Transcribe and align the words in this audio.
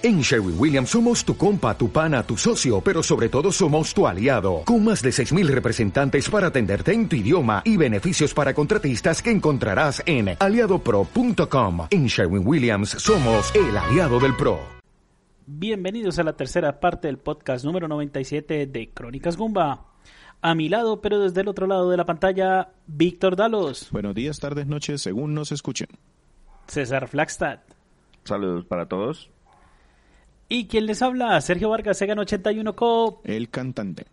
En 0.00 0.20
Sherwin 0.20 0.54
Williams 0.56 0.90
somos 0.90 1.24
tu 1.24 1.36
compa, 1.36 1.76
tu 1.76 1.90
pana, 1.90 2.22
tu 2.22 2.36
socio, 2.36 2.80
pero 2.80 3.02
sobre 3.02 3.28
todo 3.28 3.50
somos 3.50 3.92
tu 3.92 4.06
aliado, 4.06 4.62
con 4.64 4.84
más 4.84 5.02
de 5.02 5.10
6.000 5.10 5.48
representantes 5.48 6.30
para 6.30 6.46
atenderte 6.46 6.92
en 6.92 7.08
tu 7.08 7.16
idioma 7.16 7.62
y 7.64 7.76
beneficios 7.76 8.32
para 8.32 8.54
contratistas 8.54 9.20
que 9.20 9.32
encontrarás 9.32 10.00
en 10.06 10.36
aliadopro.com. 10.38 11.88
En 11.90 12.06
Sherwin 12.06 12.46
Williams 12.46 12.90
somos 12.90 13.52
el 13.56 13.76
aliado 13.76 14.20
del 14.20 14.36
PRO. 14.36 14.60
Bienvenidos 15.46 16.20
a 16.20 16.22
la 16.22 16.34
tercera 16.34 16.78
parte 16.78 17.08
del 17.08 17.18
podcast 17.18 17.64
número 17.64 17.88
97 17.88 18.68
de 18.68 18.90
Crónicas 18.90 19.36
Gumba. 19.36 19.86
A 20.40 20.54
mi 20.54 20.68
lado, 20.68 21.00
pero 21.00 21.18
desde 21.18 21.40
el 21.40 21.48
otro 21.48 21.66
lado 21.66 21.90
de 21.90 21.96
la 21.96 22.06
pantalla, 22.06 22.70
Víctor 22.86 23.34
Dalos. 23.34 23.88
Buenos 23.90 24.14
días, 24.14 24.38
tardes, 24.38 24.68
noches, 24.68 25.02
según 25.02 25.34
nos 25.34 25.50
escuchen. 25.50 25.88
César 26.68 27.08
Flagstad. 27.08 27.58
Saludos 28.22 28.64
para 28.64 28.86
todos. 28.86 29.30
¿Y 30.50 30.66
quién 30.66 30.86
les 30.86 31.02
habla? 31.02 31.38
Sergio 31.42 31.68
Vargas, 31.68 31.98
Segan 31.98 32.18
81 32.18 32.74
Co. 32.74 33.20
El 33.24 33.50
cantante. 33.50 34.06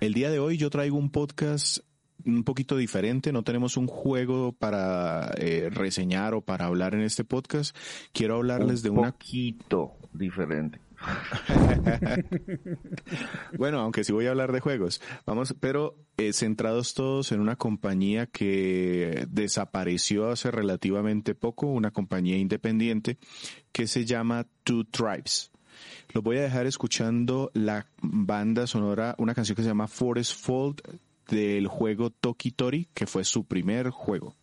El 0.00 0.14
día 0.14 0.30
de 0.30 0.38
hoy 0.38 0.56
yo 0.56 0.70
traigo 0.70 0.96
un 0.96 1.10
podcast 1.10 1.80
un 2.24 2.44
poquito 2.44 2.78
diferente, 2.78 3.30
no 3.30 3.42
tenemos 3.42 3.76
un 3.76 3.86
juego 3.86 4.52
para 4.52 5.32
eh, 5.36 5.68
reseñar 5.70 6.32
o 6.32 6.40
para 6.40 6.64
hablar 6.64 6.94
en 6.94 7.02
este 7.02 7.24
podcast. 7.24 7.76
Quiero 8.12 8.36
hablarles 8.36 8.82
de 8.82 8.88
un 8.88 9.00
una... 9.00 9.12
poquito 9.12 9.92
diferente. 10.14 10.80
bueno, 13.58 13.80
aunque 13.80 14.04
sí 14.04 14.12
voy 14.12 14.26
a 14.26 14.30
hablar 14.30 14.52
de 14.52 14.60
juegos. 14.60 15.00
Vamos, 15.26 15.54
pero 15.60 15.96
eh, 16.16 16.32
centrados 16.32 16.94
todos 16.94 17.32
en 17.32 17.40
una 17.40 17.56
compañía 17.56 18.26
que 18.26 19.26
desapareció 19.28 20.30
hace 20.30 20.50
relativamente 20.50 21.34
poco, 21.34 21.66
una 21.66 21.90
compañía 21.90 22.38
independiente 22.38 23.18
que 23.72 23.86
se 23.86 24.04
llama 24.04 24.46
Two 24.64 24.84
Tribes. 24.84 25.49
Lo 26.12 26.22
voy 26.22 26.38
a 26.38 26.42
dejar 26.42 26.66
escuchando 26.66 27.50
la 27.54 27.86
banda 28.02 28.66
sonora, 28.66 29.14
una 29.18 29.34
canción 29.34 29.54
que 29.54 29.62
se 29.62 29.68
llama 29.68 29.86
Forest 29.86 30.34
Fold 30.40 30.80
del 31.28 31.68
juego 31.68 32.10
Toki 32.10 32.50
Tori, 32.50 32.88
que 32.92 33.06
fue 33.06 33.22
su 33.24 33.44
primer 33.44 33.90
juego. 33.90 34.34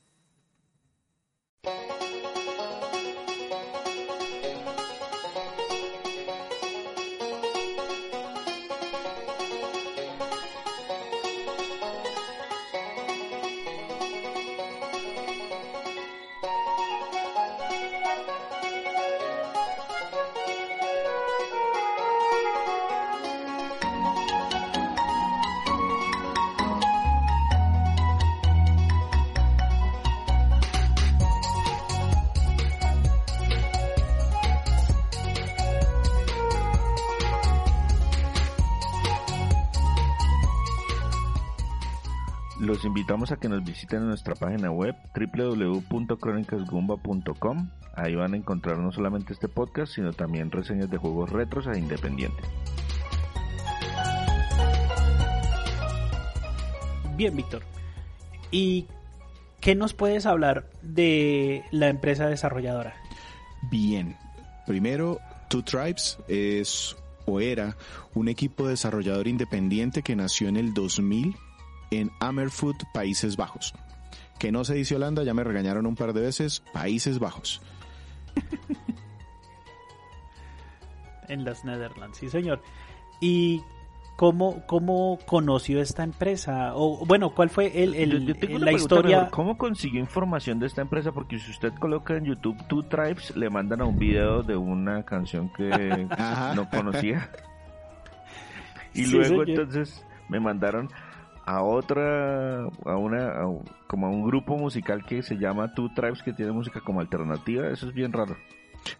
Invitamos 43.07 43.31
a 43.31 43.37
que 43.37 43.47
nos 43.47 43.63
visiten 43.63 43.99
en 43.99 44.09
nuestra 44.09 44.35
página 44.35 44.69
web 44.69 44.93
www.cronicasgumba.com. 45.15 47.69
Ahí 47.95 48.15
van 48.15 48.33
a 48.33 48.35
encontrar 48.35 48.79
no 48.79 48.91
solamente 48.91 49.31
este 49.31 49.47
podcast, 49.47 49.93
sino 49.93 50.11
también 50.11 50.51
reseñas 50.51 50.89
de 50.89 50.97
juegos 50.97 51.29
retros 51.29 51.67
e 51.67 51.79
independientes. 51.79 52.45
Bien, 57.15 57.33
Víctor. 57.33 57.63
¿Y 58.51 58.87
qué 59.61 59.73
nos 59.73 59.93
puedes 59.93 60.25
hablar 60.25 60.69
de 60.81 61.63
la 61.71 61.87
empresa 61.87 62.27
desarrolladora? 62.27 62.93
Bien. 63.71 64.17
Primero, 64.65 65.19
Two 65.47 65.63
Tribes 65.63 66.17
es 66.27 66.97
o 67.25 67.39
era 67.39 67.77
un 68.13 68.27
equipo 68.27 68.67
desarrollador 68.67 69.29
independiente 69.29 70.01
que 70.01 70.17
nació 70.17 70.49
en 70.49 70.57
el 70.57 70.73
2000 70.73 71.37
en 71.91 72.11
Amerfoot, 72.19 72.83
Países 72.93 73.37
Bajos. 73.37 73.73
Que 74.39 74.51
no 74.51 74.63
se 74.63 74.75
dice 74.75 74.95
Holanda, 74.95 75.23
ya 75.23 75.33
me 75.33 75.43
regañaron 75.43 75.85
un 75.85 75.95
par 75.95 76.13
de 76.13 76.21
veces, 76.21 76.61
Países 76.73 77.19
Bajos. 77.19 77.61
en 81.27 81.43
las 81.43 81.65
Netherlands, 81.65 82.17
sí 82.17 82.29
señor. 82.29 82.61
¿Y 83.19 83.63
cómo, 84.15 84.63
cómo 84.65 85.19
conoció 85.25 85.81
esta 85.81 86.03
empresa? 86.03 86.73
O 86.75 87.05
bueno, 87.05 87.33
¿cuál 87.33 87.49
fue 87.49 87.83
el, 87.83 87.95
el, 87.95 88.25
la 88.59 88.71
historia? 88.71 89.17
Mejor. 89.17 89.31
¿Cómo 89.31 89.57
consiguió 89.57 89.99
información 89.99 90.59
de 90.59 90.67
esta 90.67 90.81
empresa? 90.81 91.11
Porque 91.11 91.39
si 91.39 91.51
usted 91.51 91.73
coloca 91.79 92.15
en 92.15 92.25
YouTube 92.25 92.57
Two 92.67 92.83
Tribes, 92.83 93.35
le 93.35 93.49
mandan 93.49 93.81
a 93.81 93.85
un 93.85 93.97
video 93.97 94.43
de 94.43 94.55
una 94.55 95.03
canción 95.03 95.49
que 95.49 96.07
no 96.55 96.69
conocía. 96.69 97.29
Y 98.93 99.03
sí, 99.05 99.11
luego 99.11 99.43
señor. 99.43 99.49
entonces 99.49 100.03
me 100.27 100.39
mandaron 100.39 100.89
a 101.47 101.63
otra, 101.63 102.65
a 102.65 102.97
una, 102.97 103.29
a, 103.29 103.45
como 103.87 104.07
a 104.07 104.09
un 104.09 104.27
grupo 104.27 104.57
musical 104.57 105.05
que 105.05 105.23
se 105.23 105.37
llama 105.37 105.73
Two 105.73 105.89
Tribes 105.95 106.21
que 106.21 106.33
tiene 106.33 106.51
música 106.51 106.81
como 106.81 106.99
alternativa, 106.99 107.69
eso 107.69 107.87
es 107.87 107.93
bien 107.93 108.11
raro. 108.11 108.35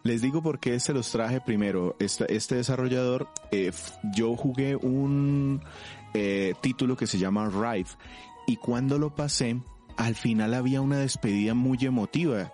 Les 0.04 0.22
digo 0.22 0.42
por 0.42 0.60
qué 0.60 0.80
se 0.80 0.94
los 0.94 1.12
traje 1.12 1.42
primero. 1.42 1.98
Este, 2.00 2.34
este 2.34 2.56
desarrollador, 2.56 3.28
eh, 3.52 3.72
yo 4.16 4.36
jugué 4.38 4.78
un 4.78 5.62
eh, 6.14 6.54
título 6.62 6.96
que 6.96 7.06
se 7.06 7.20
llama 7.20 7.50
Rive 7.50 7.90
y 8.48 8.56
cuando 8.56 8.98
lo 8.98 9.14
pasé, 9.14 9.62
al 9.98 10.16
final 10.16 10.54
había 10.54 10.80
una 10.80 11.00
despedida 11.00 11.54
muy 11.54 11.78
emotiva 11.82 12.54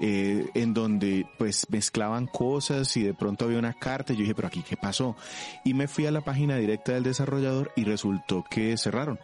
eh, 0.00 0.48
en 0.54 0.72
donde 0.72 1.26
pues 1.38 1.66
mezclaban 1.70 2.26
cosas 2.26 2.96
y 2.96 3.02
de 3.02 3.14
pronto 3.14 3.44
había 3.44 3.58
una 3.58 3.74
carta 3.74 4.12
y 4.12 4.16
yo 4.16 4.22
dije, 4.22 4.34
pero 4.34 4.48
aquí 4.48 4.62
qué 4.66 4.76
pasó? 4.76 5.16
Y 5.64 5.74
me 5.74 5.88
fui 5.88 6.06
a 6.06 6.10
la 6.10 6.22
página 6.22 6.56
directa 6.56 6.92
del 6.92 7.02
desarrollador 7.02 7.70
y 7.76 7.84
resultó 7.84 8.44
que 8.48 8.76
cerraron. 8.76 9.18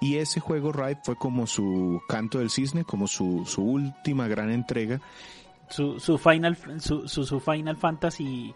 Y 0.00 0.16
ese 0.16 0.40
juego 0.40 0.72
Ripe 0.72 1.00
fue 1.04 1.16
como 1.16 1.46
su 1.46 2.00
canto 2.08 2.38
del 2.38 2.50
cisne, 2.50 2.84
como 2.84 3.06
su, 3.06 3.44
su 3.46 3.62
última 3.62 4.28
gran 4.28 4.50
entrega. 4.50 5.00
Su, 5.68 5.98
su 5.98 6.18
final 6.18 6.56
su, 6.78 7.08
su, 7.08 7.24
su 7.24 7.40
Final 7.40 7.76
Fantasy 7.76 8.54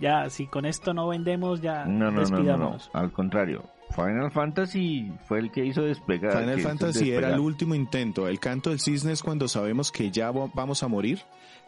ya 0.00 0.30
si 0.30 0.46
con 0.46 0.64
esto 0.66 0.94
no 0.94 1.08
vendemos 1.08 1.60
ya 1.60 1.84
no, 1.84 2.12
no, 2.12 2.22
no, 2.22 2.56
no, 2.56 2.78
al 2.92 3.10
contrario 3.10 3.64
Final 3.94 4.30
Fantasy 4.30 5.10
fue 5.26 5.38
el 5.40 5.50
que 5.50 5.64
hizo 5.64 5.82
despegar. 5.82 6.38
Final 6.40 6.60
Fantasy 6.60 7.10
era 7.10 7.30
el 7.34 7.40
último 7.40 7.74
intento. 7.74 8.28
El 8.28 8.38
canto 8.38 8.70
del 8.70 8.80
cisne 8.80 9.12
es 9.12 9.22
cuando 9.22 9.48
sabemos 9.48 9.90
que 9.90 10.10
ya 10.10 10.30
vamos 10.30 10.82
a 10.82 10.88
morir. 10.88 11.20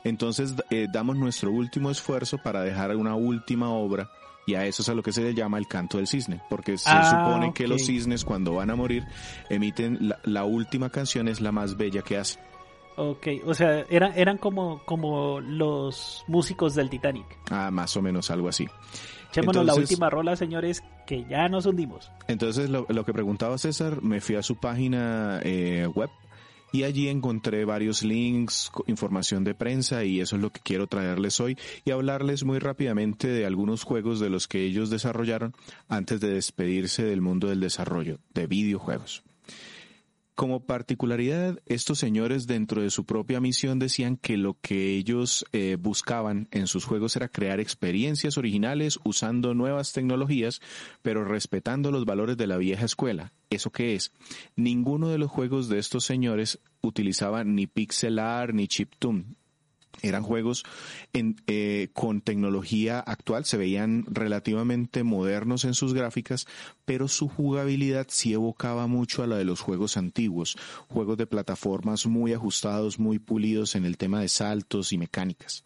Entonces 0.04 0.54
eh, 0.70 0.86
damos 0.92 1.16
nuestro 1.16 1.50
último 1.50 1.90
esfuerzo 1.90 2.38
para 2.38 2.62
dejar 2.62 2.94
una 2.96 3.14
última 3.16 3.70
obra. 3.70 4.10
Y 4.46 4.54
a 4.54 4.64
eso 4.66 4.82
es 4.82 4.88
a 4.88 4.94
lo 4.94 5.02
que 5.02 5.12
se 5.12 5.22
le 5.22 5.34
llama 5.34 5.58
el 5.58 5.66
canto 5.68 5.98
del 5.98 6.06
cisne. 6.06 6.40
Porque 6.48 6.78
se 6.78 6.88
Ah, 6.90 7.10
supone 7.26 7.52
que 7.52 7.68
los 7.68 7.84
cisnes 7.86 8.24
cuando 8.24 8.54
van 8.54 8.70
a 8.70 8.76
morir 8.76 9.04
emiten 9.48 9.98
la, 10.00 10.18
la 10.24 10.44
última 10.44 10.90
canción 10.90 11.28
es 11.28 11.40
la 11.40 11.52
más 11.52 11.76
bella 11.76 12.02
que 12.02 12.16
hacen. 12.16 12.42
Ok, 12.96 13.28
o 13.46 13.54
sea, 13.54 13.84
eran, 13.88 14.12
eran 14.16 14.36
como, 14.36 14.82
como 14.84 15.40
los 15.40 16.24
músicos 16.26 16.74
del 16.74 16.90
Titanic. 16.90 17.24
Ah, 17.50 17.70
más 17.70 17.96
o 17.96 18.02
menos 18.02 18.30
algo 18.30 18.48
así. 18.48 18.68
Echémonos 19.30 19.64
la 19.64 19.72
Entonces- 19.72 19.90
última 19.90 20.10
rola, 20.10 20.36
señores, 20.36 20.82
que 21.06 21.24
ya 21.28 21.48
nos 21.48 21.66
hundimos. 21.66 22.10
Entonces, 22.28 22.68
lo, 22.70 22.86
lo 22.88 23.04
que 23.04 23.12
preguntaba 23.12 23.58
César, 23.58 24.02
me 24.02 24.20
fui 24.20 24.36
a 24.36 24.42
su 24.42 24.56
página 24.56 25.40
eh, 25.42 25.86
web 25.94 26.10
y 26.72 26.84
allí 26.84 27.08
encontré 27.08 27.64
varios 27.64 28.02
links, 28.04 28.70
información 28.86 29.42
de 29.42 29.54
prensa 29.54 30.04
y 30.04 30.20
eso 30.20 30.36
es 30.36 30.42
lo 30.42 30.50
que 30.50 30.60
quiero 30.60 30.86
traerles 30.86 31.40
hoy 31.40 31.58
y 31.84 31.90
hablarles 31.90 32.44
muy 32.44 32.60
rápidamente 32.60 33.26
de 33.26 33.44
algunos 33.44 33.82
juegos 33.82 34.20
de 34.20 34.30
los 34.30 34.46
que 34.46 34.64
ellos 34.64 34.88
desarrollaron 34.88 35.52
antes 35.88 36.20
de 36.20 36.30
despedirse 36.30 37.02
del 37.02 37.22
mundo 37.22 37.48
del 37.48 37.58
desarrollo 37.60 38.18
de 38.34 38.46
videojuegos. 38.46 39.24
Como 40.40 40.64
particularidad, 40.64 41.60
estos 41.66 41.98
señores 41.98 42.46
dentro 42.46 42.80
de 42.80 42.88
su 42.88 43.04
propia 43.04 43.40
misión 43.40 43.78
decían 43.78 44.16
que 44.16 44.38
lo 44.38 44.56
que 44.62 44.96
ellos 44.96 45.44
eh, 45.52 45.76
buscaban 45.78 46.48
en 46.50 46.66
sus 46.66 46.86
juegos 46.86 47.14
era 47.14 47.28
crear 47.28 47.60
experiencias 47.60 48.38
originales 48.38 48.98
usando 49.04 49.52
nuevas 49.52 49.92
tecnologías, 49.92 50.62
pero 51.02 51.26
respetando 51.26 51.90
los 51.90 52.06
valores 52.06 52.38
de 52.38 52.46
la 52.46 52.56
vieja 52.56 52.86
escuela. 52.86 53.34
¿Eso 53.50 53.70
qué 53.70 53.94
es? 53.94 54.12
Ninguno 54.56 55.10
de 55.10 55.18
los 55.18 55.30
juegos 55.30 55.68
de 55.68 55.78
estos 55.78 56.04
señores 56.04 56.58
utilizaba 56.80 57.44
ni 57.44 57.66
pixel 57.66 58.18
art 58.18 58.54
ni 58.54 58.66
chiptune. 58.66 59.26
Eran 60.02 60.22
juegos 60.22 60.64
eh, 61.12 61.88
con 61.92 62.20
tecnología 62.20 63.00
actual, 63.00 63.44
se 63.44 63.56
veían 63.56 64.04
relativamente 64.08 65.02
modernos 65.02 65.64
en 65.64 65.74
sus 65.74 65.92
gráficas, 65.92 66.46
pero 66.84 67.06
su 67.08 67.28
jugabilidad 67.28 68.06
sí 68.08 68.32
evocaba 68.32 68.86
mucho 68.86 69.22
a 69.22 69.26
la 69.26 69.36
de 69.36 69.44
los 69.44 69.60
juegos 69.60 69.96
antiguos, 69.96 70.56
juegos 70.88 71.18
de 71.18 71.26
plataformas 71.26 72.06
muy 72.06 72.32
ajustados, 72.32 72.98
muy 72.98 73.18
pulidos 73.18 73.74
en 73.74 73.84
el 73.84 73.98
tema 73.98 74.20
de 74.20 74.28
saltos 74.28 74.92
y 74.92 74.98
mecánicas. 74.98 75.64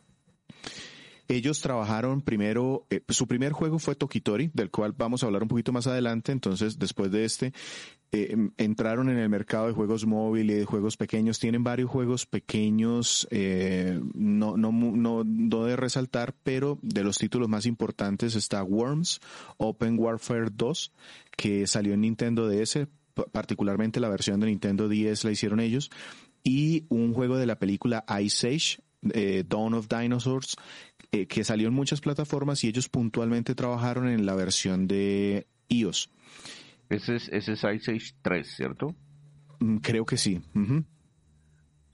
Ellos 1.28 1.60
trabajaron 1.60 2.20
primero, 2.20 2.86
eh, 2.90 3.00
su 3.08 3.26
primer 3.26 3.52
juego 3.52 3.78
fue 3.78 3.94
Tokitori, 3.94 4.50
del 4.52 4.70
cual 4.70 4.92
vamos 4.96 5.22
a 5.22 5.26
hablar 5.26 5.42
un 5.42 5.48
poquito 5.48 5.72
más 5.72 5.86
adelante, 5.86 6.32
entonces 6.32 6.78
después 6.78 7.10
de 7.10 7.24
este 7.24 7.52
eh, 8.14 8.28
em, 8.30 8.52
entraron 8.58 9.08
en 9.08 9.18
el 9.18 9.28
mercado 9.28 9.66
de 9.66 9.72
juegos 9.72 10.06
móviles 10.06 10.66
juegos 10.66 10.96
pequeños. 10.96 11.40
Tienen 11.40 11.64
varios 11.64 11.90
juegos 11.90 12.26
pequeños, 12.26 13.26
eh, 13.30 14.00
no, 14.14 14.56
no, 14.56 14.70
no, 14.70 15.24
no 15.24 15.64
de 15.64 15.76
resaltar, 15.76 16.34
pero 16.44 16.78
de 16.82 17.02
los 17.02 17.18
títulos 17.18 17.48
más 17.48 17.66
importantes 17.66 18.36
está 18.36 18.62
Worms, 18.62 19.20
Open 19.56 19.98
Warfare 19.98 20.50
2, 20.52 20.92
que 21.36 21.66
salió 21.66 21.94
en 21.94 22.02
Nintendo 22.02 22.48
DS, 22.48 22.86
particularmente 23.32 23.98
la 23.98 24.08
versión 24.08 24.40
de 24.40 24.46
Nintendo 24.46 24.88
10 24.88 25.24
la 25.24 25.30
hicieron 25.32 25.58
ellos, 25.58 25.90
y 26.44 26.84
un 26.90 27.14
juego 27.14 27.36
de 27.36 27.46
la 27.46 27.58
película 27.58 28.04
Ice 28.20 28.46
Age, 28.46 28.78
eh, 29.12 29.44
Dawn 29.46 29.74
of 29.74 29.88
Dinosaurs, 29.88 30.56
eh, 31.14 31.26
que 31.28 31.44
salió 31.44 31.68
en 31.68 31.74
muchas 31.74 32.00
plataformas 32.00 32.64
y 32.64 32.68
ellos 32.68 32.88
puntualmente 32.88 33.54
trabajaron 33.54 34.08
en 34.08 34.26
la 34.26 34.34
versión 34.34 34.88
de 34.88 35.46
iOS. 35.68 36.10
Ese 36.88 37.14
es, 37.14 37.28
ese 37.28 37.52
es 37.52 37.58
Ice 37.58 37.92
Age 37.92 38.14
3, 38.20 38.56
¿cierto? 38.56 38.96
Mm, 39.60 39.76
creo 39.76 40.04
que 40.04 40.16
sí. 40.16 40.42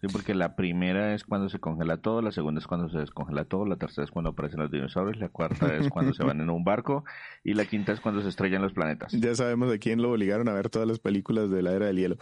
Sí, 0.00 0.06
porque 0.10 0.34
la 0.34 0.56
primera 0.56 1.14
es 1.14 1.24
cuando 1.24 1.50
se 1.50 1.58
congela 1.58 1.98
todo, 1.98 2.22
la 2.22 2.32
segunda 2.32 2.60
es 2.60 2.66
cuando 2.66 2.88
se 2.88 2.96
descongela 2.96 3.44
todo, 3.44 3.66
la 3.66 3.76
tercera 3.76 4.06
es 4.06 4.10
cuando 4.10 4.30
aparecen 4.30 4.60
los 4.60 4.70
dinosaurios, 4.70 5.18
la 5.18 5.28
cuarta 5.28 5.76
es 5.76 5.90
cuando 5.90 6.14
se 6.14 6.24
van 6.24 6.40
en 6.40 6.48
un 6.48 6.64
barco 6.64 7.04
y 7.44 7.52
la 7.52 7.66
quinta 7.66 7.92
es 7.92 8.00
cuando 8.00 8.22
se 8.22 8.30
estrellan 8.30 8.62
los 8.62 8.72
planetas. 8.72 9.12
Ya 9.12 9.34
sabemos 9.34 9.70
de 9.70 9.78
quién 9.78 10.00
lo 10.00 10.12
obligaron 10.12 10.48
a 10.48 10.54
ver 10.54 10.70
todas 10.70 10.88
las 10.88 10.98
películas 10.98 11.50
de 11.50 11.60
la 11.60 11.72
era 11.72 11.86
del 11.88 11.98
hielo. 11.98 12.16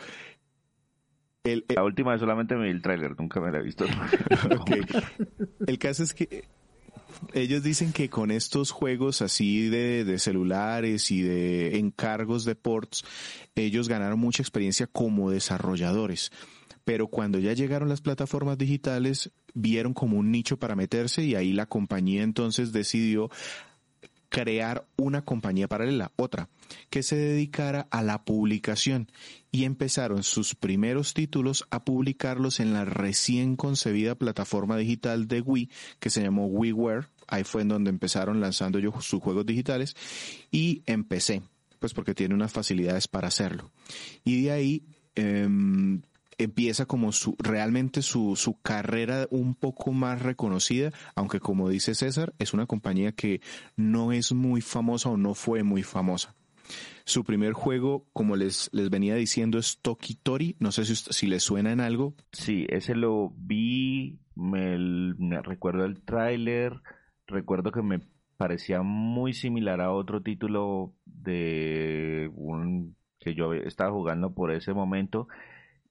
la 1.44 1.84
última 1.84 2.14
es 2.14 2.20
solamente 2.20 2.56
me 2.56 2.64
vi 2.64 2.70
el 2.70 2.82
tráiler, 2.82 3.14
nunca 3.16 3.40
me 3.40 3.52
la 3.52 3.58
he 3.58 3.62
visto. 3.62 3.84
El 5.68 5.78
caso 5.78 6.02
es 6.02 6.12
que 6.12 6.48
ellos 7.32 7.62
dicen 7.62 7.92
que 7.92 8.08
con 8.08 8.30
estos 8.30 8.70
juegos 8.70 9.22
así 9.22 9.68
de, 9.68 10.04
de, 10.04 10.18
celulares 10.18 11.10
y 11.10 11.22
de 11.22 11.78
encargos 11.78 12.44
de 12.44 12.54
ports, 12.54 13.04
ellos 13.54 13.88
ganaron 13.88 14.18
mucha 14.18 14.42
experiencia 14.42 14.86
como 14.86 15.30
desarrolladores. 15.30 16.30
Pero 16.84 17.08
cuando 17.08 17.38
ya 17.38 17.52
llegaron 17.52 17.88
las 17.88 18.00
plataformas 18.00 18.56
digitales, 18.56 19.30
vieron 19.54 19.92
como 19.92 20.18
un 20.18 20.30
nicho 20.30 20.58
para 20.58 20.76
meterse 20.76 21.22
y 21.22 21.34
ahí 21.34 21.52
la 21.52 21.66
compañía 21.66 22.22
entonces 22.22 22.72
decidió 22.72 23.30
crear 24.28 24.86
una 24.96 25.22
compañía 25.24 25.68
paralela, 25.68 26.12
otra, 26.16 26.48
que 26.90 27.02
se 27.02 27.16
dedicara 27.16 27.88
a 27.90 28.02
la 28.02 28.24
publicación 28.24 29.10
y 29.50 29.64
empezaron 29.64 30.22
sus 30.22 30.54
primeros 30.54 31.14
títulos 31.14 31.64
a 31.70 31.84
publicarlos 31.84 32.60
en 32.60 32.72
la 32.72 32.84
recién 32.84 33.56
concebida 33.56 34.14
plataforma 34.14 34.76
digital 34.76 35.28
de 35.28 35.40
Wii 35.40 35.70
que 35.98 36.10
se 36.10 36.22
llamó 36.22 36.46
WiiWare. 36.46 37.06
Ahí 37.26 37.44
fue 37.44 37.62
en 37.62 37.68
donde 37.68 37.90
empezaron 37.90 38.40
lanzando 38.40 38.78
yo 38.78 38.92
sus 39.00 39.22
juegos 39.22 39.46
digitales 39.46 39.96
y 40.50 40.82
empecé, 40.86 41.42
pues 41.78 41.94
porque 41.94 42.14
tiene 42.14 42.34
unas 42.34 42.52
facilidades 42.52 43.08
para 43.08 43.28
hacerlo. 43.28 43.70
Y 44.24 44.42
de 44.42 44.50
ahí 44.50 44.82
em, 45.14 46.02
empieza 46.38 46.86
como 46.86 47.12
su, 47.12 47.36
realmente 47.38 48.02
su, 48.02 48.36
su 48.36 48.60
carrera 48.60 49.26
un 49.30 49.54
poco 49.54 49.92
más 49.92 50.22
reconocida, 50.22 50.92
aunque 51.14 51.40
como 51.40 51.68
dice 51.68 51.94
César, 51.94 52.32
es 52.38 52.54
una 52.54 52.66
compañía 52.66 53.12
que 53.12 53.40
no 53.76 54.12
es 54.12 54.32
muy 54.32 54.60
famosa 54.60 55.10
o 55.10 55.16
no 55.16 55.34
fue 55.34 55.62
muy 55.62 55.82
famosa. 55.82 56.34
Su 57.04 57.24
primer 57.24 57.54
juego, 57.54 58.06
como 58.12 58.36
les, 58.36 58.68
les 58.72 58.90
venía 58.90 59.14
diciendo, 59.14 59.58
es 59.58 59.78
Tokitori. 59.80 60.56
No 60.60 60.72
sé 60.72 60.84
si, 60.84 60.94
si 60.94 61.26
les 61.26 61.42
suena 61.42 61.72
en 61.72 61.80
algo. 61.80 62.14
Sí, 62.32 62.66
ese 62.68 62.94
lo 62.94 63.32
vi, 63.34 64.18
me, 64.34 64.76
me 64.78 65.40
recuerdo 65.40 65.86
el 65.86 66.02
tráiler, 66.02 66.82
recuerdo 67.26 67.72
que 67.72 67.82
me 67.82 68.00
parecía 68.36 68.82
muy 68.82 69.32
similar 69.32 69.80
a 69.80 69.92
otro 69.92 70.22
título 70.22 70.94
de 71.06 72.30
un 72.34 72.96
que 73.18 73.34
yo 73.34 73.52
estaba 73.52 73.90
jugando 73.90 74.32
por 74.34 74.52
ese 74.52 74.72
momento 74.72 75.26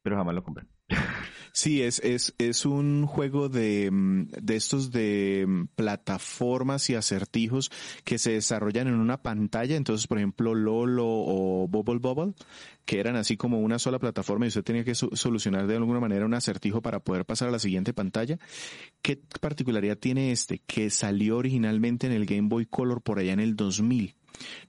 pero 0.07 0.15
jamás 0.15 0.35
lo 0.35 0.43
compré. 0.43 0.65
Sí, 1.51 1.81
es, 1.81 1.99
es, 1.99 2.33
es 2.37 2.65
un 2.65 3.05
juego 3.07 3.49
de, 3.49 3.89
mm, 3.91 4.27
de 4.41 4.55
estos 4.55 4.91
de 4.91 5.43
mm, 5.45 5.65
plataformas 5.75 6.89
y 6.89 6.95
acertijos 6.95 7.71
que 8.05 8.17
se 8.17 8.31
desarrollan 8.31 8.87
en 8.87 8.93
una 8.93 9.21
pantalla. 9.21 9.75
Entonces, 9.75 10.07
por 10.07 10.19
ejemplo, 10.19 10.55
Lolo 10.55 11.05
o 11.05 11.67
Bubble 11.67 11.99
Bubble, 11.99 12.35
que 12.85 13.01
eran 13.01 13.17
así 13.17 13.35
como 13.35 13.59
una 13.59 13.79
sola 13.79 13.99
plataforma 13.99 14.45
y 14.45 14.47
usted 14.47 14.63
tenía 14.63 14.85
que 14.85 14.95
solucionar 14.95 15.67
de 15.67 15.75
alguna 15.75 15.99
manera 15.99 16.25
un 16.25 16.35
acertijo 16.35 16.81
para 16.81 17.01
poder 17.01 17.25
pasar 17.25 17.49
a 17.49 17.51
la 17.51 17.59
siguiente 17.59 17.93
pantalla. 17.93 18.37
¿Qué 19.01 19.19
particularidad 19.41 19.97
tiene 19.97 20.31
este? 20.31 20.59
Que 20.59 20.89
salió 20.89 21.35
originalmente 21.35 22.07
en 22.07 22.13
el 22.13 22.25
Game 22.25 22.47
Boy 22.47 22.65
Color 22.65 23.01
por 23.01 23.19
allá 23.19 23.33
en 23.33 23.41
el 23.41 23.57
2000. 23.57 24.15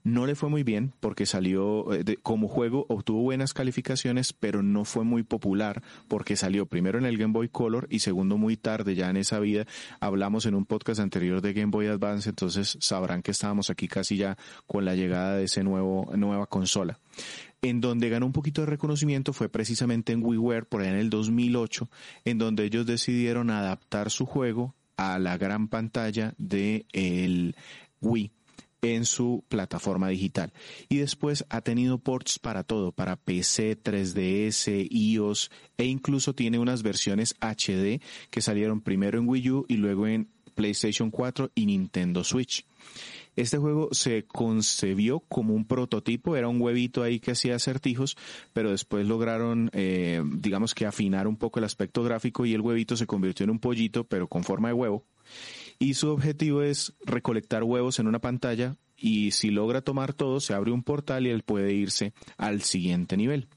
No 0.04 0.26
le 0.26 0.34
fue 0.34 0.48
muy 0.48 0.62
bien 0.62 0.92
porque 1.00 1.26
salió 1.26 1.92
eh, 1.92 2.16
como 2.22 2.48
juego, 2.48 2.86
obtuvo 2.88 3.22
buenas 3.22 3.54
calificaciones, 3.54 4.32
pero 4.32 4.62
no 4.62 4.84
fue 4.84 5.04
muy 5.04 5.22
popular 5.22 5.82
porque 6.08 6.36
salió 6.36 6.66
primero 6.66 6.98
en 6.98 7.06
el 7.06 7.18
Game 7.18 7.32
Boy 7.32 7.48
Color 7.48 7.86
y 7.90 8.00
segundo 8.00 8.38
muy 8.38 8.56
tarde 8.56 8.94
ya 8.94 9.10
en 9.10 9.16
esa 9.16 9.38
vida. 9.40 9.66
Hablamos 10.00 10.46
en 10.46 10.54
un 10.54 10.64
podcast 10.64 11.00
anterior 11.00 11.40
de 11.40 11.52
Game 11.52 11.70
Boy 11.70 11.86
Advance, 11.86 12.28
entonces 12.28 12.78
sabrán 12.80 13.22
que 13.22 13.32
estábamos 13.32 13.70
aquí 13.70 13.88
casi 13.88 14.16
ya 14.16 14.36
con 14.66 14.84
la 14.84 14.94
llegada 14.94 15.36
de 15.36 15.44
ese 15.44 15.62
nuevo 15.62 16.10
nueva 16.16 16.46
consola. 16.46 16.98
En 17.60 17.80
donde 17.80 18.08
ganó 18.08 18.26
un 18.26 18.32
poquito 18.32 18.62
de 18.62 18.66
reconocimiento 18.66 19.32
fue 19.32 19.48
precisamente 19.48 20.12
en 20.12 20.24
WiiWare 20.24 20.66
por 20.66 20.82
ahí 20.82 20.88
en 20.88 20.94
el 20.94 21.10
2008, 21.10 21.90
en 22.24 22.38
donde 22.38 22.64
ellos 22.64 22.86
decidieron 22.86 23.50
adaptar 23.50 24.10
su 24.10 24.26
juego 24.26 24.76
a 24.96 25.18
la 25.18 25.36
gran 25.38 25.68
pantalla 25.68 26.34
de 26.38 26.86
el 26.92 27.56
Wii 28.00 28.32
en 28.82 29.04
su 29.04 29.44
plataforma 29.48 30.08
digital. 30.08 30.52
Y 30.88 30.98
después 30.98 31.44
ha 31.48 31.60
tenido 31.60 31.98
ports 31.98 32.38
para 32.38 32.64
todo, 32.64 32.92
para 32.92 33.16
PC, 33.16 33.80
3DS, 33.82 34.88
iOS 34.90 35.50
e 35.76 35.86
incluso 35.86 36.34
tiene 36.34 36.58
unas 36.58 36.82
versiones 36.82 37.34
HD 37.40 38.00
que 38.30 38.40
salieron 38.40 38.80
primero 38.80 39.19
en 39.19 39.28
Wii 39.28 39.50
U 39.50 39.66
y 39.69 39.76
luego 39.76 40.06
en 40.06 40.28
PlayStation 40.54 41.10
4 41.10 41.52
y 41.54 41.66
Nintendo 41.66 42.25
Switch. 42.25 42.66
Este 43.36 43.56
juego 43.56 43.90
se 43.92 44.25
concebió 44.25 45.20
como 45.20 45.54
un 45.54 45.64
prototipo, 45.64 46.34
era 46.34 46.48
un 46.48 46.60
huevito 46.60 47.04
ahí 47.04 47.20
que 47.20 47.30
hacía 47.30 47.54
acertijos, 47.54 48.16
pero 48.52 48.72
después 48.72 49.06
lograron, 49.06 49.70
eh, 49.72 50.20
digamos 50.38 50.75
que 50.75 50.86
afinar 50.86 51.28
un 51.28 51.36
poco 51.36 51.60
el 51.60 51.64
aspecto 51.64 52.02
gráfico 52.02 52.44
y 52.44 52.54
el 52.54 52.60
huevito 52.60 52.96
se 52.96 53.06
convirtió 53.06 53.44
en 53.44 53.50
un 53.50 53.60
pollito, 53.60 54.02
pero 54.02 54.26
con 54.26 54.42
forma 54.42 54.69
de 54.69 54.75
huevo 54.75 55.04
y 55.78 55.94
su 55.94 56.10
objetivo 56.10 56.62
es 56.62 56.94
recolectar 57.04 57.62
huevos 57.62 57.98
en 57.98 58.06
una 58.06 58.20
pantalla 58.20 58.76
y 58.96 59.30
si 59.30 59.50
logra 59.50 59.80
tomar 59.82 60.12
todo 60.12 60.40
se 60.40 60.54
abre 60.54 60.73
un 60.73 60.82
portal 60.82 61.26
y 61.26 61.30
él 61.30 61.42
puede 61.42 61.73
irse 61.73 62.12
al 62.37 62.62
siguiente 62.62 63.16
nivel. 63.16 63.49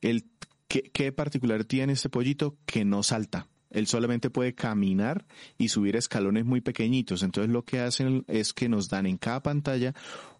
El, 0.00 0.30
¿qué, 0.68 0.82
¿Qué 0.82 1.12
particular 1.12 1.64
tiene 1.64 1.92
este 1.92 2.08
pollito? 2.08 2.56
Que 2.66 2.84
no 2.84 3.02
salta. 3.02 3.48
Él 3.74 3.86
solamente 3.86 4.30
puede 4.30 4.54
caminar 4.54 5.26
y 5.58 5.68
subir 5.68 5.96
escalones 5.96 6.44
muy 6.44 6.60
pequeñitos. 6.60 7.22
Entonces 7.22 7.52
lo 7.52 7.64
que 7.64 7.80
hacen 7.80 8.24
es 8.28 8.54
que 8.54 8.68
nos 8.68 8.88
dan 8.88 9.06
en 9.06 9.18
cada 9.18 9.42
pantalla 9.42 9.94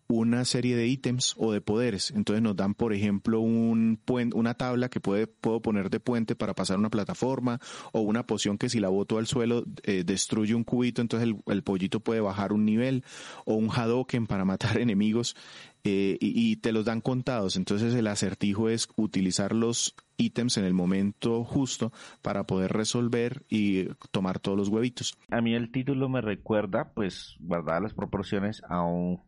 una 0.06 0.44
serie 0.44 0.76
de 0.76 0.86
ítems 0.86 1.34
o 1.38 1.52
de 1.52 1.60
poderes. 1.60 2.10
Entonces 2.10 2.42
nos 2.42 2.56
dan, 2.56 2.74
por 2.74 2.92
ejemplo, 2.92 3.40
un 3.40 4.00
una 4.34 4.54
tabla 4.54 4.88
que 4.88 5.00
puede, 5.00 5.26
puedo 5.26 5.60
poner 5.60 5.90
de 5.90 6.00
puente 6.00 6.36
para 6.36 6.54
pasar 6.54 6.78
una 6.78 6.90
plataforma 6.90 7.60
o 7.92 8.00
una 8.00 8.26
poción 8.26 8.58
que 8.58 8.68
si 8.68 8.80
la 8.80 8.88
boto 8.88 9.18
al 9.18 9.26
suelo 9.26 9.64
eh, 9.82 10.04
destruye 10.04 10.54
un 10.54 10.64
cubito, 10.64 11.00
entonces 11.00 11.34
el, 11.46 11.62
pollito 11.62 12.00
puede 12.00 12.20
bajar 12.20 12.52
un 12.52 12.64
nivel 12.64 13.04
o 13.44 13.54
un 13.54 13.70
Hadoken 13.70 14.26
para 14.26 14.44
matar 14.44 14.78
enemigos 14.78 15.36
eh, 15.84 16.16
y, 16.20 16.50
y, 16.50 16.56
te 16.56 16.72
los 16.72 16.86
dan 16.86 17.00
contados. 17.00 17.56
Entonces 17.56 17.94
el 17.94 18.06
acertijo 18.06 18.68
es 18.68 18.88
utilizar 18.96 19.54
los 19.54 19.94
ítems 20.16 20.56
en 20.56 20.64
el 20.64 20.74
momento 20.74 21.44
justo 21.44 21.92
para 22.22 22.44
poder 22.44 22.72
resolver 22.72 23.44
y 23.48 23.88
tomar 24.10 24.38
todos 24.38 24.56
los 24.56 24.68
huevitos. 24.68 25.16
A 25.30 25.40
mí 25.40 25.54
el 25.54 25.70
título 25.70 26.08
me 26.08 26.20
recuerda, 26.20 26.92
pues, 26.94 27.36
guardadas 27.38 27.82
las 27.82 27.94
proporciones, 27.94 28.62
a 28.68 28.82
un 28.82 29.20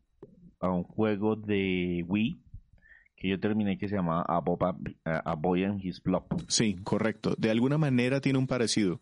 a 0.60 0.70
un 0.70 0.84
juego 0.84 1.36
de 1.36 2.04
Wii 2.06 2.40
que 3.16 3.28
yo 3.28 3.40
terminé 3.40 3.78
que 3.78 3.88
se 3.88 3.96
llama 3.96 4.22
A, 4.22 4.40
Boy 4.40 5.64
and 5.64 5.82
His 5.82 6.02
Blob. 6.02 6.24
Sí, 6.48 6.76
correcto. 6.82 7.34
De 7.38 7.50
alguna 7.50 7.78
manera 7.78 8.20
tiene 8.20 8.38
un 8.38 8.46
parecido. 8.46 9.00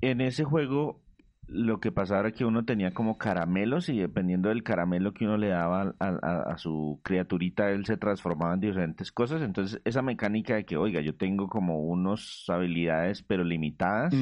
En 0.00 0.20
ese 0.20 0.44
juego 0.44 1.02
lo 1.48 1.78
que 1.78 1.92
pasaba 1.92 2.20
era 2.20 2.32
que 2.32 2.44
uno 2.44 2.64
tenía 2.64 2.92
como 2.92 3.18
caramelos 3.18 3.88
y 3.88 3.98
dependiendo 3.98 4.48
del 4.48 4.62
caramelo 4.62 5.14
que 5.14 5.24
uno 5.24 5.36
le 5.36 5.48
daba 5.48 5.94
a, 6.00 6.58
su 6.58 7.00
criaturita, 7.04 7.70
él 7.70 7.86
se 7.86 7.96
transformaba 7.96 8.54
en 8.54 8.60
diferentes 8.60 9.12
cosas. 9.12 9.42
Entonces 9.42 9.80
esa 9.84 10.02
mecánica 10.02 10.56
de 10.56 10.64
que, 10.64 10.76
oiga, 10.76 11.00
yo 11.00 11.16
tengo 11.16 11.48
como 11.48 11.80
unas 11.80 12.44
habilidades 12.48 13.22
pero 13.22 13.44
limitadas. 13.44 14.14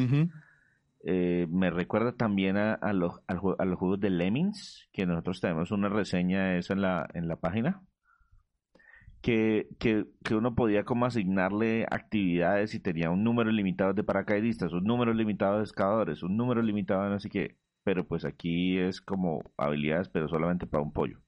Eh, 1.06 1.46
me 1.50 1.70
recuerda 1.70 2.12
también 2.12 2.56
a, 2.56 2.92
los, 2.92 3.20
a, 3.26 3.64
los 3.64 3.78
juegos 3.78 4.00
de 4.00 4.10
Lemmings, 4.10 4.88
que 4.92 5.06
nosotros 5.06 5.40
tenemos 5.40 5.70
una 5.70 5.88
reseña 5.88 6.44
de 6.48 6.58
eso 6.58 6.72
en 6.72 6.82
la, 6.82 7.06
en 7.14 7.28
la 7.28 7.36
página. 7.36 7.82
Que, 9.24 9.68
que, 9.78 10.04
que, 10.22 10.34
uno 10.34 10.54
podía 10.54 10.84
como 10.84 11.06
asignarle 11.06 11.86
actividades 11.90 12.74
y 12.74 12.80
tenía 12.80 13.10
un 13.10 13.24
número 13.24 13.50
limitado 13.50 13.94
de 13.94 14.04
paracaidistas, 14.04 14.72
un 14.74 14.84
número 14.84 15.14
limitado 15.14 15.58
de 15.58 15.64
escaladores, 15.64 16.22
un 16.22 16.36
número 16.36 16.60
limitado 16.62 17.04
de 17.04 17.10
no 17.10 17.18
sé 17.20 17.30
qué. 17.30 17.56
pero 17.84 18.06
pues 18.06 18.24
aquí 18.26 18.78
es 18.78 19.00
como 19.00 19.42
habilidades, 19.56 20.10
pero 20.10 20.28
solamente 20.28 20.66
para 20.66 20.82
un 20.84 20.92
pollo. 20.92 21.23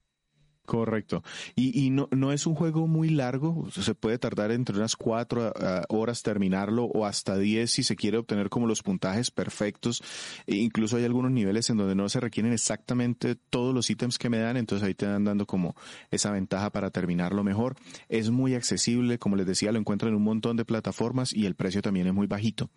Correcto. 0.67 1.23
Y, 1.55 1.87
y 1.87 1.91
no, 1.91 2.09
no, 2.11 2.33
es 2.33 2.47
un 2.47 2.57
juego 2.57 2.89
muy 2.89 3.09
largo, 3.09 3.69
se 3.71 3.95
puede 3.95 4.19
tardar 4.19 4.51
entre 4.51 4.77
unas 4.77 4.97
cuatro 4.97 5.53
ah, 5.59 5.85
horas 5.89 6.23
terminarlo 6.23 6.85
o 6.87 7.07
hasta 7.07 7.39
diez 7.39 7.71
si 7.71 7.85
se 7.85 7.95
quiere 7.95 8.19
obtener 8.19 8.51
como 8.51 8.67
los 8.67 8.83
puntajes 8.83 9.31
perfectos. 9.31 10.03
E 10.47 10.57
incluso 10.57 10.97
hay 10.97 11.05
algunos 11.05 11.31
niveles 11.31 11.71
en 11.71 11.77
donde 11.77 11.95
no 11.95 12.09
se 12.09 12.19
requieren 12.19 12.53
exactamente 12.53 13.37
todos 13.37 13.73
los 13.73 13.89
ítems 13.89 14.19
que 14.19 14.29
me 14.29 14.39
dan, 14.39 14.57
entonces 14.57 14.87
ahí 14.87 14.95
te 14.95 15.07
dan 15.07 15.25
dando 15.25 15.47
como 15.47 15.77
esa 16.11 16.33
ventaja 16.33 16.71
para 16.71 16.91
terminarlo 16.91 17.45
mejor. 17.45 17.77
Es 18.09 18.31
muy 18.31 18.55
accesible, 18.55 19.19
como 19.19 19.37
les 19.37 19.47
decía, 19.47 19.71
lo 19.71 19.79
encuentran 19.79 20.11
en 20.11 20.17
un 20.17 20.25
montón 20.25 20.57
de 20.57 20.65
plataformas 20.65 21.33
y 21.33 21.47
el 21.47 21.55
precio 21.55 21.81
también 21.81 22.09
es 22.09 22.15
muy 22.15 22.27
bajito. 22.27 22.71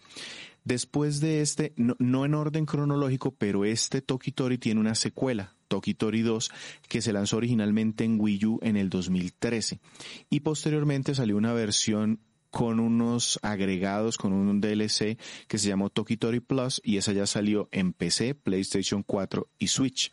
Después 0.70 1.20
de 1.20 1.42
este, 1.42 1.74
no, 1.78 2.26
en 2.26 2.36
orden 2.36 2.68
cronológico, 2.68 3.32
pero 3.32 3.66
este 3.66 4.04
Tokitori 4.04 4.60
tiene 4.60 4.80
una 4.80 4.94
secuela, 4.94 5.56
Tokitori 5.68 6.22
2, 6.22 6.52
que 6.88 7.02
se 7.02 7.12
lanzó 7.12 7.38
originalmente 7.38 8.04
en 8.04 8.22
Wii 8.22 8.46
U 8.46 8.60
en 8.62 8.78
el 8.78 8.92
2013. 8.92 9.80
Y 10.30 10.42
posteriormente 10.42 11.16
salió 11.16 11.38
una 11.38 11.54
versión 11.54 12.20
con 12.52 12.80
unos 12.80 13.40
agregados, 13.42 14.20
con 14.20 14.32
un 14.32 14.62
DLC 14.62 15.18
que 15.48 15.58
se 15.58 15.70
llamó 15.70 15.90
Tokitori 15.90 16.40
Plus 16.40 16.80
y 16.84 16.98
esa 16.98 17.14
ya 17.14 17.26
salió 17.26 17.68
en 17.72 17.92
PC, 17.92 18.36
PlayStation 18.36 19.02
4 19.02 19.50
y 19.58 19.70
Switch. 19.70 20.12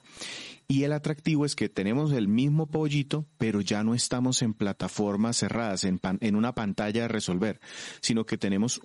Y 0.68 0.84
el 0.84 0.94
atractivo 0.94 1.44
es 1.44 1.54
que 1.54 1.68
tenemos 1.68 2.12
el 2.12 2.28
mismo 2.28 2.66
pollito, 2.66 3.26
pero 3.36 3.60
ya 3.60 3.84
no 3.84 3.94
estamos 3.94 4.40
en 4.40 4.54
plataformas 4.54 5.36
cerradas, 5.36 5.84
en, 5.84 6.00
en 6.20 6.34
una 6.34 6.54
pantalla 6.54 7.02
de 7.02 7.08
resolver, 7.08 7.60
sino 8.00 8.24
que 8.24 8.38
tenemos 8.38 8.80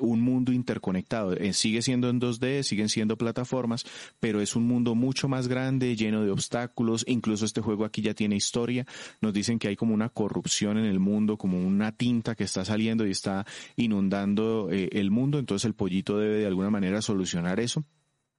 un 0.00 0.20
mundo 0.20 0.52
interconectado. 0.52 1.34
Eh, 1.34 1.52
sigue 1.52 1.82
siendo 1.82 2.08
en 2.08 2.20
2D, 2.20 2.62
siguen 2.62 2.88
siendo 2.88 3.16
plataformas, 3.16 3.84
pero 4.20 4.40
es 4.40 4.56
un 4.56 4.66
mundo 4.66 4.94
mucho 4.94 5.28
más 5.28 5.48
grande, 5.48 5.96
lleno 5.96 6.24
de 6.24 6.30
obstáculos. 6.30 7.04
Incluso 7.08 7.44
este 7.44 7.60
juego 7.60 7.84
aquí 7.84 8.02
ya 8.02 8.14
tiene 8.14 8.36
historia. 8.36 8.86
Nos 9.20 9.32
dicen 9.32 9.58
que 9.58 9.68
hay 9.68 9.76
como 9.76 9.94
una 9.94 10.08
corrupción 10.08 10.78
en 10.78 10.84
el 10.84 11.00
mundo, 11.00 11.36
como 11.36 11.60
una 11.60 11.92
tinta 11.92 12.34
que 12.34 12.44
está 12.44 12.64
saliendo 12.64 13.06
y 13.06 13.10
está 13.10 13.46
inundando 13.76 14.68
eh, 14.70 14.88
el 14.92 15.10
mundo. 15.10 15.38
Entonces 15.38 15.64
el 15.64 15.74
pollito 15.74 16.18
debe 16.18 16.36
de 16.36 16.46
alguna 16.46 16.70
manera 16.70 17.02
solucionar 17.02 17.60
eso 17.60 17.84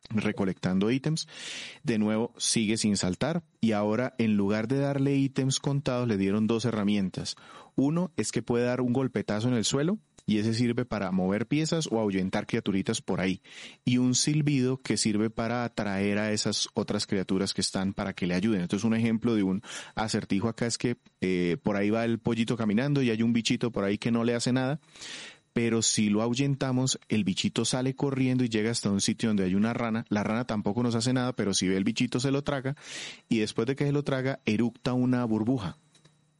recolectando 0.10 0.92
ítems. 0.92 1.28
De 1.84 1.98
nuevo, 1.98 2.34
sigue 2.38 2.78
sin 2.78 2.98
saltar 2.98 3.44
y 3.60 3.72
ahora 3.74 4.16
en 4.18 4.36
lugar 4.36 4.68
de 4.68 4.80
darle 4.80 5.16
ítems 5.16 5.60
contados 5.60 6.08
le 6.08 6.18
dieron 6.18 6.48
dos 6.48 6.66
herramientas. 6.66 7.36
Uno 7.76 8.12
es 8.18 8.32
que 8.32 8.42
puede 8.42 8.66
dar 8.66 8.82
un 8.82 8.94
golpetazo 8.94 9.48
en 9.48 9.54
el 9.54 9.66
suelo 9.66 9.98
y 10.26 10.38
ese 10.38 10.54
sirve 10.54 10.86
para 10.86 11.12
mover 11.12 11.48
piezas 11.48 11.88
o 11.92 12.00
ahuyentar 12.00 12.48
criaturitas 12.48 13.02
por 13.02 13.22
ahí. 13.22 13.42
Y 13.86 13.98
un 13.98 14.16
silbido 14.16 14.78
que 14.78 14.98
sirve 14.98 15.30
para 15.30 15.64
atraer 15.64 16.18
a 16.18 16.32
esas 16.32 16.70
otras 16.74 17.08
criaturas 17.08 17.54
que 17.54 17.62
están 17.62 17.94
para 17.94 18.14
que 18.14 18.28
le 18.28 18.34
ayuden. 18.34 18.62
Entonces 18.62 18.86
un 18.86 18.96
ejemplo 18.96 19.36
de 19.36 19.44
un 19.44 19.62
acertijo 19.96 20.48
acá 20.48 20.66
es 20.66 20.78
que 20.78 20.98
eh, 21.22 21.58
por 21.64 21.76
ahí 21.76 21.90
va 21.90 22.06
el 22.06 22.20
pollito 22.20 22.58
caminando 22.58 23.02
y 23.02 23.10
hay 23.10 23.22
un 23.24 23.34
bichito 23.34 23.72
por 23.72 23.84
ahí 23.84 23.98
que 23.98 24.12
no 24.12 24.24
le 24.24 24.36
hace 24.36 24.52
nada. 24.52 24.80
Pero 25.54 25.82
si 25.82 26.10
lo 26.10 26.22
ahuyentamos, 26.22 26.98
el 27.10 27.26
bichito 27.26 27.66
sale 27.66 27.94
corriendo 27.94 28.44
y 28.44 28.50
llega 28.50 28.72
hasta 28.72 28.90
un 28.90 29.02
sitio 29.02 29.30
donde 29.30 29.44
hay 29.44 29.56
una 29.56 29.74
rana. 29.74 30.06
La 30.08 30.24
rana 30.24 30.46
tampoco 30.46 30.82
nos 30.82 30.96
hace 30.96 31.12
nada, 31.12 31.34
pero 31.34 31.54
si 31.54 31.68
ve 31.68 31.76
el 31.76 31.84
bichito 31.84 32.20
se 32.22 32.32
lo 32.32 32.44
traga 32.44 32.76
y 33.28 33.40
después 33.40 33.68
de 33.68 33.76
que 33.76 33.86
se 33.86 33.92
lo 33.92 34.04
traga, 34.04 34.40
eructa 34.46 34.94
una 34.94 35.26
burbuja 35.26 35.78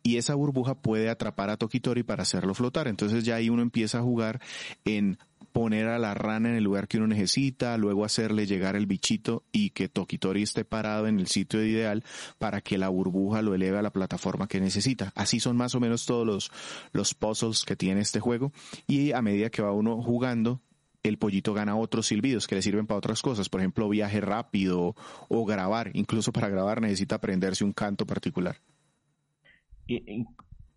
y 0.04 0.18
esa 0.18 0.36
burbuja 0.36 0.76
puede 0.76 1.10
atrapar 1.10 1.50
a 1.50 1.58
Tokitori 1.58 2.04
para 2.04 2.24
hacerlo 2.24 2.54
flotar. 2.54 2.88
Entonces 2.88 3.24
ya 3.24 3.36
ahí 3.36 3.50
uno 3.50 3.62
empieza 3.62 4.00
a 4.00 4.02
jugar 4.02 4.42
en 4.86 5.18
poner 5.52 5.88
a 5.88 6.00
la 6.00 6.14
rana 6.14 6.50
en 6.50 6.56
el 6.56 6.64
lugar 6.64 6.88
que 6.88 6.98
uno 6.98 7.08
necesita, 7.08 7.78
luego 7.78 8.06
hacerle 8.06 8.46
llegar 8.46 8.76
el 8.76 8.86
bichito 8.86 9.44
y 9.52 9.72
que 9.72 9.90
Tokitori 9.90 10.44
esté 10.44 10.66
parado 10.66 11.08
en 11.08 11.20
el 11.20 11.28
sitio 11.28 11.64
ideal 11.64 12.04
para 12.38 12.62
que 12.62 12.78
la 12.78 12.90
burbuja 12.90 13.42
lo 13.42 13.54
eleve 13.54 13.78
a 13.78 13.82
la 13.82 13.92
plataforma 13.92 14.48
que 14.48 14.62
necesita. 14.62 15.12
Así 15.16 15.40
son 15.40 15.58
más 15.58 15.76
o 15.76 15.80
menos 15.80 16.06
todos 16.06 16.26
los, 16.26 16.52
los 16.94 17.14
puzzles 17.14 17.64
que 17.66 17.76
tiene 17.76 18.02
este 18.02 18.20
juego 18.20 18.52
y 18.88 19.12
a 19.12 19.22
medida 19.22 19.50
que 19.50 19.62
va 19.62 19.72
uno 19.72 20.02
jugando, 20.02 20.62
el 21.04 21.18
pollito 21.18 21.54
gana 21.54 21.76
otros 21.76 22.08
silbidos 22.08 22.48
que 22.48 22.56
le 22.56 22.62
sirven 22.62 22.86
para 22.86 23.00
otras 23.00 23.22
cosas, 23.22 23.50
por 23.50 23.60
ejemplo, 23.60 23.90
viaje 23.90 24.22
rápido 24.22 24.96
o 25.30 25.46
grabar. 25.46 25.90
Incluso 25.94 26.32
para 26.32 26.48
grabar 26.48 26.80
necesita 26.80 27.16
aprenderse 27.16 27.64
un 27.64 27.74
canto 27.74 28.06
particular 28.06 28.58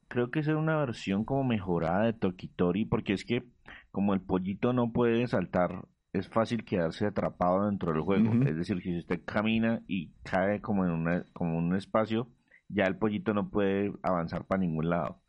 creo 0.08 0.30
que 0.30 0.40
es 0.40 0.48
una 0.48 0.76
versión 0.76 1.24
como 1.24 1.44
mejorada 1.44 2.04
de 2.04 2.12
Tokitori, 2.12 2.84
porque 2.84 3.12
es 3.12 3.24
que 3.24 3.44
como 3.90 4.14
el 4.14 4.20
pollito 4.20 4.72
no 4.72 4.92
puede 4.92 5.26
saltar, 5.26 5.86
es 6.12 6.28
fácil 6.28 6.64
quedarse 6.64 7.06
atrapado 7.06 7.66
dentro 7.66 7.92
del 7.92 8.02
juego. 8.02 8.32
Es 8.46 8.56
decir, 8.56 8.80
si 8.82 8.98
usted 8.98 9.20
camina 9.24 9.82
y 9.88 10.10
cae 10.22 10.60
como 10.60 10.84
en 10.84 10.92
una, 10.92 11.24
como 11.32 11.58
un 11.58 11.74
espacio, 11.74 12.28
ya 12.68 12.84
el 12.84 12.96
pollito 12.96 13.34
no 13.34 13.50
puede 13.50 13.92
avanzar 14.02 14.44
para 14.44 14.60
ningún 14.60 14.90
lado. 14.90 15.20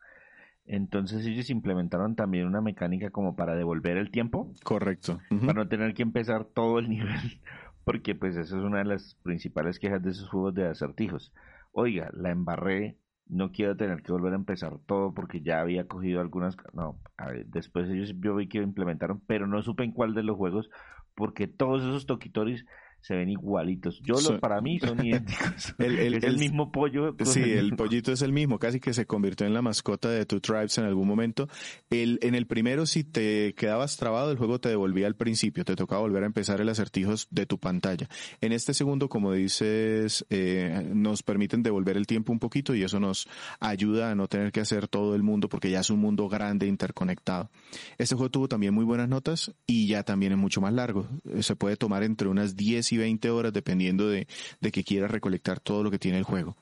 Entonces 0.67 1.25
ellos 1.25 1.49
implementaron 1.49 2.15
también 2.15 2.47
una 2.47 2.61
mecánica 2.61 3.09
como 3.11 3.35
para 3.35 3.55
devolver 3.55 3.97
el 3.97 4.11
tiempo. 4.11 4.51
Correcto. 4.63 5.19
Para 5.29 5.53
no 5.53 5.67
tener 5.67 5.93
que 5.93 6.03
empezar 6.03 6.45
todo 6.45 6.79
el 6.79 6.89
nivel, 6.89 7.41
porque 7.83 8.15
pues 8.15 8.35
eso 8.35 8.57
es 8.57 8.63
una 8.63 8.79
de 8.79 8.85
las 8.85 9.15
principales 9.23 9.79
quejas 9.79 10.03
de 10.03 10.11
esos 10.11 10.29
juegos 10.29 10.55
de 10.55 10.67
acertijos. 10.67 11.33
Oiga, 11.71 12.09
la 12.13 12.31
embarré, 12.31 12.97
no 13.27 13.51
quiero 13.51 13.75
tener 13.75 14.01
que 14.03 14.11
volver 14.11 14.33
a 14.33 14.37
empezar 14.37 14.77
todo 14.85 15.13
porque 15.13 15.41
ya 15.41 15.59
había 15.61 15.87
cogido 15.87 16.21
algunas 16.21 16.55
no 16.73 16.99
a 17.17 17.27
ver, 17.27 17.47
después 17.47 17.89
ellos 17.89 18.13
yo 18.19 18.35
vi 18.35 18.47
que 18.47 18.59
implementaron 18.59 19.21
pero 19.25 19.47
no 19.47 19.61
supe 19.63 19.83
en 19.83 19.91
cuál 19.91 20.13
de 20.13 20.23
los 20.23 20.37
juegos 20.37 20.69
porque 21.15 21.47
todos 21.47 21.81
esos 21.83 22.05
toquitoris 22.05 22.65
se 23.05 23.15
ven 23.15 23.29
igualitos. 23.29 24.01
Yo 24.01 24.15
los 24.15 24.39
para 24.39 24.61
mí 24.61 24.79
son 24.79 25.05
idénticos. 25.05 25.75
el, 25.77 25.99
el, 25.99 26.15
es 26.15 26.23
el, 26.23 26.39
mismo 26.39 26.71
pollo. 26.71 27.15
Sí, 27.23 27.39
el, 27.39 27.75
pollito 27.75 28.11
es 28.11 28.23
el 28.23 28.31
mismo, 28.33 28.57
casi 28.57 28.79
que 28.79 28.95
se 28.95 29.05
convirtió 29.05 29.45
en 29.45 29.53
la 29.53 29.61
mascota 29.61 30.09
de 30.09 30.25
Two 30.25 30.39
Tribes 30.39 30.79
en 30.79 30.85
algún 30.85 31.07
momento. 31.07 31.47
El, 31.91 32.17
en 32.23 32.33
el 32.33 32.47
primero, 32.47 32.87
si 32.87 33.03
te 33.03 33.53
quedabas 33.53 33.97
trabado, 33.97 34.31
el 34.31 34.39
juego 34.39 34.59
te 34.59 34.69
devolvía 34.69 35.05
al 35.05 35.15
principio, 35.15 35.63
te 35.63 35.75
tocaba 35.75 36.01
volver 36.01 36.23
a 36.23 36.25
empezar 36.25 36.61
el 36.61 36.69
acertijo 36.69 37.13
de 37.29 37.45
tu 37.45 37.59
pantalla. 37.59 38.09
En 38.41 38.51
este 38.51 38.73
segundo, 38.73 39.07
como 39.07 39.33
dices, 39.33 40.25
eh, 40.31 40.89
nos 40.91 41.21
permiten 41.21 41.61
devolver 41.61 41.97
el 41.97 42.07
tiempo 42.07 42.31
un 42.31 42.39
poquito 42.39 42.73
y 42.73 42.81
eso 42.81 42.99
nos 42.99 43.27
ayuda 43.59 44.09
a 44.09 44.15
no 44.15 44.27
tener 44.27 44.51
que 44.51 44.61
hacer 44.61 44.87
todo 44.87 45.13
el 45.13 45.21
mundo 45.21 45.47
porque 45.47 45.69
ya 45.69 45.81
es 45.81 45.91
un 45.91 45.99
mundo 45.99 46.27
grande, 46.27 46.65
interconectado. 46.65 47.51
Este 47.99 48.15
juego 48.15 48.31
tuvo 48.31 48.47
también 48.47 48.73
muy 48.73 48.83
buenas 48.83 49.09
notas 49.09 49.53
y 49.67 49.85
ya 49.85 50.01
también 50.01 50.31
es 50.31 50.39
mucho 50.39 50.59
más 50.59 50.73
largo. 50.73 51.07
Se 51.41 51.55
puede 51.55 51.77
tomar 51.77 52.01
entre 52.01 52.29
unas 52.29 52.55
10 52.55 52.93
y 52.93 52.94
20 52.97 53.29
horas 53.29 53.53
dependiendo 53.53 54.07
de, 54.07 54.27
de 54.61 54.71
que 54.71 54.83
quiera 54.83 55.07
recolectar 55.07 55.59
todo 55.59 55.83
lo 55.83 55.91
que 55.91 55.99
tiene 55.99 56.17
el 56.17 56.23
juego. 56.23 56.55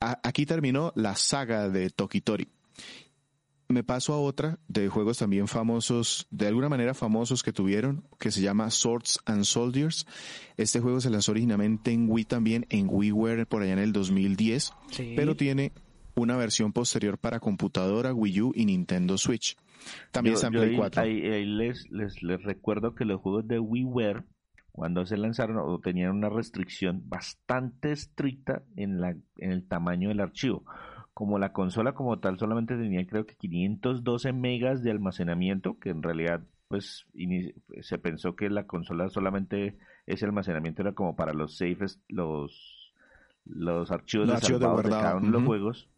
aquí 0.00 0.46
terminó 0.46 0.92
la 0.94 1.16
saga 1.16 1.68
de 1.68 1.90
Tokitori. 1.90 2.48
Me 3.68 3.82
paso 3.82 4.12
a 4.12 4.20
otra 4.20 4.58
de 4.68 4.88
juegos 4.88 5.18
también 5.18 5.48
famosos, 5.48 6.26
de 6.30 6.46
alguna 6.46 6.68
manera 6.68 6.92
famosos 6.92 7.42
que 7.42 7.52
tuvieron, 7.52 8.04
que 8.20 8.30
se 8.30 8.42
llama 8.42 8.70
Swords 8.70 9.20
and 9.24 9.44
Soldiers. 9.44 10.06
Este 10.58 10.80
juego 10.80 11.00
se 11.00 11.08
lanzó 11.08 11.32
originalmente 11.32 11.90
en 11.90 12.08
Wii 12.08 12.24
también, 12.26 12.66
en 12.68 12.88
WiiWare 12.90 13.46
por 13.46 13.62
allá 13.62 13.72
en 13.72 13.78
el 13.78 13.92
2010, 13.92 14.72
pero 15.16 15.34
tiene 15.34 15.72
una 16.14 16.36
versión 16.36 16.72
posterior 16.72 17.18
para 17.18 17.40
computadora, 17.40 18.12
Wii 18.12 18.42
U 18.42 18.52
y 18.54 18.66
Nintendo 18.66 19.16
Switch. 19.16 19.56
También 20.10 20.34
está 20.34 20.48
en 20.48 20.52
Play 20.52 20.76
4. 20.76 21.02
Ahí, 21.02 21.44
les, 21.44 21.90
les, 21.90 22.22
les, 22.22 22.42
recuerdo 22.42 22.94
que 22.94 23.04
los 23.04 23.20
juegos 23.20 23.46
de 23.46 23.58
WiiWare 23.58 24.24
cuando 24.74 25.06
se 25.06 25.16
lanzaron 25.16 25.56
o 25.58 25.78
tenían 25.78 26.10
una 26.10 26.28
restricción 26.28 27.04
bastante 27.06 27.92
estricta 27.92 28.64
en, 28.74 29.00
la, 29.00 29.10
en 29.38 29.52
el 29.52 29.68
tamaño 29.68 30.08
del 30.08 30.18
archivo. 30.18 30.64
Como 31.12 31.38
la 31.38 31.52
consola 31.52 31.94
como 31.94 32.18
tal 32.18 32.40
solamente 32.40 32.76
tenía 32.76 33.06
creo 33.06 33.24
que 33.24 33.36
512 33.36 34.32
megas 34.32 34.82
de 34.82 34.90
almacenamiento, 34.90 35.78
que 35.78 35.90
en 35.90 36.02
realidad 36.02 36.42
pues 36.66 37.06
se 37.82 37.98
pensó 37.98 38.34
que 38.34 38.50
la 38.50 38.66
consola 38.66 39.08
solamente 39.10 39.78
ese 40.06 40.24
almacenamiento 40.24 40.82
era 40.82 40.92
como 40.92 41.14
para 41.14 41.34
los 41.34 41.56
saves, 41.56 42.00
los, 42.08 42.92
los 43.44 43.92
archivos, 43.92 44.26
de, 44.26 44.90
cada 44.90 45.14
uno 45.14 45.26
de 45.26 45.32
los 45.32 45.44
juegos. 45.44 45.88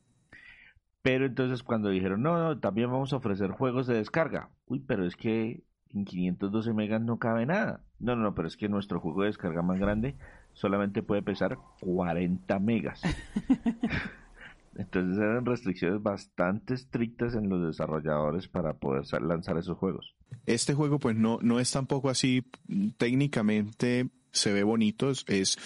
Pero 1.01 1.25
entonces 1.25 1.63
cuando 1.63 1.89
dijeron, 1.89 2.21
no, 2.21 2.37
no, 2.37 2.59
también 2.61 2.91
vamos 2.91 3.15
a 3.15 3.17
ofrecer 3.17 3.53
juegos 3.53 3.87
de 3.87 3.95
descarga. 3.95 4.51
Uy, 4.67 4.81
pero 4.81 5.07
es 5.07 5.17
que 5.17 5.63
en 5.95 6.05
512 6.05 6.73
megas 6.73 7.01
no 7.01 7.19
cabe 7.19 7.47
nada. 7.47 7.81
No, 7.99 8.17
no, 8.17 8.35
pero 8.35 8.49
es 8.49 8.57
que 8.57 8.69
nuestro 8.69 9.01
juego 9.01 9.23
de 9.23 9.29
descarga 9.29 9.63
más 9.63 9.79
grande 9.79 10.17
solamente 10.53 11.03
puede 11.03 11.23
pesar 11.23 11.59
40 11.81 12.59
megas. 12.59 13.03
Entonces 14.77 15.17
eran 15.17 15.47
restricciones 15.47 16.03
bastante 16.03 16.75
estrictas 16.75 17.35
en 17.35 17.49
los 17.49 17.67
desarrolladores 17.67 18.47
para 18.47 18.75
poder 18.75 19.05
lanzar 19.23 19.57
esos 19.57 19.79
juegos. 19.79 20.15
Este 20.45 20.75
juego 20.75 20.99
pues 20.99 21.17
no, 21.17 21.39
no 21.41 21.61
es 21.61 21.71
tampoco 21.73 22.11
así 22.11 22.45
técnicamente 22.99 24.11
se 24.33 24.53
ve 24.53 24.63
bonito, 24.63 25.11
es 25.11 25.59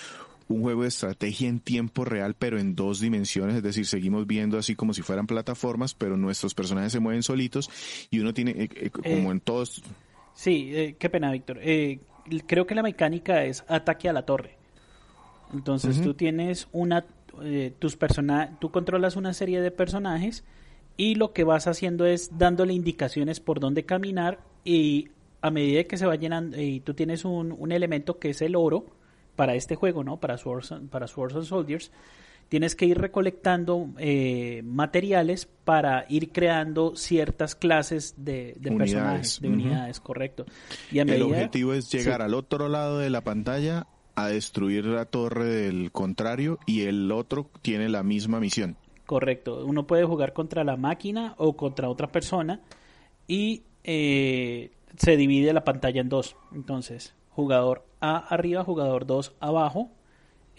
un 0.50 0.62
juego 0.62 0.82
de 0.82 0.88
estrategia 0.88 1.48
en 1.48 1.60
tiempo 1.60 2.04
real, 2.04 2.34
pero 2.38 2.58
en 2.58 2.74
dos 2.74 3.00
dimensiones, 3.00 3.56
es 3.56 3.62
decir, 3.62 3.86
seguimos 3.86 4.26
viendo 4.26 4.58
así 4.58 4.74
como 4.74 4.92
si 4.94 5.02
fueran 5.02 5.26
plataformas, 5.26 5.94
pero 5.94 6.16
nuestros 6.16 6.54
personajes 6.54 6.92
se 6.92 7.00
mueven 7.00 7.22
solitos 7.22 7.70
y 8.10 8.18
uno 8.18 8.34
tiene, 8.34 8.52
eh, 8.52 8.68
eh, 8.74 8.90
como 8.90 9.30
en 9.30 9.40
todos, 9.40 9.82
Sí, 10.40 10.70
eh, 10.74 10.96
qué 10.98 11.10
pena, 11.10 11.30
Víctor. 11.30 11.58
Eh, 11.60 12.00
creo 12.46 12.66
que 12.66 12.74
la 12.74 12.82
mecánica 12.82 13.44
es 13.44 13.62
ataque 13.68 14.08
a 14.08 14.14
la 14.14 14.24
torre. 14.24 14.56
Entonces 15.52 16.00
tú 16.00 16.14
tienes 16.14 16.66
una, 16.72 17.04
eh, 17.42 17.74
tus 17.78 17.96
persona 17.96 18.56
tú 18.58 18.70
controlas 18.70 19.16
una 19.16 19.34
serie 19.34 19.60
de 19.60 19.70
personajes 19.70 20.42
y 20.96 21.16
lo 21.16 21.34
que 21.34 21.44
vas 21.44 21.66
haciendo 21.66 22.06
es 22.06 22.38
dándole 22.38 22.72
indicaciones 22.72 23.38
por 23.38 23.60
dónde 23.60 23.84
caminar 23.84 24.38
y 24.64 25.10
a 25.42 25.50
medida 25.50 25.84
que 25.84 25.98
se 25.98 26.06
va 26.06 26.16
llenando, 26.16 26.58
y 26.58 26.80
tú 26.80 26.94
tienes 26.94 27.26
un, 27.26 27.52
un 27.52 27.70
elemento 27.70 28.18
que 28.18 28.30
es 28.30 28.40
el 28.40 28.56
oro 28.56 28.86
para 29.36 29.54
este 29.56 29.74
juego, 29.74 30.04
¿no? 30.04 30.20
Para 30.20 30.38
Swords, 30.38 30.72
para 30.90 31.06
Swords 31.06 31.34
and 31.34 31.44
Soldiers, 31.44 31.92
tienes 32.50 32.74
que 32.74 32.84
ir 32.84 32.98
recolectando 32.98 33.90
eh, 33.96 34.60
materiales 34.64 35.46
para 35.46 36.04
ir 36.08 36.32
creando 36.32 36.96
ciertas 36.96 37.54
clases 37.54 38.14
de, 38.18 38.58
personajes, 38.76 39.40
de 39.40 39.48
unidades, 39.48 40.00
correcto. 40.00 40.44
Y 40.90 40.98
el 40.98 41.22
objetivo 41.22 41.72
es 41.72 41.90
llegar 41.90 42.20
al 42.20 42.34
otro 42.34 42.68
lado 42.68 42.98
de 42.98 43.08
la 43.08 43.22
pantalla 43.22 43.86
a 44.16 44.26
destruir 44.26 44.84
la 44.84 45.04
torre 45.04 45.46
del 45.46 45.92
contrario 45.92 46.58
y 46.66 46.82
el 46.82 47.10
otro 47.12 47.48
tiene 47.62 47.88
la 47.88 48.02
misma 48.02 48.40
misión. 48.40 48.76
Correcto. 49.06 49.64
Uno 49.64 49.86
puede 49.86 50.04
jugar 50.04 50.32
contra 50.32 50.64
la 50.64 50.76
máquina 50.76 51.34
o 51.38 51.56
contra 51.56 51.88
otra 51.88 52.08
persona 52.08 52.60
y 53.28 53.62
eh, 53.84 54.72
se 54.96 55.16
divide 55.16 55.52
la 55.52 55.62
pantalla 55.62 56.00
en 56.00 56.08
dos. 56.08 56.36
Entonces, 56.52 57.14
jugador 57.30 57.86
A 58.00 58.16
arriba, 58.16 58.64
jugador 58.64 59.06
2 59.06 59.36
abajo 59.38 59.92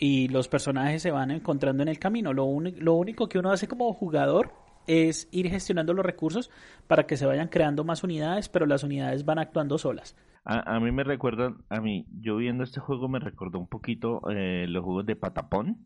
y 0.04 0.30
los 0.30 0.48
personajes 0.48 1.04
se 1.04 1.12
van 1.12 1.30
encontrando 1.30 1.84
en 1.84 1.90
el 1.90 2.00
camino. 2.00 2.34
Lo, 2.34 2.48
lo 2.60 2.94
único 2.96 3.30
que 3.30 3.38
uno 3.38 3.52
hace 3.52 3.68
como 3.68 3.94
jugador 3.94 4.52
es 4.88 5.30
ir 5.32 5.48
gestionando 5.48 5.94
los 5.94 6.04
recursos 6.04 6.50
para 6.88 7.06
que 7.06 7.18
se 7.18 7.28
vayan 7.28 7.50
creando 7.50 7.84
más 7.84 8.04
unidades, 8.04 8.50
pero 8.50 8.66
las 8.66 8.84
unidades 8.84 9.26
van 9.26 9.38
actuando 9.38 9.78
solas. 9.78 10.18
A, 10.44 10.80
mí 10.80 10.92
me 10.92 11.04
recuerda, 11.04 11.56
a 11.70 11.82
mí, 11.82 12.08
yo 12.20 12.38
viendo 12.38 12.64
este 12.64 12.80
juego 12.80 13.08
me 13.10 13.20
recordó 13.20 13.60
un 13.60 13.68
poquito 13.68 14.22
eh, 14.32 14.66
los 14.68 14.84
juegos 14.84 15.06
de 15.06 15.16
Patapón 15.16 15.86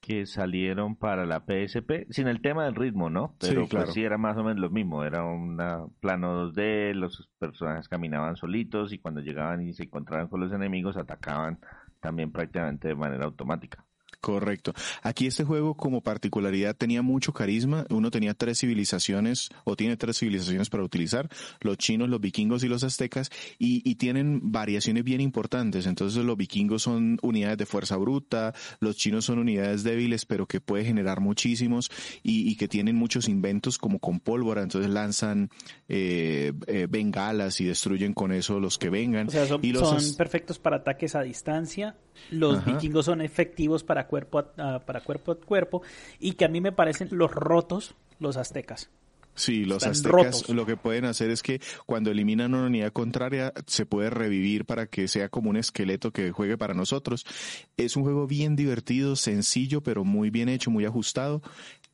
que 0.00 0.26
salieron 0.26 0.94
para 0.94 1.26
la 1.26 1.40
PSP, 1.40 2.10
sin 2.10 2.28
el 2.28 2.40
tema 2.42 2.64
del 2.64 2.76
ritmo, 2.76 3.10
¿no? 3.10 3.34
Pero 3.40 3.62
sí, 3.62 3.68
pues 3.70 3.92
sí 3.92 4.04
era 4.04 4.18
más 4.18 4.36
o 4.36 4.44
menos 4.44 4.60
lo 4.60 4.70
mismo, 4.70 5.04
era 5.04 5.24
un 5.24 5.56
plano 6.00 6.52
2D, 6.52 6.94
los 6.94 7.28
personajes 7.38 7.88
caminaban 7.88 8.36
solitos 8.36 8.92
y 8.92 8.98
cuando 8.98 9.20
llegaban 9.20 9.62
y 9.62 9.72
se 9.72 9.84
encontraban 9.84 10.28
con 10.28 10.40
los 10.40 10.52
enemigos 10.52 10.96
atacaban 10.96 11.58
también 12.02 12.32
prácticamente 12.32 12.88
de 12.88 12.96
manera 12.96 13.24
automática. 13.26 13.86
Correcto. 14.22 14.72
Aquí 15.02 15.26
este 15.26 15.42
juego 15.42 15.74
como 15.74 16.00
particularidad 16.00 16.76
tenía 16.76 17.02
mucho 17.02 17.32
carisma. 17.32 17.86
Uno 17.90 18.12
tenía 18.12 18.34
tres 18.34 18.60
civilizaciones 18.60 19.50
o 19.64 19.74
tiene 19.74 19.96
tres 19.96 20.20
civilizaciones 20.20 20.70
para 20.70 20.84
utilizar, 20.84 21.28
los 21.60 21.76
chinos, 21.76 22.08
los 22.08 22.20
vikingos 22.20 22.62
y 22.62 22.68
los 22.68 22.84
aztecas, 22.84 23.30
y, 23.58 23.82
y 23.84 23.96
tienen 23.96 24.52
variaciones 24.52 25.02
bien 25.02 25.20
importantes. 25.20 25.86
Entonces 25.86 26.24
los 26.24 26.36
vikingos 26.36 26.84
son 26.84 27.18
unidades 27.20 27.58
de 27.58 27.66
fuerza 27.66 27.96
bruta, 27.96 28.54
los 28.78 28.96
chinos 28.96 29.24
son 29.24 29.40
unidades 29.40 29.82
débiles 29.82 30.24
pero 30.24 30.46
que 30.46 30.60
puede 30.60 30.84
generar 30.84 31.18
muchísimos 31.18 31.90
y, 32.22 32.48
y 32.48 32.54
que 32.54 32.68
tienen 32.68 32.94
muchos 32.94 33.28
inventos 33.28 33.76
como 33.76 33.98
con 33.98 34.20
pólvora. 34.20 34.62
Entonces 34.62 34.88
lanzan 34.88 35.50
eh, 35.88 36.52
eh, 36.68 36.86
bengalas 36.88 37.60
y 37.60 37.64
destruyen 37.64 38.14
con 38.14 38.30
eso 38.30 38.60
los 38.60 38.78
que 38.78 38.88
vengan. 38.88 39.26
O 39.26 39.30
sea, 39.32 39.46
son, 39.46 39.64
y 39.64 39.74
son 39.74 39.98
perfectos 40.16 40.60
para 40.60 40.76
ataques 40.76 41.16
a 41.16 41.22
distancia. 41.22 41.96
Los 42.30 42.64
vikingos 42.64 43.06
son 43.06 43.20
efectivos 43.20 43.82
para 43.82 44.06
cuerpo 44.12 44.44
a, 44.58 44.80
para 44.80 45.00
cuerpo 45.00 45.32
a 45.32 45.36
cuerpo 45.36 45.80
y 46.20 46.32
que 46.32 46.44
a 46.44 46.48
mí 46.48 46.60
me 46.60 46.70
parecen 46.70 47.08
los 47.12 47.30
rotos 47.30 47.94
los 48.18 48.36
aztecas. 48.36 48.90
Sí, 49.34 49.64
los 49.64 49.86
aztecas 49.86 50.50
lo 50.50 50.66
que 50.66 50.76
pueden 50.76 51.06
hacer 51.06 51.30
es 51.30 51.42
que 51.42 51.62
cuando 51.86 52.10
eliminan 52.10 52.52
una 52.52 52.66
unidad 52.66 52.92
contraria 52.92 53.54
se 53.66 53.86
puede 53.86 54.10
revivir 54.10 54.66
para 54.66 54.86
que 54.86 55.08
sea 55.08 55.30
como 55.30 55.48
un 55.48 55.56
esqueleto 55.56 56.10
que 56.10 56.30
juegue 56.30 56.58
para 56.58 56.74
nosotros. 56.74 57.24
Es 57.78 57.96
un 57.96 58.02
juego 58.02 58.26
bien 58.26 58.54
divertido, 58.54 59.16
sencillo, 59.16 59.82
pero 59.82 60.04
muy 60.04 60.28
bien 60.28 60.50
hecho, 60.50 60.70
muy 60.70 60.84
ajustado 60.84 61.40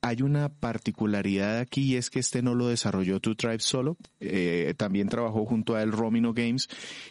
hay 0.00 0.22
una 0.22 0.48
particularidad 0.48 1.58
aquí 1.58 1.82
y 1.82 1.96
es 1.96 2.10
que 2.10 2.20
este 2.20 2.42
no 2.42 2.54
lo 2.54 2.68
desarrolló 2.68 3.20
Two 3.20 3.34
Tribes 3.34 3.64
solo, 3.64 3.96
eh, 4.20 4.74
también 4.76 5.08
trabajó 5.08 5.44
junto 5.44 5.74
a 5.74 5.82
él 5.82 5.92
Romino 5.92 6.32
Games, 6.32 6.68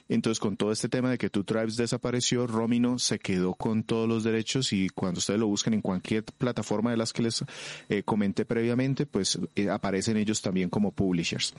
entonces 0.08 0.40
con 0.40 0.58
todo 0.58 0.72
este 0.72 0.90
tema 0.90 1.10
de 1.10 1.18
que 1.18 1.30
Two 1.30 1.44
Tribes 1.44 1.76
desapareció, 1.76 2.48
Romino 2.48 3.00
se 3.00 3.20
quedó 3.20 3.54
con 3.54 3.84
todos 3.84 4.08
los 4.08 4.24
derechos 4.24 4.74
y 4.74 4.90
cuando 4.90 5.20
ustedes 5.20 5.40
lo 5.40 5.48
buscan 5.48 5.74
en 5.74 5.82
cualquier 5.82 6.24
plataforma 6.24 6.92
de 6.92 6.98
las 6.98 7.14
que 7.14 7.24
les 7.24 7.44
eh, 7.90 8.04
comenté 8.04 8.46
previamente, 8.46 9.06
pues 9.06 9.40
eh, 9.56 9.70
aparecen 9.70 10.18
ellos 10.18 10.42
también 10.42 10.70
como 10.70 10.92
publishers. 10.92 11.54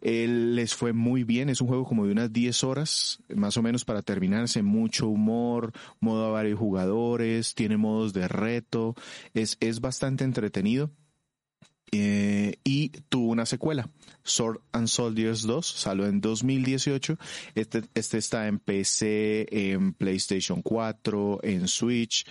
Él 0.00 0.54
les 0.54 0.74
fue 0.74 0.92
muy 0.92 1.24
bien, 1.24 1.48
es 1.48 1.60
un 1.60 1.68
juego 1.68 1.84
como 1.84 2.06
de 2.06 2.12
unas 2.12 2.32
10 2.32 2.64
horas, 2.64 3.22
más 3.34 3.56
o 3.56 3.62
menos 3.62 3.84
para 3.84 4.02
terminarse, 4.02 4.62
mucho 4.62 5.08
humor, 5.08 5.72
modo 6.00 6.26
a 6.26 6.30
varios 6.30 6.58
jugadores, 6.58 7.54
tiene 7.54 7.76
modos 7.76 8.12
de 8.12 8.28
reto, 8.28 8.94
es, 9.34 9.56
es 9.60 9.80
bastante 9.80 10.24
entretenido. 10.24 10.90
Eh, 11.92 12.58
y 12.64 12.88
tuvo 13.08 13.30
una 13.30 13.46
secuela, 13.46 13.88
Sword 14.24 14.60
and 14.72 14.88
Soldiers 14.88 15.42
2, 15.42 15.66
salió 15.66 16.06
en 16.06 16.20
2018. 16.20 17.16
Este, 17.54 17.82
este 17.94 18.18
está 18.18 18.48
en 18.48 18.58
PC, 18.58 19.46
en 19.50 19.92
PlayStation 19.92 20.62
4, 20.62 21.40
en 21.42 21.68
Switch, 21.68 22.26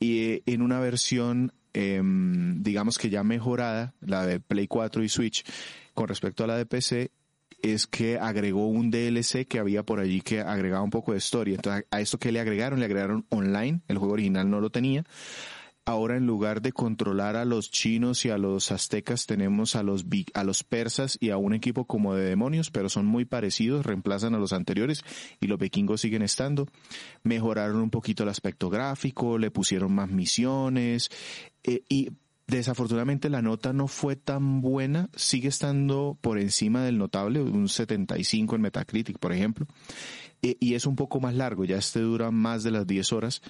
y 0.00 0.18
eh, 0.20 0.42
en 0.46 0.62
una 0.62 0.80
versión, 0.80 1.52
em, 1.74 2.62
digamos 2.62 2.98
que 2.98 3.10
ya 3.10 3.22
mejorada, 3.22 3.94
la 4.00 4.26
de 4.26 4.40
Play 4.40 4.66
4 4.66 5.04
y 5.04 5.08
Switch 5.08 5.44
con 5.94 6.08
respecto 6.08 6.44
a 6.44 6.46
la 6.46 6.56
de 6.56 6.66
PC 6.66 7.10
es 7.62 7.86
que 7.86 8.18
agregó 8.18 8.66
un 8.68 8.90
DLC 8.90 9.46
que 9.46 9.58
había 9.58 9.82
por 9.84 10.00
allí 10.00 10.20
que 10.20 10.40
agregaba 10.40 10.82
un 10.82 10.90
poco 10.90 11.12
de 11.12 11.18
historia. 11.18 11.54
Entonces, 11.56 11.86
a 11.90 12.00
esto 12.00 12.18
que 12.18 12.32
le 12.32 12.40
agregaron, 12.40 12.78
le 12.78 12.86
agregaron 12.86 13.26
online, 13.30 13.80
el 13.88 13.98
juego 13.98 14.14
original 14.14 14.50
no 14.50 14.60
lo 14.60 14.70
tenía. 14.70 15.04
Ahora 15.86 16.16
en 16.16 16.26
lugar 16.26 16.62
de 16.62 16.72
controlar 16.72 17.36
a 17.36 17.44
los 17.44 17.70
chinos 17.70 18.24
y 18.24 18.30
a 18.30 18.38
los 18.38 18.72
aztecas 18.72 19.26
tenemos 19.26 19.76
a 19.76 19.82
los 19.82 20.06
a 20.32 20.42
los 20.42 20.64
persas 20.64 21.18
y 21.20 21.28
a 21.28 21.36
un 21.36 21.52
equipo 21.52 21.84
como 21.84 22.14
de 22.14 22.24
demonios, 22.24 22.70
pero 22.70 22.88
son 22.88 23.04
muy 23.04 23.26
parecidos, 23.26 23.84
reemplazan 23.84 24.34
a 24.34 24.38
los 24.38 24.54
anteriores 24.54 25.04
y 25.42 25.46
los 25.46 25.58
vikingos 25.58 26.00
siguen 26.00 26.22
estando. 26.22 26.66
Mejoraron 27.22 27.82
un 27.82 27.90
poquito 27.90 28.22
el 28.22 28.30
aspecto 28.30 28.70
gráfico, 28.70 29.36
le 29.36 29.50
pusieron 29.50 29.92
más 29.92 30.08
misiones 30.08 31.10
eh, 31.62 31.82
y 31.90 32.12
Desafortunadamente 32.46 33.30
la 33.30 33.40
nota 33.40 33.72
no 33.72 33.88
fue 33.88 34.16
tan 34.16 34.60
buena, 34.60 35.08
sigue 35.16 35.48
estando 35.48 36.18
por 36.20 36.38
encima 36.38 36.82
del 36.84 36.98
notable, 36.98 37.40
un 37.40 37.68
75 37.68 38.56
en 38.56 38.62
Metacritic, 38.62 39.18
por 39.18 39.32
ejemplo, 39.32 39.66
e, 40.42 40.56
y 40.60 40.74
es 40.74 40.84
un 40.84 40.94
poco 40.94 41.20
más 41.20 41.34
largo, 41.34 41.64
ya 41.64 41.78
este 41.78 42.00
dura 42.00 42.30
más 42.30 42.62
de 42.62 42.70
las 42.70 42.86
10 42.86 43.12
horas, 43.14 43.42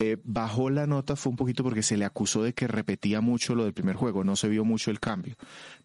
eh, 0.00 0.16
bajó 0.22 0.70
la 0.70 0.86
nota 0.86 1.16
fue 1.16 1.30
un 1.30 1.36
poquito 1.36 1.64
porque 1.64 1.82
se 1.82 1.96
le 1.96 2.04
acusó 2.04 2.44
de 2.44 2.54
que 2.54 2.68
repetía 2.68 3.20
mucho 3.20 3.56
lo 3.56 3.64
del 3.64 3.74
primer 3.74 3.96
juego, 3.96 4.22
no 4.22 4.36
se 4.36 4.48
vio 4.48 4.64
mucho 4.64 4.90
el 4.92 5.00
cambio, 5.00 5.36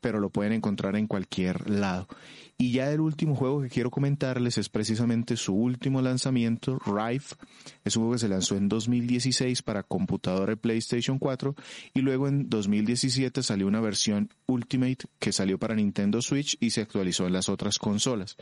pero 0.01 0.19
lo 0.19 0.29
pueden 0.29 0.53
encontrar 0.53 0.95
en 0.95 1.07
cualquier 1.07 1.69
lado. 1.69 2.07
Y 2.57 2.71
ya 2.71 2.91
el 2.91 3.01
último 3.01 3.35
juego 3.35 3.61
que 3.61 3.69
quiero 3.69 3.89
comentarles 3.89 4.57
es 4.57 4.69
precisamente 4.69 5.35
su 5.35 5.53
último 5.53 6.01
lanzamiento, 6.01 6.79
Rife. 6.85 7.35
Es 7.83 7.97
un 7.97 8.03
juego 8.03 8.13
que 8.13 8.19
se 8.19 8.29
lanzó 8.29 8.55
en 8.55 8.69
2016 8.69 9.61
para 9.63 9.83
computadora 9.83 10.53
y 10.53 10.57
PlayStation 10.57 11.19
4 11.19 11.55
y 11.93 12.01
luego 12.01 12.27
en 12.27 12.49
2017 12.49 13.43
salió 13.43 13.67
una 13.67 13.81
versión 13.81 14.29
Ultimate 14.45 15.05
que 15.19 15.31
salió 15.31 15.57
para 15.57 15.75
Nintendo 15.75 16.21
Switch 16.21 16.55
y 16.59 16.69
se 16.69 16.81
actualizó 16.81 17.27
en 17.27 17.33
las 17.33 17.49
otras 17.49 17.79
consolas. 17.79 18.37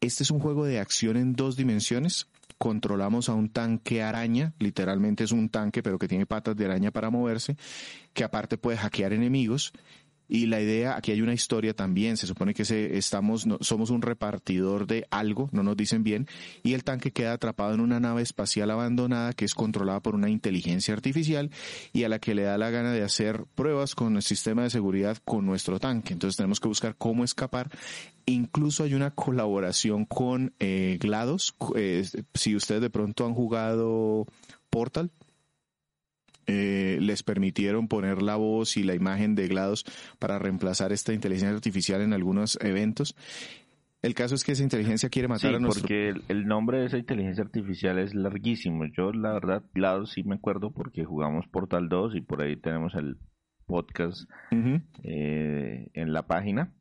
Este 0.00 0.22
es 0.22 0.30
un 0.30 0.40
juego 0.40 0.64
de 0.64 0.78
acción 0.78 1.16
en 1.16 1.34
dos 1.34 1.56
dimensiones 1.56 2.28
controlamos 2.58 3.28
a 3.28 3.34
un 3.34 3.48
tanque 3.48 4.02
araña, 4.02 4.52
literalmente 4.58 5.24
es 5.24 5.32
un 5.32 5.48
tanque 5.48 5.82
pero 5.82 5.98
que 5.98 6.08
tiene 6.08 6.26
patas 6.26 6.56
de 6.56 6.64
araña 6.64 6.90
para 6.90 7.08
moverse, 7.08 7.56
que 8.12 8.24
aparte 8.24 8.58
puede 8.58 8.76
hackear 8.76 9.12
enemigos. 9.12 9.72
Y 10.28 10.46
la 10.46 10.60
idea, 10.60 10.96
aquí 10.96 11.12
hay 11.12 11.22
una 11.22 11.32
historia 11.32 11.74
también, 11.74 12.16
se 12.16 12.26
supone 12.26 12.54
que 12.54 12.64
se, 12.64 12.98
estamos, 12.98 13.46
somos 13.60 13.90
un 13.90 14.02
repartidor 14.02 14.86
de 14.86 15.06
algo, 15.10 15.48
no 15.52 15.62
nos 15.62 15.76
dicen 15.76 16.02
bien, 16.02 16.26
y 16.62 16.74
el 16.74 16.84
tanque 16.84 17.12
queda 17.12 17.32
atrapado 17.32 17.74
en 17.74 17.80
una 17.80 17.98
nave 18.00 18.22
espacial 18.22 18.70
abandonada 18.70 19.32
que 19.32 19.44
es 19.44 19.54
controlada 19.54 20.00
por 20.00 20.14
una 20.14 20.28
inteligencia 20.28 20.94
artificial 20.94 21.50
y 21.92 22.04
a 22.04 22.08
la 22.08 22.18
que 22.18 22.34
le 22.34 22.42
da 22.42 22.58
la 22.58 22.70
gana 22.70 22.92
de 22.92 23.02
hacer 23.02 23.44
pruebas 23.54 23.94
con 23.94 24.16
el 24.16 24.22
sistema 24.22 24.62
de 24.62 24.70
seguridad 24.70 25.16
con 25.24 25.46
nuestro 25.46 25.80
tanque. 25.80 26.12
Entonces 26.12 26.36
tenemos 26.36 26.60
que 26.60 26.68
buscar 26.68 26.94
cómo 26.96 27.24
escapar 27.24 27.70
Incluso 28.28 28.84
hay 28.84 28.92
una 28.92 29.10
colaboración 29.10 30.04
con 30.04 30.52
eh, 30.58 30.98
GLaDOS. 31.00 31.54
Eh, 31.76 32.04
si 32.34 32.54
ustedes 32.54 32.82
de 32.82 32.90
pronto 32.90 33.24
han 33.24 33.32
jugado 33.32 34.26
Portal, 34.68 35.10
eh, 36.48 36.98
les 37.00 37.22
permitieron 37.22 37.88
poner 37.88 38.22
la 38.22 38.36
voz 38.36 38.76
y 38.78 38.82
la 38.82 38.94
imagen 38.94 39.34
de 39.34 39.48
GLaDOS 39.48 39.84
para 40.18 40.38
reemplazar 40.38 40.92
esta 40.92 41.12
inteligencia 41.12 41.54
artificial 41.54 42.00
en 42.00 42.14
algunos 42.14 42.58
eventos. 42.62 43.14
El 44.00 44.14
caso 44.14 44.34
es 44.34 44.44
que 44.44 44.52
esa 44.52 44.62
inteligencia 44.62 45.10
quiere 45.10 45.28
matar 45.28 45.54
a 45.54 45.58
nuestro... 45.58 45.82
porque 45.82 46.14
el, 46.28 46.46
nombre 46.46 46.78
de 46.78 46.86
esa 46.86 46.98
inteligencia 46.98 47.44
artificial 47.44 47.98
es 47.98 48.14
larguísimo. 48.14 48.86
Yo, 48.86 49.12
la 49.12 49.32
verdad, 49.32 49.62
GLaDOS 49.74 50.12
sí 50.12 50.22
me 50.24 50.36
acuerdo 50.36 50.70
porque 50.70 51.04
jugamos 51.04 51.46
Portal 51.48 51.88
2 51.88 52.16
y 52.16 52.22
por 52.22 52.40
ahí 52.40 52.56
tenemos 52.56 52.94
el 52.94 53.18
podcast 53.66 54.28
en 54.50 56.12
la 56.12 56.26
página 56.26 56.72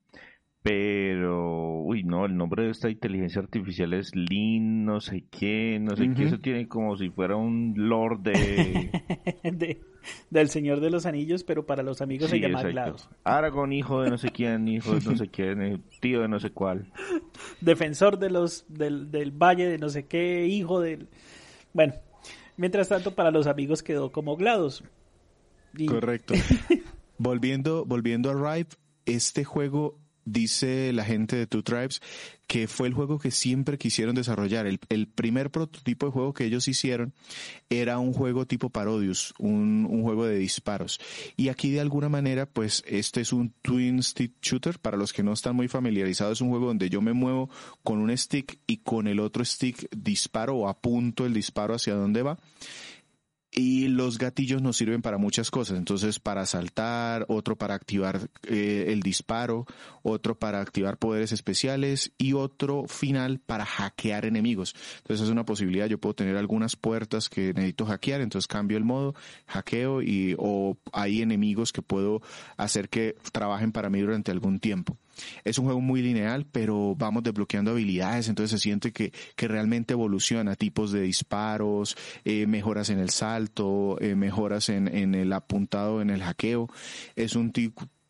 Pero, 0.67 1.79
uy, 1.83 2.03
no, 2.03 2.25
el 2.25 2.35
nombre 2.35 2.63
de 2.65 2.71
esta 2.71 2.89
inteligencia 2.89 3.41
artificial 3.41 3.93
es 3.93 4.13
Lin, 4.13 4.83
no 4.83 4.99
sé 4.99 5.23
qué, 5.31 5.79
no 5.79 5.95
sé 5.95 6.11
qué. 6.13 6.25
Eso 6.25 6.39
tiene 6.39 6.67
como 6.67 6.97
si 6.97 7.09
fuera 7.09 7.37
un 7.37 7.73
lord 7.77 8.19
de... 8.23 9.79
del 10.29 10.49
Señor 10.49 10.81
de 10.81 10.89
los 10.89 11.05
Anillos, 11.05 11.45
pero 11.45 11.65
para 11.65 11.83
los 11.83 12.01
amigos 12.01 12.29
se 12.29 12.41
llama 12.41 12.63
GLaDOS. 12.63 13.09
Aragón, 13.23 13.71
hijo 13.71 14.01
de 14.01 14.09
no 14.09 14.17
sé 14.17 14.29
quién, 14.29 14.67
hijo 14.67 14.93
de 14.95 15.09
no 15.09 15.15
sé 15.15 15.27
quién, 15.31 15.61
eh, 15.61 15.79
tío 16.01 16.19
de 16.19 16.27
no 16.27 16.37
sé 16.41 16.49
cuál. 16.49 16.91
Defensor 17.61 18.19
de 18.19 18.29
los 18.29 18.65
del, 18.67 19.09
del 19.09 19.31
Valle 19.31 19.67
de 19.67 19.77
no 19.77 19.87
sé 19.87 20.05
qué, 20.05 20.47
hijo 20.47 20.81
del... 20.81 21.07
Bueno, 21.71 21.93
mientras 22.57 22.89
tanto 22.89 23.15
para 23.15 23.31
los 23.31 23.47
amigos 23.47 23.83
quedó 23.83 24.11
como 24.11 24.35
GLaDOS. 24.35 24.83
Correcto. 25.87 26.33
volviendo, 27.17 27.85
volviendo 27.85 28.31
a 28.31 28.55
Ripe, 28.55 28.75
este 29.05 29.45
juego 29.45 29.97
dice 30.27 30.91
la 30.93 31.05
gente 31.05 31.35
de 31.35 31.47
Two 31.47 31.63
Tribes 31.63 32.01
que 32.47 32.67
fue 32.69 32.87
el 32.87 32.93
juego 32.93 33.19
que 33.19 33.29
siempre 33.29 33.77
quisieron 33.77 34.15
desarrollar. 34.15 34.65
El, 34.65 35.07
primer 35.07 35.51
prototipo 35.51 36.05
de 36.05 36.11
juego 36.13 36.33
que 36.33 36.45
ellos 36.45 36.67
hicieron 36.69 37.13
era 37.69 37.99
un 37.99 38.13
juego 38.13 38.47
tipo 38.47 38.69
Parodius, 38.69 39.33
un, 39.37 39.85
un, 39.89 40.01
juego 40.01 40.25
de 40.25 40.37
disparos. 40.37 40.99
Y 41.35 41.49
aquí 41.49 41.71
de 41.71 41.81
alguna 41.81 42.07
manera, 42.07 42.45
pues 42.45 42.83
este 42.87 43.19
es 43.19 43.33
un 43.33 43.53
twin 43.61 44.01
stick 44.01 44.33
shooter. 44.41 44.79
Para 44.79 44.95
los 44.95 45.11
que 45.11 45.23
no 45.23 45.33
están 45.33 45.57
muy 45.57 45.67
familiarizados, 45.67 46.37
es 46.37 46.41
un 46.41 46.49
juego 46.49 46.67
donde 46.67 46.89
yo 46.89 47.01
me 47.01 47.11
muevo 47.11 47.49
con 47.83 47.99
un 47.99 48.17
stick 48.17 48.59
y 48.65 48.77
con 48.77 49.07
el 49.07 49.19
otro 49.19 49.43
stick 49.43 49.89
disparo 49.95 50.55
o 50.55 50.69
apunto 50.69 51.25
el 51.25 51.33
disparo 51.33 51.75
hacia 51.75 51.95
dónde 51.95 52.21
va. 52.21 52.39
Y 53.51 53.87
los 53.87 54.17
gatillos 54.17 54.61
nos 54.61 54.77
sirven 54.77 55.01
para 55.01 55.17
muchas 55.17 55.49
cosas. 55.49 55.77
Entonces, 55.77 56.19
para 56.19 56.45
saltar, 56.45 57.25
otro 57.29 57.55
para 57.55 57.75
activar 57.75 58.29
eh, 58.43 58.85
el 58.89 59.01
disparo, 59.01 59.65
otro 60.03 60.37
para 60.37 60.61
activar 60.61 60.97
poderes 60.97 61.31
especiales 61.31 62.11
y 62.17 62.33
otro 62.33 62.85
final 62.87 63.39
para 63.39 63.65
hackear 63.65 64.25
enemigos. 64.25 64.75
Entonces, 64.97 65.25
es 65.25 65.31
una 65.31 65.45
posibilidad. 65.45 65.87
Yo 65.87 65.97
puedo 65.97 66.13
tener 66.13 66.35
algunas 66.37 66.75
puertas 66.75 67.29
que 67.29 67.53
necesito 67.53 67.85
hackear, 67.85 68.21
entonces 68.21 68.47
cambio 68.47 68.77
el 68.77 68.83
modo, 68.83 69.15
hackeo 69.47 70.01
y 70.01 70.35
o 70.37 70.77
hay 70.91 71.21
enemigos 71.21 71.71
que 71.71 71.81
puedo 71.81 72.21
hacer 72.57 72.89
que 72.89 73.15
trabajen 73.31 73.71
para 73.71 73.89
mí 73.89 74.01
durante 74.01 74.31
algún 74.31 74.59
tiempo. 74.59 74.97
Es 75.43 75.57
un 75.57 75.65
juego 75.65 75.81
muy 75.81 76.01
lineal, 76.01 76.45
pero 76.51 76.95
vamos 76.95 77.23
desbloqueando 77.23 77.71
habilidades, 77.71 78.29
entonces 78.29 78.59
se 78.59 78.63
siente 78.63 78.91
que, 78.91 79.11
que 79.35 79.47
realmente 79.47 79.93
evoluciona, 79.93 80.55
tipos 80.55 80.91
de 80.91 81.01
disparos, 81.01 81.95
eh, 82.25 82.47
mejoras 82.47 82.89
en 82.89 82.99
el 82.99 83.09
salto, 83.09 83.97
eh, 84.01 84.15
mejoras 84.15 84.69
en, 84.69 84.87
en 84.87 85.15
el 85.15 85.33
apuntado, 85.33 86.01
en 86.01 86.09
el 86.09 86.21
hackeo. 86.21 86.69
Es 87.15 87.35
un 87.35 87.51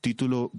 título, 0.02 0.52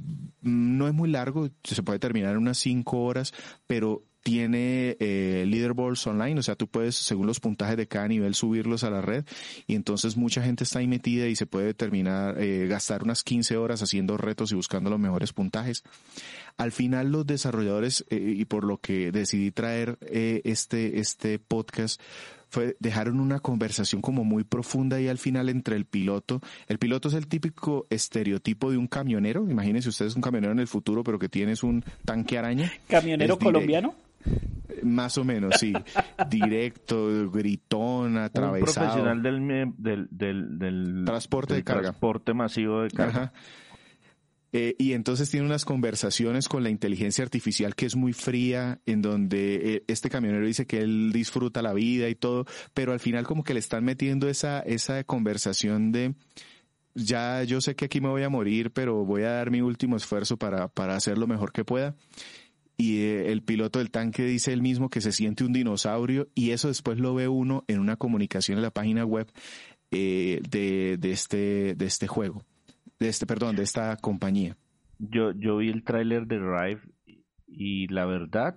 no 0.42 0.88
es 0.88 0.94
muy 0.94 1.08
largo, 1.08 1.48
se 1.64 1.82
puede 1.82 1.98
terminar 1.98 2.32
en 2.32 2.38
unas 2.38 2.58
cinco 2.58 3.02
horas, 3.02 3.32
pero 3.66 4.02
tiene 4.22 4.96
eh, 5.00 5.44
leaderboards 5.46 6.06
online, 6.06 6.38
o 6.38 6.42
sea, 6.42 6.54
tú 6.56 6.66
puedes, 6.66 6.96
según 6.96 7.26
los 7.26 7.40
puntajes 7.40 7.76
de 7.76 7.86
cada 7.86 8.08
nivel, 8.08 8.34
subirlos 8.34 8.84
a 8.84 8.90
la 8.90 9.00
red 9.00 9.24
y 9.66 9.74
entonces 9.74 10.16
mucha 10.16 10.42
gente 10.42 10.64
está 10.64 10.80
ahí 10.80 10.86
metida 10.86 11.26
y 11.26 11.36
se 11.36 11.46
puede 11.46 11.74
terminar, 11.74 12.40
eh, 12.40 12.66
gastar 12.68 13.02
unas 13.02 13.24
15 13.24 13.56
horas 13.56 13.82
haciendo 13.82 14.16
retos 14.16 14.52
y 14.52 14.54
buscando 14.54 14.90
los 14.90 14.98
mejores 14.98 15.32
puntajes. 15.32 15.82
Al 16.56 16.72
final 16.72 17.12
los 17.12 17.26
desarrolladores, 17.26 18.04
eh, 18.10 18.34
y 18.36 18.44
por 18.44 18.64
lo 18.64 18.78
que 18.78 19.12
decidí 19.12 19.50
traer 19.50 19.98
eh, 20.02 20.42
este, 20.44 20.98
este 20.98 21.38
podcast, 21.38 22.00
fue, 22.50 22.76
dejaron 22.80 23.20
una 23.20 23.40
conversación 23.40 24.00
como 24.00 24.24
muy 24.24 24.42
profunda 24.42 25.00
y 25.00 25.08
al 25.08 25.18
final 25.18 25.50
entre 25.50 25.76
el 25.76 25.84
piloto. 25.84 26.40
El 26.66 26.78
piloto 26.78 27.08
es 27.08 27.14
el 27.14 27.28
típico 27.28 27.86
estereotipo 27.90 28.70
de 28.70 28.78
un 28.78 28.88
camionero. 28.88 29.48
Imagínense 29.48 29.88
ustedes 29.88 30.16
un 30.16 30.22
camionero 30.22 30.52
en 30.52 30.58
el 30.58 30.66
futuro, 30.66 31.04
pero 31.04 31.18
que 31.18 31.28
tienes 31.28 31.62
un 31.62 31.84
tanque 32.04 32.38
araña. 32.38 32.72
¿Camionero 32.88 33.38
colombiano? 33.38 33.94
Más 34.82 35.18
o 35.18 35.24
menos, 35.24 35.56
sí. 35.58 35.72
Directo, 36.30 37.30
gritón, 37.30 38.16
atravesado. 38.18 38.86
Un 38.86 38.92
profesional 38.92 39.22
del, 39.22 40.08
del, 40.10 40.58
del, 40.58 41.04
transporte 41.04 41.54
de 41.54 41.64
carga. 41.64 41.82
Transporte 41.82 42.34
masivo 42.34 42.82
de 42.82 42.90
carga. 42.90 43.32
Eh, 44.52 44.74
y 44.78 44.94
entonces 44.94 45.30
tiene 45.30 45.44
unas 45.44 45.66
conversaciones 45.66 46.48
con 46.48 46.62
la 46.62 46.70
inteligencia 46.70 47.22
artificial 47.22 47.74
que 47.74 47.84
es 47.84 47.96
muy 47.96 48.14
fría, 48.14 48.80
en 48.86 49.02
donde 49.02 49.74
eh, 49.74 49.84
este 49.88 50.08
camionero 50.08 50.46
dice 50.46 50.66
que 50.66 50.80
él 50.80 51.12
disfruta 51.12 51.60
la 51.60 51.74
vida 51.74 52.08
y 52.08 52.14
todo, 52.14 52.46
pero 52.72 52.92
al 52.92 53.00
final 53.00 53.26
como 53.26 53.44
que 53.44 53.52
le 53.52 53.60
están 53.60 53.84
metiendo 53.84 54.26
esa, 54.28 54.60
esa 54.60 55.04
conversación 55.04 55.92
de, 55.92 56.14
ya 56.94 57.42
yo 57.42 57.60
sé 57.60 57.76
que 57.76 57.84
aquí 57.84 58.00
me 58.00 58.08
voy 58.08 58.22
a 58.22 58.30
morir, 58.30 58.70
pero 58.72 59.04
voy 59.04 59.24
a 59.24 59.32
dar 59.32 59.50
mi 59.50 59.60
último 59.60 59.96
esfuerzo 59.96 60.38
para, 60.38 60.68
para 60.68 60.96
hacer 60.96 61.18
lo 61.18 61.26
mejor 61.26 61.52
que 61.52 61.66
pueda 61.66 61.94
y 62.80 63.00
eh, 63.00 63.32
el 63.32 63.42
piloto 63.42 63.80
del 63.80 63.90
tanque 63.90 64.24
dice 64.24 64.52
él 64.52 64.62
mismo 64.62 64.88
que 64.88 65.00
se 65.00 65.12
siente 65.12 65.44
un 65.44 65.52
dinosaurio 65.52 66.28
y 66.34 66.52
eso 66.52 66.68
después 66.68 66.98
lo 67.00 67.12
ve 67.12 67.26
uno 67.26 67.64
en 67.66 67.80
una 67.80 67.96
comunicación 67.96 68.56
en 68.56 68.62
la 68.62 68.70
página 68.70 69.04
web 69.04 69.30
eh, 69.90 70.40
de, 70.48 70.96
de, 70.96 71.10
este, 71.10 71.74
de 71.74 71.84
este 71.84 72.06
juego, 72.06 72.44
de 73.00 73.08
este, 73.08 73.26
perdón, 73.26 73.56
de 73.56 73.64
esta 73.64 73.96
compañía. 73.96 74.56
Yo, 74.98 75.32
yo 75.32 75.56
vi 75.58 75.70
el 75.70 75.82
tráiler 75.82 76.26
de 76.26 76.38
Rive 76.38 76.80
y 77.48 77.88
la 77.88 78.06
verdad, 78.06 78.54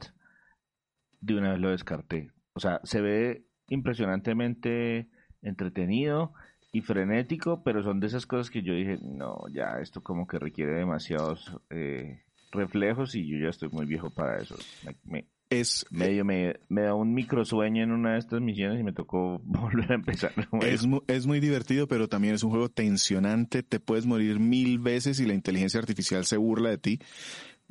de 1.19 1.35
una 1.35 1.53
vez 1.53 1.59
lo 1.59 1.71
descarté. 1.71 2.31
O 2.53 2.59
sea, 2.59 2.79
se 2.83 3.01
ve 3.01 3.45
impresionantemente 3.69 5.09
entretenido 5.41 6.33
y 6.71 6.81
frenético, 6.81 7.63
pero 7.63 7.81
son 7.81 7.99
de 7.99 8.07
esas 8.07 8.27
cosas 8.27 8.51
que 8.51 8.61
yo 8.61 8.73
dije, 8.75 8.99
no, 9.01 9.37
ya 9.51 9.79
esto 9.81 10.03
como 10.03 10.27
que 10.27 10.37
requiere 10.37 10.73
demasiados 10.73 11.57
eh, 11.71 12.21
reflejos 12.51 13.15
y 13.15 13.27
yo 13.27 13.37
ya 13.37 13.49
estoy 13.49 13.69
muy 13.69 13.85
viejo 13.85 14.09
para 14.09 14.41
eso. 14.41 14.55
Me, 15.03 15.25
es 15.49 15.85
medio 15.89 16.23
me, 16.23 16.55
da 16.69 16.95
un 16.95 17.13
micro 17.13 17.43
sueño 17.43 17.83
en 17.83 17.91
una 17.91 18.13
de 18.13 18.19
estas 18.19 18.41
misiones 18.41 18.79
y 18.79 18.83
me 18.83 18.93
tocó 18.93 19.39
volver 19.43 19.91
a 19.91 19.95
empezar. 19.95 20.33
Es, 20.61 20.87
es 21.07 21.27
muy 21.27 21.39
divertido, 21.39 21.87
pero 21.87 22.07
también 22.07 22.35
es 22.35 22.43
un 22.43 22.51
juego 22.51 22.69
tensionante. 22.69 23.63
Te 23.63 23.79
puedes 23.79 24.05
morir 24.05 24.39
mil 24.39 24.79
veces 24.79 25.19
y 25.19 25.25
la 25.25 25.33
inteligencia 25.33 25.79
artificial 25.79 26.25
se 26.25 26.37
burla 26.37 26.69
de 26.69 26.77
ti. 26.77 26.99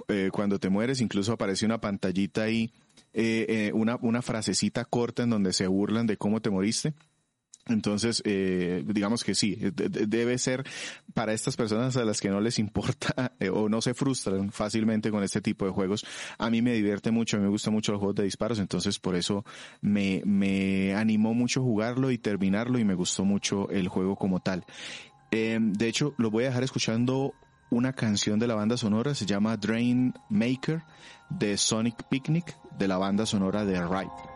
Eh, 0.09 0.31
cuando 0.33 0.59
te 0.59 0.71
mueres, 0.71 1.01
incluso 1.01 1.33
aparece 1.33 1.67
una 1.67 1.81
pantallita 1.81 2.43
ahí, 2.43 2.73
eh, 3.13 3.47
eh, 3.49 3.73
una, 3.75 3.97
una 4.01 4.23
frasecita 4.23 4.85
corta 4.85 5.23
en 5.23 5.31
donde 5.31 5.53
se 5.53 5.67
burlan 5.67 6.07
de 6.07 6.17
cómo 6.17 6.41
te 6.41 6.51
moriste. 6.51 6.95
Entonces, 7.67 8.23
eh, 8.25 8.83
digamos 8.87 9.23
que 9.23 9.35
sí, 9.35 9.57
debe 9.57 10.39
ser 10.39 10.65
para 11.15 11.33
estas 11.33 11.57
personas 11.57 11.97
a 11.97 12.05
las 12.05 12.21
que 12.21 12.29
no 12.29 12.41
les 12.41 12.59
importa 12.59 13.33
eh, 13.41 13.51
o 13.51 13.69
no 13.69 13.81
se 13.81 13.95
frustran 13.95 14.51
fácilmente 14.51 15.11
con 15.11 15.23
este 15.23 15.41
tipo 15.41 15.67
de 15.67 15.71
juegos. 15.71 16.05
A 16.39 16.51
mí 16.51 16.63
me 16.63 16.73
divierte 16.73 17.11
mucho, 17.11 17.37
a 17.37 17.41
mí 17.41 17.45
me 17.45 17.51
gusta 17.51 17.71
mucho 17.71 17.93
los 17.93 18.01
juegos 18.01 18.17
de 18.17 18.25
disparos, 18.25 18.59
entonces 18.59 18.99
por 18.99 19.15
eso 19.15 19.45
me, 19.81 20.23
me 20.25 20.95
animó 20.95 21.35
mucho 21.35 21.63
jugarlo 21.63 22.11
y 22.11 22.19
terminarlo 22.19 22.79
y 22.79 22.85
me 22.85 22.95
gustó 22.95 23.25
mucho 23.25 23.69
el 23.71 23.89
juego 23.89 24.17
como 24.17 24.41
tal. 24.41 24.65
Eh, 25.31 25.59
de 25.61 25.89
hecho, 25.89 26.15
lo 26.19 26.31
voy 26.31 26.45
a 26.45 26.49
dejar 26.49 26.65
escuchando 26.65 27.35
una 27.71 27.93
canción 27.93 28.39
de 28.41 28.49
la 28.49 28.57
banda 28.57 28.77
sonora, 28.77 29.15
se 29.15 29.27
llama 29.27 29.57
Drain 29.57 30.13
Maker 30.29 30.83
de 31.29 31.57
Sonic 31.57 32.03
Picnic 32.09 32.57
de 32.77 32.89
la 32.89 32.99
banda 32.99 33.27
sonora 33.27 33.65
de 33.65 33.81
Ripe. 33.81 34.30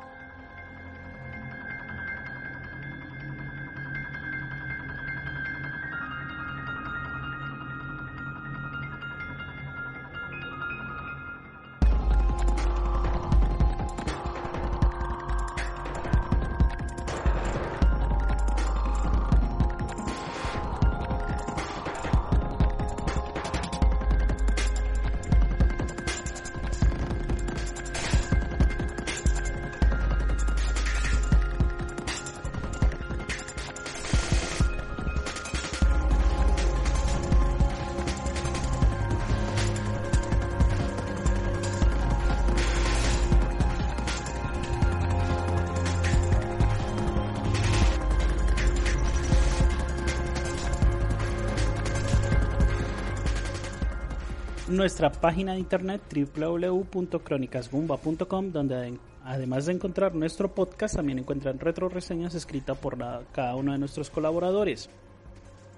Nuestra 54.76 55.10
página 55.10 55.52
de 55.52 55.60
internet 55.60 56.02
www.cronicasbumba.com 56.36 58.52
donde 58.52 58.98
además 59.24 59.66
de 59.66 59.72
encontrar 59.72 60.14
nuestro 60.14 60.54
podcast 60.54 60.96
también 60.96 61.18
encuentran 61.18 61.58
retro 61.58 61.88
reseñas 61.88 62.34
escritas 62.34 62.76
por 62.76 62.98
cada 63.32 63.56
uno 63.56 63.72
de 63.72 63.78
nuestros 63.78 64.10
colaboradores. 64.10 64.90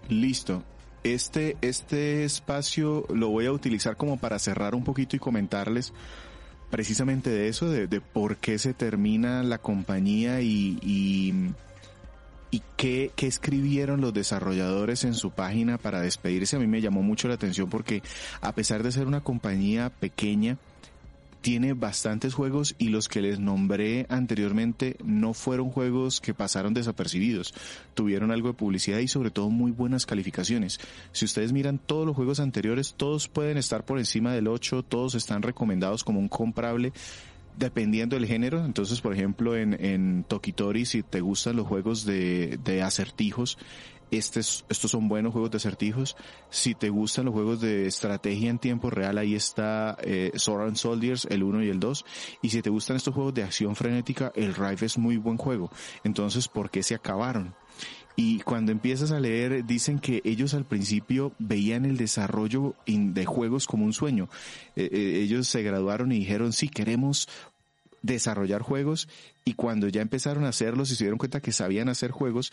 Listo. 0.08 0.62
este, 1.04 1.56
este 1.60 2.24
espacio 2.24 3.06
lo 3.08 3.28
voy 3.28 3.46
a 3.46 3.52
utilizar 3.52 3.96
como 3.96 4.18
para 4.18 4.38
cerrar 4.38 4.74
un 4.74 4.84
poquito 4.84 5.16
y 5.16 5.18
comentarles 5.18 5.92
precisamente 6.70 7.30
de 7.30 7.48
eso, 7.48 7.70
de, 7.70 8.00
por 8.00 8.36
qué 8.36 8.58
se 8.58 8.74
termina 8.74 9.42
la 9.42 9.58
compañía 9.58 10.40
y, 10.40 11.52
y 12.50 12.62
qué, 12.76 13.10
qué, 13.16 13.26
escribieron 13.26 14.00
los 14.00 14.14
desarrolladores 14.14 15.04
en 15.04 15.14
su 15.14 15.30
página 15.30 15.78
para 15.78 16.00
despedirse. 16.00 16.56
A 16.56 16.58
mí 16.58 16.66
me 16.66 16.80
llamó 16.80 17.02
mucho 17.02 17.28
la 17.28 17.34
atención 17.34 17.68
porque 17.68 18.02
a 18.40 18.52
pesar 18.52 18.82
de 18.82 18.92
ser 18.92 19.06
una 19.06 19.20
compañía 19.20 19.90
pequeña, 19.90 20.58
tiene 21.46 21.74
bastantes 21.74 22.34
juegos 22.34 22.74
y 22.76 22.88
los 22.88 23.08
que 23.08 23.22
les 23.22 23.38
nombré 23.38 24.04
anteriormente 24.08 24.96
no 25.04 25.32
fueron 25.32 25.70
juegos 25.70 26.20
que 26.20 26.34
pasaron 26.34 26.74
desapercibidos. 26.74 27.54
Tuvieron 27.94 28.32
algo 28.32 28.48
de 28.48 28.54
publicidad 28.54 28.98
y 28.98 29.06
sobre 29.06 29.30
todo 29.30 29.48
muy 29.48 29.70
buenas 29.70 30.06
calificaciones. 30.06 30.80
Si 31.12 31.24
ustedes 31.24 31.52
miran 31.52 31.78
todos 31.78 32.04
los 32.04 32.16
juegos 32.16 32.40
anteriores, 32.40 32.94
todos 32.96 33.28
pueden 33.28 33.58
estar 33.58 33.84
por 33.84 34.00
encima 34.00 34.32
del 34.32 34.48
8, 34.48 34.82
todos 34.82 35.14
están 35.14 35.42
recomendados 35.42 36.02
como 36.02 36.18
un 36.18 36.28
comprable 36.28 36.92
dependiendo 37.56 38.16
del 38.16 38.26
género. 38.26 38.64
Entonces, 38.64 39.00
por 39.00 39.12
ejemplo, 39.12 39.56
en, 39.56 39.72
en 39.84 40.24
Tokitori, 40.24 40.84
si 40.84 41.02
te 41.02 41.20
gustan 41.20 41.56
los 41.56 41.66
juegos 41.66 42.04
de, 42.04 42.58
de 42.62 42.82
acertijos, 42.82 43.58
estos, 44.10 44.64
estos 44.68 44.90
son 44.90 45.08
buenos 45.08 45.32
juegos 45.32 45.50
de 45.50 45.56
acertijos. 45.56 46.16
Si 46.50 46.74
te 46.74 46.90
gustan 46.90 47.24
los 47.24 47.34
juegos 47.34 47.60
de 47.60 47.86
estrategia 47.86 48.50
en 48.50 48.58
tiempo 48.58 48.90
real, 48.90 49.18
ahí 49.18 49.34
está 49.34 49.96
eh, 50.00 50.32
Sword 50.34 50.68
and 50.68 50.76
Soldiers, 50.76 51.26
el 51.30 51.42
1 51.42 51.64
y 51.64 51.68
el 51.68 51.80
2. 51.80 52.04
Y 52.42 52.50
si 52.50 52.62
te 52.62 52.70
gustan 52.70 52.96
estos 52.96 53.14
juegos 53.14 53.34
de 53.34 53.42
acción 53.42 53.74
frenética, 53.74 54.32
el 54.34 54.54
Rive 54.54 54.86
es 54.86 54.98
muy 54.98 55.16
buen 55.16 55.36
juego. 55.36 55.70
Entonces, 56.04 56.48
¿por 56.48 56.70
qué 56.70 56.82
se 56.82 56.94
acabaron? 56.94 57.54
Y 58.16 58.40
cuando 58.40 58.72
empiezas 58.72 59.12
a 59.12 59.20
leer, 59.20 59.66
dicen 59.66 59.98
que 59.98 60.22
ellos 60.24 60.54
al 60.54 60.64
principio 60.64 61.32
veían 61.38 61.84
el 61.84 61.98
desarrollo 61.98 62.74
de 62.86 63.26
juegos 63.26 63.66
como 63.66 63.84
un 63.84 63.92
sueño. 63.92 64.30
Eh, 64.74 64.88
eh, 64.90 65.20
ellos 65.22 65.46
se 65.46 65.62
graduaron 65.62 66.12
y 66.12 66.20
dijeron, 66.20 66.54
sí, 66.54 66.68
queremos 66.68 67.28
desarrollar 68.00 68.62
juegos 68.62 69.08
y 69.44 69.54
cuando 69.54 69.88
ya 69.88 70.00
empezaron 70.00 70.44
a 70.44 70.48
hacerlos 70.48 70.90
y 70.90 70.96
se 70.96 71.04
dieron 71.04 71.18
cuenta 71.18 71.40
que 71.40 71.52
sabían 71.52 71.88
hacer 71.88 72.10
juegos, 72.10 72.52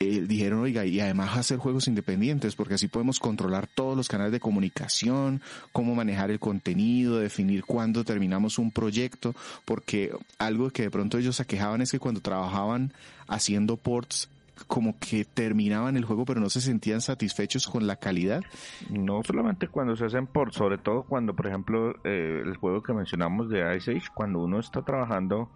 eh, 0.00 0.24
dijeron, 0.26 0.60
oiga, 0.60 0.86
y 0.86 0.98
además 1.00 1.36
hacer 1.36 1.58
juegos 1.58 1.86
independientes, 1.86 2.54
porque 2.56 2.74
así 2.74 2.88
podemos 2.88 3.18
controlar 3.18 3.66
todos 3.66 3.96
los 3.96 4.08
canales 4.08 4.32
de 4.32 4.40
comunicación, 4.40 5.42
cómo 5.72 5.94
manejar 5.94 6.30
el 6.30 6.40
contenido, 6.40 7.18
definir 7.18 7.64
cuándo 7.64 8.02
terminamos 8.02 8.58
un 8.58 8.70
proyecto, 8.70 9.34
porque 9.64 10.10
algo 10.38 10.70
que 10.70 10.84
de 10.84 10.90
pronto 10.90 11.18
ellos 11.18 11.36
se 11.36 11.44
quejaban 11.44 11.82
es 11.82 11.90
que 11.90 11.98
cuando 11.98 12.22
trabajaban 12.22 12.94
haciendo 13.28 13.76
ports, 13.76 14.30
como 14.66 14.98
que 14.98 15.24
terminaban 15.24 15.96
el 15.96 16.04
juego 16.04 16.24
pero 16.24 16.40
no 16.40 16.48
se 16.48 16.60
sentían 16.60 17.00
satisfechos 17.00 17.66
con 17.66 17.86
la 17.86 17.96
calidad. 17.96 18.42
No 18.90 19.22
solamente 19.22 19.68
cuando 19.68 19.96
se 19.96 20.06
hacen 20.06 20.26
ports, 20.26 20.56
sobre 20.56 20.78
todo 20.78 21.04
cuando, 21.04 21.34
por 21.34 21.46
ejemplo, 21.46 21.94
eh, 22.04 22.42
el 22.44 22.56
juego 22.56 22.82
que 22.82 22.92
mencionamos 22.92 23.48
de 23.48 23.76
Ice 23.76 23.92
Age, 23.92 24.08
cuando 24.14 24.40
uno 24.40 24.60
está 24.60 24.82
trabajando 24.82 25.50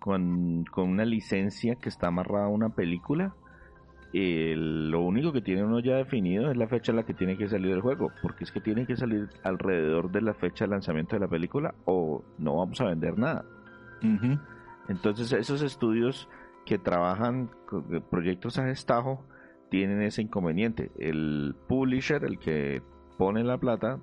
con, 0.00 0.64
con 0.64 0.88
una 0.88 1.04
licencia 1.04 1.76
que 1.76 1.88
está 1.88 2.08
amarrada 2.08 2.46
a 2.46 2.48
una 2.48 2.70
película, 2.70 3.34
lo 4.12 5.00
único 5.00 5.32
que 5.32 5.42
tiene 5.42 5.64
uno 5.64 5.80
ya 5.80 5.96
definido 5.96 6.50
es 6.50 6.56
la 6.56 6.66
fecha 6.66 6.92
en 6.92 6.96
la 6.96 7.02
que 7.04 7.14
tiene 7.14 7.36
que 7.36 7.48
salir 7.48 7.72
el 7.72 7.80
juego, 7.80 8.10
porque 8.22 8.44
es 8.44 8.52
que 8.52 8.60
tiene 8.60 8.86
que 8.86 8.96
salir 8.96 9.28
alrededor 9.42 10.10
de 10.10 10.22
la 10.22 10.34
fecha 10.34 10.64
de 10.64 10.70
lanzamiento 10.70 11.16
de 11.16 11.20
la 11.20 11.28
película 11.28 11.74
o 11.84 12.24
no 12.38 12.56
vamos 12.56 12.80
a 12.80 12.86
vender 12.86 13.18
nada. 13.18 13.44
Entonces 14.88 15.32
esos 15.32 15.60
estudios 15.62 16.28
que 16.68 16.78
trabajan 16.78 17.50
con 17.66 18.04
proyectos 18.10 18.58
a 18.58 18.64
destajo 18.64 19.24
tienen 19.70 20.02
ese 20.02 20.20
inconveniente. 20.20 20.90
El 20.98 21.54
publisher, 21.66 22.22
el 22.24 22.38
que 22.38 22.82
pone 23.16 23.42
la 23.42 23.56
plata, 23.56 23.98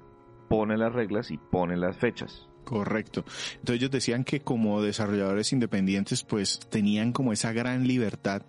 pone 0.50 0.76
las 0.76 0.92
reglas 0.92 1.30
y 1.30 1.38
pone 1.38 1.78
las 1.78 1.96
fechas. 1.96 2.50
Correcto. 2.64 3.24
Entonces 3.60 3.76
ellos 3.76 3.92
decían 3.92 4.24
que 4.24 4.40
como 4.40 4.82
desarrolladores 4.82 5.54
independientes 5.54 6.24
pues 6.24 6.60
tenían 6.72 7.12
como 7.12 7.34
esa 7.34 7.54
gran 7.54 7.88
libertad 7.88 8.42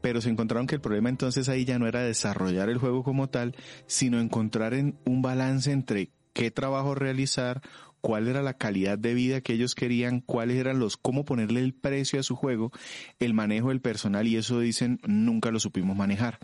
pero 0.00 0.20
se 0.20 0.30
encontraron 0.30 0.66
que 0.66 0.74
el 0.74 0.80
problema 0.80 1.10
entonces 1.10 1.48
ahí 1.48 1.64
ya 1.64 1.78
no 1.78 1.86
era 1.86 2.00
desarrollar 2.00 2.68
el 2.68 2.78
juego 2.78 3.04
como 3.04 3.28
tal, 3.28 3.54
sino 3.86 4.18
encontrar 4.18 4.74
en 4.74 4.98
un 5.06 5.22
balance 5.22 5.70
entre 5.70 6.10
qué 6.32 6.50
trabajo 6.50 6.96
realizar, 6.96 7.62
cuál 8.02 8.28
era 8.28 8.42
la 8.42 8.58
calidad 8.58 8.98
de 8.98 9.14
vida 9.14 9.40
que 9.40 9.54
ellos 9.54 9.74
querían, 9.74 10.20
cuáles 10.20 10.58
eran 10.58 10.78
los, 10.78 10.98
cómo 10.98 11.24
ponerle 11.24 11.60
el 11.60 11.72
precio 11.72 12.20
a 12.20 12.24
su 12.24 12.36
juego, 12.36 12.72
el 13.20 13.32
manejo 13.32 13.70
del 13.70 13.80
personal 13.80 14.26
y 14.26 14.36
eso 14.36 14.60
dicen 14.60 15.00
nunca 15.06 15.50
lo 15.50 15.60
supimos 15.60 15.96
manejar. 15.96 16.38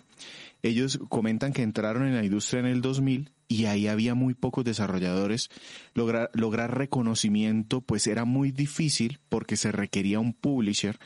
Ellos 0.62 0.98
comentan 1.08 1.52
que 1.52 1.62
entraron 1.62 2.06
en 2.06 2.14
la 2.14 2.24
industria 2.24 2.60
en 2.60 2.66
el 2.66 2.80
2000 2.80 3.30
y 3.48 3.64
ahí 3.66 3.88
había 3.88 4.14
muy 4.14 4.34
pocos 4.34 4.64
desarrolladores. 4.64 5.50
Lograr, 5.94 6.30
lograr 6.32 6.78
reconocimiento 6.78 7.80
pues 7.80 8.06
era 8.06 8.24
muy 8.24 8.52
difícil 8.52 9.18
porque 9.28 9.56
se 9.56 9.72
requería 9.72 10.20
un 10.20 10.32
publisher 10.32 10.98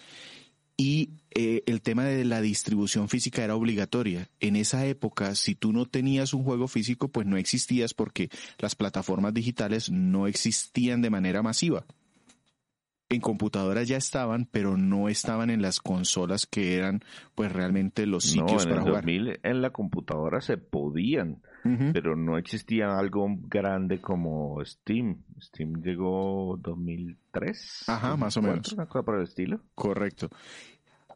y 0.82 1.10
eh, 1.30 1.62
el 1.66 1.80
tema 1.80 2.04
de 2.06 2.24
la 2.24 2.40
distribución 2.40 3.08
física 3.08 3.44
era 3.44 3.54
obligatoria. 3.54 4.28
En 4.40 4.56
esa 4.56 4.84
época, 4.84 5.36
si 5.36 5.54
tú 5.54 5.72
no 5.72 5.86
tenías 5.86 6.34
un 6.34 6.42
juego 6.42 6.66
físico, 6.66 7.06
pues 7.06 7.24
no 7.24 7.36
existías 7.36 7.94
porque 7.94 8.30
las 8.58 8.74
plataformas 8.74 9.32
digitales 9.32 9.92
no 9.92 10.26
existían 10.26 11.00
de 11.00 11.10
manera 11.10 11.40
masiva. 11.40 11.86
En 13.12 13.20
computadoras 13.20 13.88
ya 13.88 13.96
estaban, 13.96 14.48
pero 14.50 14.76
no 14.76 15.08
estaban 15.08 15.50
en 15.50 15.62
las 15.62 15.80
consolas 15.80 16.46
que 16.46 16.76
eran 16.76 17.00
pues 17.34 17.52
realmente 17.52 18.06
los 18.06 18.24
sitios 18.24 18.66
para 18.66 18.80
jugar. 18.80 19.04
2000 19.04 19.40
en 19.42 19.62
la 19.62 19.70
computadora 19.70 20.40
se 20.40 20.56
podían, 20.56 21.42
pero 21.92 22.16
no 22.16 22.38
existía 22.38 22.98
algo 22.98 23.26
grande 23.48 24.00
como 24.00 24.64
Steam. 24.64 25.22
Steam 25.40 25.82
llegó 25.82 26.58
2003. 26.60 27.84
Ajá, 27.88 28.16
más 28.16 28.36
o 28.36 28.42
menos. 28.42 28.72
Una 28.72 28.86
cosa 28.86 29.04
por 29.04 29.16
el 29.16 29.24
estilo. 29.24 29.60
Correcto. 29.74 30.28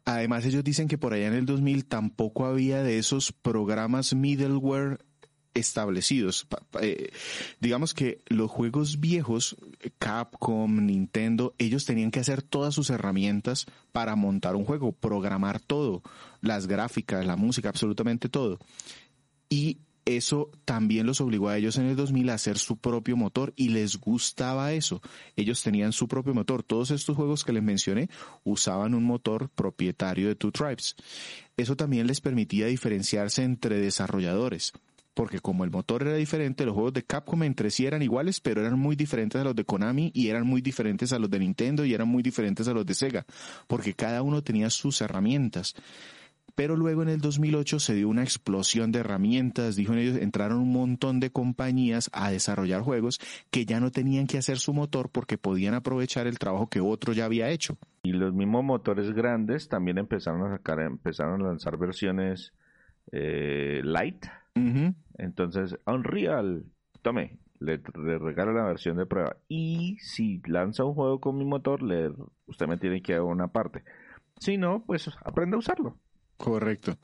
Además, 0.05 0.45
ellos 0.45 0.63
dicen 0.63 0.87
que 0.87 0.97
por 0.97 1.11
allá 1.11 1.27
en 1.27 1.33
el 1.33 1.45
2000 1.45 1.85
tampoco 1.85 2.45
había 2.45 2.81
de 2.81 2.97
esos 2.97 3.33
programas 3.33 4.15
middleware 4.15 4.99
establecidos. 5.57 6.47
Eh, 6.81 7.11
digamos 7.59 7.93
que 7.93 8.19
los 8.27 8.49
juegos 8.49 8.99
viejos, 8.99 9.55
Capcom, 9.99 10.85
Nintendo, 10.85 11.53
ellos 11.57 11.85
tenían 11.85 12.11
que 12.11 12.19
hacer 12.19 12.41
todas 12.41 12.73
sus 12.73 12.89
herramientas 12.89 13.65
para 13.91 14.15
montar 14.15 14.55
un 14.55 14.65
juego, 14.65 14.91
programar 14.91 15.59
todo, 15.59 16.01
las 16.41 16.67
gráficas, 16.67 17.25
la 17.25 17.35
música, 17.35 17.69
absolutamente 17.69 18.29
todo. 18.29 18.59
Y 19.49 19.79
eso 20.07 20.49
también 20.63 21.05
los 21.05 21.19
obligó 21.19 21.49
a 21.49 21.57
ellos 21.57 21.77
en 21.77 21.85
el 21.87 21.97
2000 21.97 22.29
a 22.29 22.35
hacer 22.35 22.57
su 22.57 22.77
propio 22.77 23.17
motor 23.17 23.51
y 23.57 23.69
les 23.69 23.97
gustaba 23.97 24.71
eso. 24.71 25.01
Ellos 25.35 25.61
tenían 25.63 25.91
su 25.91 26.07
propio 26.07 26.33
motor. 26.33 26.63
Todos 26.63 26.91
estos 26.91 27.17
juegos 27.17 27.43
que 27.43 27.51
les 27.51 27.61
mencioné 27.61 28.09
usaban 28.45 28.93
un 28.93 29.03
motor 29.03 29.49
propietario 29.49 30.29
de 30.29 30.35
Two 30.35 30.53
Tribes. 30.53 30.95
Eso 31.57 31.75
también 31.75 32.07
les 32.07 32.21
permitía 32.21 32.67
diferenciarse 32.67 33.43
entre 33.43 33.81
desarrolladores. 33.81 34.71
Porque 35.17 35.39
como 35.39 35.63
el 35.63 35.71
motor 35.71 36.03
era 36.03 36.13
diferente, 36.13 36.63
los 36.63 36.75
juegos 36.75 36.93
de 36.93 37.01
Capcom 37.01 37.41
entre 37.41 37.71
sí 37.71 37.87
eran 37.87 38.03
iguales, 38.03 38.39
pero 38.39 38.61
eran 38.61 38.77
muy 38.77 38.95
diferentes 38.95 39.41
a 39.41 39.43
los 39.43 39.55
de 39.55 39.65
Konami 39.65 40.11
y 40.13 40.27
eran 40.27 40.45
muy 40.45 40.61
diferentes 40.61 41.11
a 41.11 41.17
los 41.17 41.27
de 41.27 41.39
Nintendo 41.39 41.83
y 41.83 41.95
eran 41.95 42.07
muy 42.07 42.21
diferentes 42.21 42.67
a 42.67 42.73
los 42.73 42.85
de 42.85 42.93
Sega. 42.93 43.25
Porque 43.65 43.95
cada 43.95 44.21
uno 44.21 44.43
tenía 44.43 44.69
sus 44.69 45.01
herramientas. 45.01 45.73
Pero 46.53 46.75
luego 46.75 47.01
en 47.01 47.09
el 47.09 47.19
2008 47.19 47.79
se 47.79 47.95
dio 47.95 48.09
una 48.09 48.21
explosión 48.21 48.91
de 48.91 48.99
herramientas, 48.99 49.75
dijo 49.75 49.95
ellos, 49.95 50.17
entraron 50.17 50.59
un 50.59 50.71
montón 50.71 51.19
de 51.19 51.31
compañías 51.31 52.11
a 52.13 52.29
desarrollar 52.29 52.83
juegos 52.83 53.19
que 53.49 53.65
ya 53.65 53.79
no 53.79 53.89
tenían 53.89 54.27
que 54.27 54.37
hacer 54.37 54.59
su 54.59 54.71
motor 54.71 55.09
porque 55.09 55.39
podían 55.39 55.73
aprovechar 55.73 56.27
el 56.27 56.37
trabajo 56.37 56.67
que 56.67 56.79
otro 56.79 57.13
ya 57.13 57.25
había 57.25 57.49
hecho. 57.49 57.75
Y 58.03 58.11
los 58.11 58.35
mismos 58.35 58.63
motores 58.63 59.11
grandes 59.13 59.67
también 59.67 59.97
empezaron 59.97 60.43
a 60.43 60.57
sacar, 60.57 60.79
empezaron 60.79 61.41
a 61.41 61.47
lanzar 61.47 61.75
versiones 61.75 62.53
eh, 63.11 63.81
light. 63.83 64.27
Entonces, 65.17 65.77
Unreal, 65.85 66.65
tome, 67.01 67.39
le, 67.59 67.77
regalo 67.77 68.53
la 68.53 68.65
versión 68.65 68.97
de 68.97 69.05
prueba. 69.05 69.37
Y 69.47 69.97
si 69.99 70.41
lanza 70.45 70.83
un 70.83 70.93
juego 70.93 71.19
con 71.19 71.37
mi 71.37 71.45
motor, 71.45 71.81
le, 71.81 72.11
usted 72.45 72.67
me 72.67 72.77
tiene 72.77 73.01
que 73.01 73.13
dar 73.13 73.23
una 73.23 73.47
parte. 73.47 73.83
Si 74.39 74.57
no, 74.57 74.83
pues 74.85 75.09
aprende 75.23 75.55
a 75.55 75.59
usarlo. 75.59 75.97
Correcto. 76.37 76.99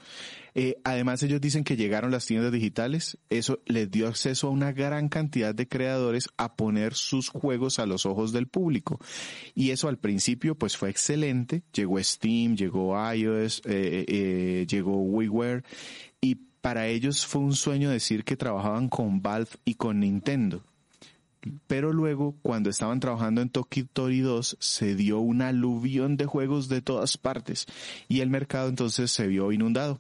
Eh, 0.54 0.78
además, 0.84 1.24
ellos 1.24 1.42
dicen 1.42 1.64
que 1.64 1.76
llegaron 1.76 2.12
las 2.12 2.28
tiendas 2.28 2.52
digitales. 2.52 3.18
Eso 3.32 3.64
les 3.66 3.90
dio 3.90 4.08
acceso 4.08 4.48
a 4.48 4.52
una 4.52 4.72
gran 4.72 5.10
cantidad 5.10 5.56
de 5.56 5.68
creadores 5.68 6.30
a 6.38 6.56
poner 6.56 6.94
sus 6.94 7.30
juegos 7.30 7.80
a 7.80 7.88
los 7.88 8.06
ojos 8.06 8.32
del 8.32 8.48
público. 8.48 9.00
Y 9.56 9.72
eso 9.72 9.88
al 9.88 9.98
principio, 9.98 10.54
pues 10.56 10.78
fue 10.78 10.92
excelente. 10.92 11.64
Llegó 11.74 12.02
Steam, 12.04 12.56
llegó 12.56 12.96
iOS, 13.12 13.64
eh, 13.66 14.06
eh, 14.08 14.68
llegó 14.70 14.98
WiiWare. 15.02 15.64
Y 16.22 16.36
para 16.64 16.88
ellos 16.88 17.26
fue 17.26 17.42
un 17.42 17.56
sueño 17.56 17.90
decir 17.90 18.24
que 18.24 18.38
trabajaban 18.38 18.88
con 18.88 19.22
Valve 19.22 19.50
y 19.66 19.76
con 19.76 20.00
Nintendo. 20.00 20.64
Pero 21.68 21.92
luego, 21.92 22.38
cuando 22.42 22.70
estaban 22.70 23.02
trabajando 23.02 23.42
en 23.42 23.50
Tokitori 23.50 24.22
2, 24.22 24.56
se 24.62 24.96
dio 24.96 25.20
una 25.20 25.50
aluvión 25.50 26.16
de 26.16 26.26
juegos 26.26 26.70
de 26.70 26.82
todas 26.82 27.18
partes 27.18 27.66
y 28.08 28.22
el 28.22 28.30
mercado 28.30 28.70
entonces 28.70 29.12
se 29.12 29.28
vio 29.28 29.52
inundado. 29.52 30.00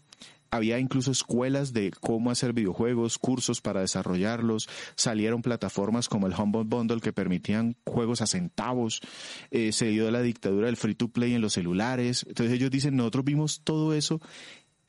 había 0.51 0.79
incluso 0.79 1.11
escuelas 1.11 1.73
de 1.73 1.91
cómo 1.99 2.29
hacer 2.31 2.53
videojuegos, 2.53 3.17
cursos 3.17 3.59
para 3.59 3.81
desarrollarlos, 3.81 4.69
salieron 4.95 5.41
plataformas 5.41 6.07
como 6.07 6.27
el 6.27 6.33
Humble 6.33 6.63
Bundle 6.63 7.01
que 7.01 7.11
permitían 7.11 7.75
juegos 7.85 8.21
a 8.21 8.27
centavos, 8.27 9.01
eh, 9.49 9.71
se 9.73 9.87
dio 9.87 10.11
la 10.11 10.21
dictadura 10.21 10.67
del 10.67 10.77
free 10.77 10.95
to 10.95 11.09
play 11.09 11.33
en 11.33 11.41
los 11.41 11.53
celulares. 11.53 12.23
Entonces 12.27 12.55
ellos 12.55 12.69
dicen, 12.69 12.95
nosotros 12.95 13.25
vimos 13.25 13.61
todo 13.63 13.95
eso 13.95 14.21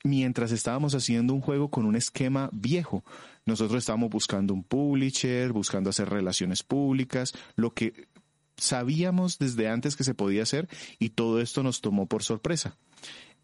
mientras 0.05 0.51
estábamos 0.51 0.93
haciendo 0.93 1.33
un 1.33 1.41
juego 1.41 1.69
con 1.69 1.85
un 1.85 1.95
esquema 1.95 2.49
viejo. 2.53 3.03
Nosotros 3.45 3.79
estábamos 3.79 4.11
buscando 4.11 4.53
un 4.53 4.63
publisher, 4.63 5.51
buscando 5.51 5.89
hacer 5.89 6.09
relaciones 6.09 6.61
públicas, 6.61 7.33
lo 7.55 7.73
que 7.73 8.07
sabíamos 8.55 9.39
desde 9.39 9.67
antes 9.67 9.95
que 9.95 10.03
se 10.03 10.13
podía 10.13 10.43
hacer 10.43 10.69
y 10.99 11.09
todo 11.09 11.41
esto 11.41 11.63
nos 11.63 11.81
tomó 11.81 12.05
por 12.05 12.23
sorpresa. 12.23 12.77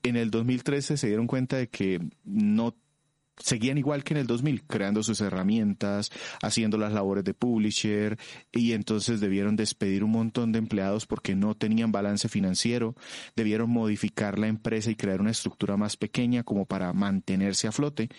En 0.03 0.15
el 0.15 0.29
2013 0.29 0.97
se 0.97 1.07
dieron 1.07 1.27
cuenta 1.27 1.57
de 1.57 1.67
que 1.67 1.99
no 2.23 2.75
seguían 3.37 3.77
igual 3.77 4.03
que 4.03 4.13
en 4.13 4.19
el 4.19 4.27
2000, 4.27 4.63
creando 4.63 5.03
sus 5.03 5.21
herramientas, 5.21 6.11
haciendo 6.41 6.77
las 6.77 6.93
labores 6.93 7.23
de 7.23 7.33
publisher 7.33 8.17
y 8.51 8.73
entonces 8.73 9.19
debieron 9.19 9.55
despedir 9.55 10.03
un 10.03 10.11
montón 10.11 10.51
de 10.51 10.59
empleados 10.59 11.05
porque 11.05 11.35
no 11.35 11.55
tenían 11.55 11.91
balance 11.91 12.29
financiero, 12.29 12.95
debieron 13.35 13.69
modificar 13.69 14.37
la 14.37 14.47
empresa 14.47 14.91
y 14.91 14.95
crear 14.95 15.21
una 15.21 15.31
estructura 15.31 15.77
más 15.77 15.97
pequeña 15.97 16.43
como 16.43 16.65
para 16.65 16.93
mantenerse 16.93 17.67
a 17.67 17.71
flote. 17.71 18.09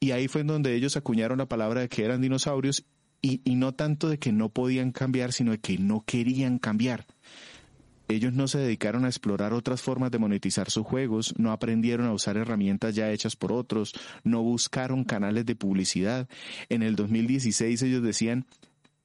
Y 0.00 0.10
ahí 0.10 0.28
fue 0.28 0.42
en 0.42 0.48
donde 0.48 0.74
ellos 0.74 0.96
acuñaron 0.96 1.38
la 1.38 1.46
palabra 1.46 1.80
de 1.80 1.88
que 1.88 2.04
eran 2.04 2.20
dinosaurios 2.20 2.84
y, 3.22 3.40
y 3.44 3.54
no 3.56 3.72
tanto 3.74 4.08
de 4.08 4.18
que 4.18 4.32
no 4.32 4.50
podían 4.50 4.92
cambiar, 4.92 5.32
sino 5.32 5.52
de 5.52 5.58
que 5.58 5.78
no 5.78 6.04
querían 6.06 6.58
cambiar 6.58 7.06
ellos 8.08 8.32
no 8.32 8.48
se 8.48 8.58
dedicaron 8.58 9.04
a 9.04 9.08
explorar 9.08 9.52
otras 9.52 9.82
formas 9.82 10.10
de 10.10 10.18
monetizar 10.18 10.70
sus 10.70 10.86
juegos, 10.86 11.34
no 11.38 11.52
aprendieron 11.52 12.06
a 12.06 12.12
usar 12.12 12.36
herramientas 12.36 12.94
ya 12.94 13.10
hechas 13.10 13.36
por 13.36 13.52
otros, 13.52 13.92
no 14.24 14.42
buscaron 14.42 15.04
canales 15.04 15.46
de 15.46 15.56
publicidad. 15.56 16.28
En 16.68 16.82
el 16.82 16.96
2016 16.96 17.82
ellos 17.82 18.02
decían, 18.02 18.46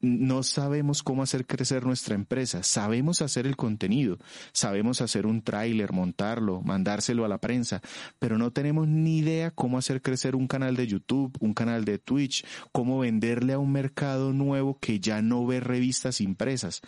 no 0.02 0.42
sabemos 0.42 1.04
cómo 1.04 1.22
hacer 1.22 1.46
crecer 1.46 1.86
nuestra 1.86 2.16
empresa, 2.16 2.64
sabemos 2.64 3.22
hacer 3.22 3.46
el 3.46 3.56
contenido, 3.56 4.18
sabemos 4.52 5.00
hacer 5.02 5.28
un 5.28 5.44
tráiler, 5.44 5.94
montarlo, 5.94 6.62
mandárselo 6.62 7.24
a 7.24 7.28
la 7.28 7.38
prensa, 7.38 7.82
pero 8.18 8.38
no 8.38 8.52
tenemos 8.52 8.88
ni 8.88 9.20
idea 9.20 9.52
cómo 9.52 9.78
hacer 9.78 10.02
crecer 10.02 10.36
un 10.36 10.48
canal 10.48 10.76
de 10.76 10.88
YouTube, 10.88 11.38
un 11.40 11.54
canal 11.54 11.86
de 11.86 12.00
Twitch, 12.00 12.44
cómo 12.72 13.00
venderle 13.00 13.54
a 13.54 13.60
un 13.60 13.72
mercado 13.72 14.34
nuevo 14.34 14.78
que 14.80 15.00
ya 15.00 15.22
no 15.22 15.46
ve 15.46 15.60
revistas 15.60 16.20
impresas 16.20 16.82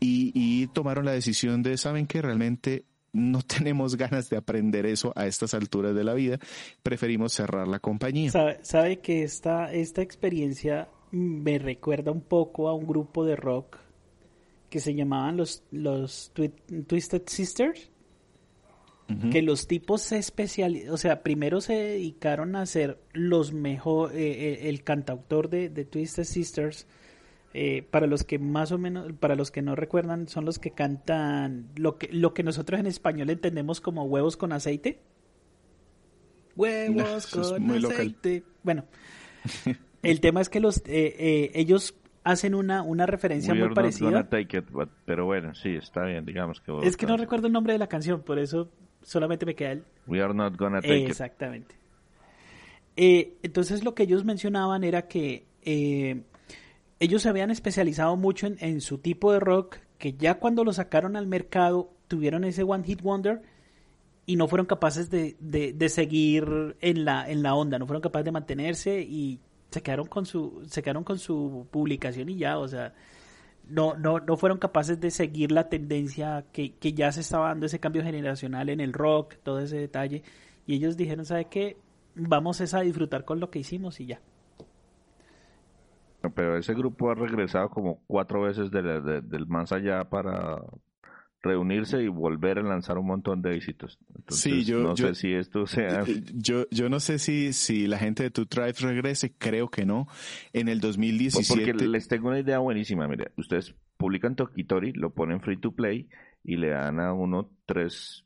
y, 0.00 0.66
tomaron 0.68 1.04
la 1.04 1.12
decisión 1.12 1.62
de, 1.62 1.76
¿saben 1.76 2.06
que 2.06 2.22
Realmente 2.22 2.84
no 3.12 3.42
tenemos 3.46 3.96
ganas 3.96 4.28
de 4.28 4.36
aprender 4.36 4.86
eso 4.86 5.12
a 5.16 5.26
estas 5.26 5.54
alturas 5.54 5.94
de 5.94 6.04
la 6.04 6.14
vida, 6.14 6.38
preferimos 6.82 7.32
cerrar 7.32 7.68
la 7.68 7.78
compañía. 7.78 8.30
Sabe, 8.62 8.98
que 9.00 9.22
esta, 9.22 9.72
esta 9.72 10.02
experiencia 10.02 10.88
me 11.10 11.58
recuerda 11.58 12.10
un 12.10 12.22
poco 12.22 12.68
a 12.68 12.74
un 12.74 12.86
grupo 12.86 13.24
de 13.24 13.36
rock 13.36 13.78
que 14.68 14.80
se 14.80 14.94
llamaban 14.94 15.36
los, 15.36 15.62
los 15.70 16.32
Twisted 16.86 17.22
Sisters. 17.26 17.90
Que 19.30 19.42
los 19.42 19.68
tipos 19.68 20.00
se 20.00 20.16
especializaron, 20.16 20.94
o 20.94 20.96
sea, 20.96 21.22
primero 21.22 21.60
se 21.60 21.74
dedicaron 21.74 22.56
a 22.56 22.64
ser 22.64 22.98
los 23.12 23.52
mejor, 23.52 24.16
eh, 24.16 24.54
eh, 24.54 24.68
el 24.70 24.82
cantautor 24.82 25.50
de, 25.50 25.68
de 25.68 25.84
Twisted 25.84 26.24
Sisters 26.24 26.86
eh, 27.56 27.86
para 27.88 28.08
los 28.08 28.24
que 28.24 28.40
más 28.40 28.72
o 28.72 28.78
menos, 28.78 29.12
para 29.12 29.36
los 29.36 29.52
que 29.52 29.62
no 29.62 29.76
recuerdan, 29.76 30.26
son 30.26 30.44
los 30.44 30.58
que 30.58 30.72
cantan 30.72 31.68
lo 31.76 31.98
que, 31.98 32.08
lo 32.12 32.34
que 32.34 32.42
nosotros 32.42 32.80
en 32.80 32.86
español 32.86 33.30
entendemos 33.30 33.80
como 33.80 34.02
huevos 34.06 34.36
con 34.36 34.52
aceite. 34.52 34.98
Huevos 36.56 37.28
con 37.28 37.70
aceite. 37.70 38.42
Bueno, 38.64 38.86
el 40.02 40.20
tema 40.20 40.40
es 40.40 40.48
que 40.48 40.58
los 40.58 40.78
eh, 40.78 40.82
eh, 40.88 41.50
ellos 41.54 41.94
hacen 42.24 42.56
una, 42.56 42.82
una 42.82 43.06
referencia 43.06 43.54
muy 43.54 43.72
parecida. 43.72 44.28
pero 45.04 45.24
bueno, 45.24 45.54
sí, 45.54 45.76
está 45.76 46.04
bien, 46.06 46.24
digamos 46.24 46.60
que... 46.60 46.76
Es 46.82 46.96
que 46.96 47.06
no 47.06 47.16
recuerdo 47.16 47.46
el 47.46 47.52
nombre 47.52 47.72
de 47.72 47.78
la 47.78 47.86
canción, 47.86 48.22
por 48.22 48.40
eso 48.40 48.68
solamente 49.02 49.46
me 49.46 49.54
queda 49.54 49.72
el... 49.72 49.84
We 50.08 50.20
are 50.20 50.34
not 50.34 50.56
gonna 50.56 50.80
take 50.80 51.06
Exactamente. 51.06 51.76
entonces 52.96 53.84
lo 53.84 53.94
que 53.94 54.02
ellos 54.02 54.24
mencionaban 54.24 54.82
era 54.82 55.02
que 55.06 55.44
ellos 57.04 57.22
se 57.22 57.28
habían 57.28 57.50
especializado 57.50 58.16
mucho 58.16 58.46
en, 58.46 58.80
su 58.80 58.98
tipo 58.98 59.32
de 59.32 59.40
rock, 59.40 59.76
que 59.98 60.14
ya 60.14 60.38
cuando 60.38 60.64
lo 60.64 60.72
sacaron 60.72 61.16
al 61.16 61.26
mercado 61.26 61.92
tuvieron 62.08 62.44
ese 62.44 62.62
One 62.62 62.84
Hit 62.84 63.02
Wonder 63.02 63.42
y 64.26 64.36
no 64.36 64.48
fueron 64.48 64.66
capaces 64.66 65.10
de, 65.10 65.36
de, 65.40 65.88
seguir 65.88 66.76
en 66.80 67.04
la, 67.04 67.30
en 67.30 67.42
la 67.42 67.54
onda, 67.54 67.78
no 67.78 67.86
fueron 67.86 68.02
capaces 68.02 68.24
de 68.24 68.32
mantenerse 68.32 69.00
y 69.00 69.40
se 69.70 69.82
quedaron 69.82 70.06
con 70.06 70.24
su, 70.24 70.62
se 70.68 70.82
quedaron 70.82 71.04
con 71.04 71.18
su 71.18 71.66
publicación 71.70 72.28
y 72.28 72.36
ya, 72.36 72.58
o 72.58 72.68
sea, 72.68 72.94
no, 73.68 73.96
no, 73.96 74.20
no 74.20 74.36
fueron 74.36 74.58
capaces 74.58 75.00
de 75.00 75.10
seguir 75.10 75.52
la 75.52 75.68
tendencia 75.68 76.44
que, 76.52 76.74
que 76.74 76.92
ya 76.92 77.12
se 77.12 77.20
estaba 77.20 77.48
dando 77.48 77.66
ese 77.66 77.80
cambio 77.80 78.02
generacional 78.02 78.68
en 78.68 78.80
el 78.80 78.92
rock, 78.92 79.34
todo 79.42 79.60
ese 79.60 79.78
detalle, 79.78 80.22
y 80.66 80.74
ellos 80.74 80.96
dijeron, 80.96 81.26
¿sabe 81.26 81.46
qué? 81.46 81.76
Vamos 82.14 82.60
a 82.74 82.80
disfrutar 82.80 83.24
con 83.24 83.40
lo 83.40 83.50
que 83.50 83.58
hicimos 83.58 84.00
y 84.00 84.06
ya. 84.06 84.20
Pero 86.32 86.56
ese 86.56 86.74
grupo 86.74 87.10
ha 87.10 87.14
regresado 87.14 87.68
como 87.70 88.02
cuatro 88.06 88.42
veces 88.42 88.70
del 88.70 89.46
más 89.46 89.72
allá 89.72 90.04
para 90.04 90.60
reunirse 91.44 92.02
y 92.02 92.08
volver 92.08 92.58
a 92.58 92.62
lanzar 92.62 92.98
un 92.98 93.06
montón 93.06 93.42
de 93.42 93.54
éxitos. 93.54 93.98
sí, 94.28 94.64
yo 94.64 94.80
no 94.80 94.96
sé 94.96 95.14
si 95.14 95.32
esto 95.32 95.66
sea. 95.66 96.04
Yo, 96.34 96.64
yo 96.70 96.88
no 96.88 97.00
sé 97.00 97.18
si, 97.18 97.52
si 97.52 97.86
la 97.86 97.98
gente 97.98 98.22
de 98.22 98.30
Two 98.30 98.46
Tribes 98.46 98.80
regrese, 98.80 99.34
creo 99.36 99.68
que 99.68 99.84
no. 99.84 100.08
En 100.52 100.68
el 100.68 100.80
2017. 100.80 101.72
Porque 101.72 101.86
les 101.86 102.08
tengo 102.08 102.28
una 102.28 102.40
idea 102.40 102.58
buenísima. 102.58 103.06
Mire, 103.06 103.32
ustedes 103.36 103.74
publican 103.96 104.34
Tokitori, 104.34 104.92
lo 104.92 105.10
ponen 105.10 105.40
free 105.40 105.58
to 105.58 105.72
play 105.72 106.08
y 106.42 106.56
le 106.56 106.70
dan 106.70 106.98
a 107.00 107.12
uno 107.12 107.50
tres 107.66 108.24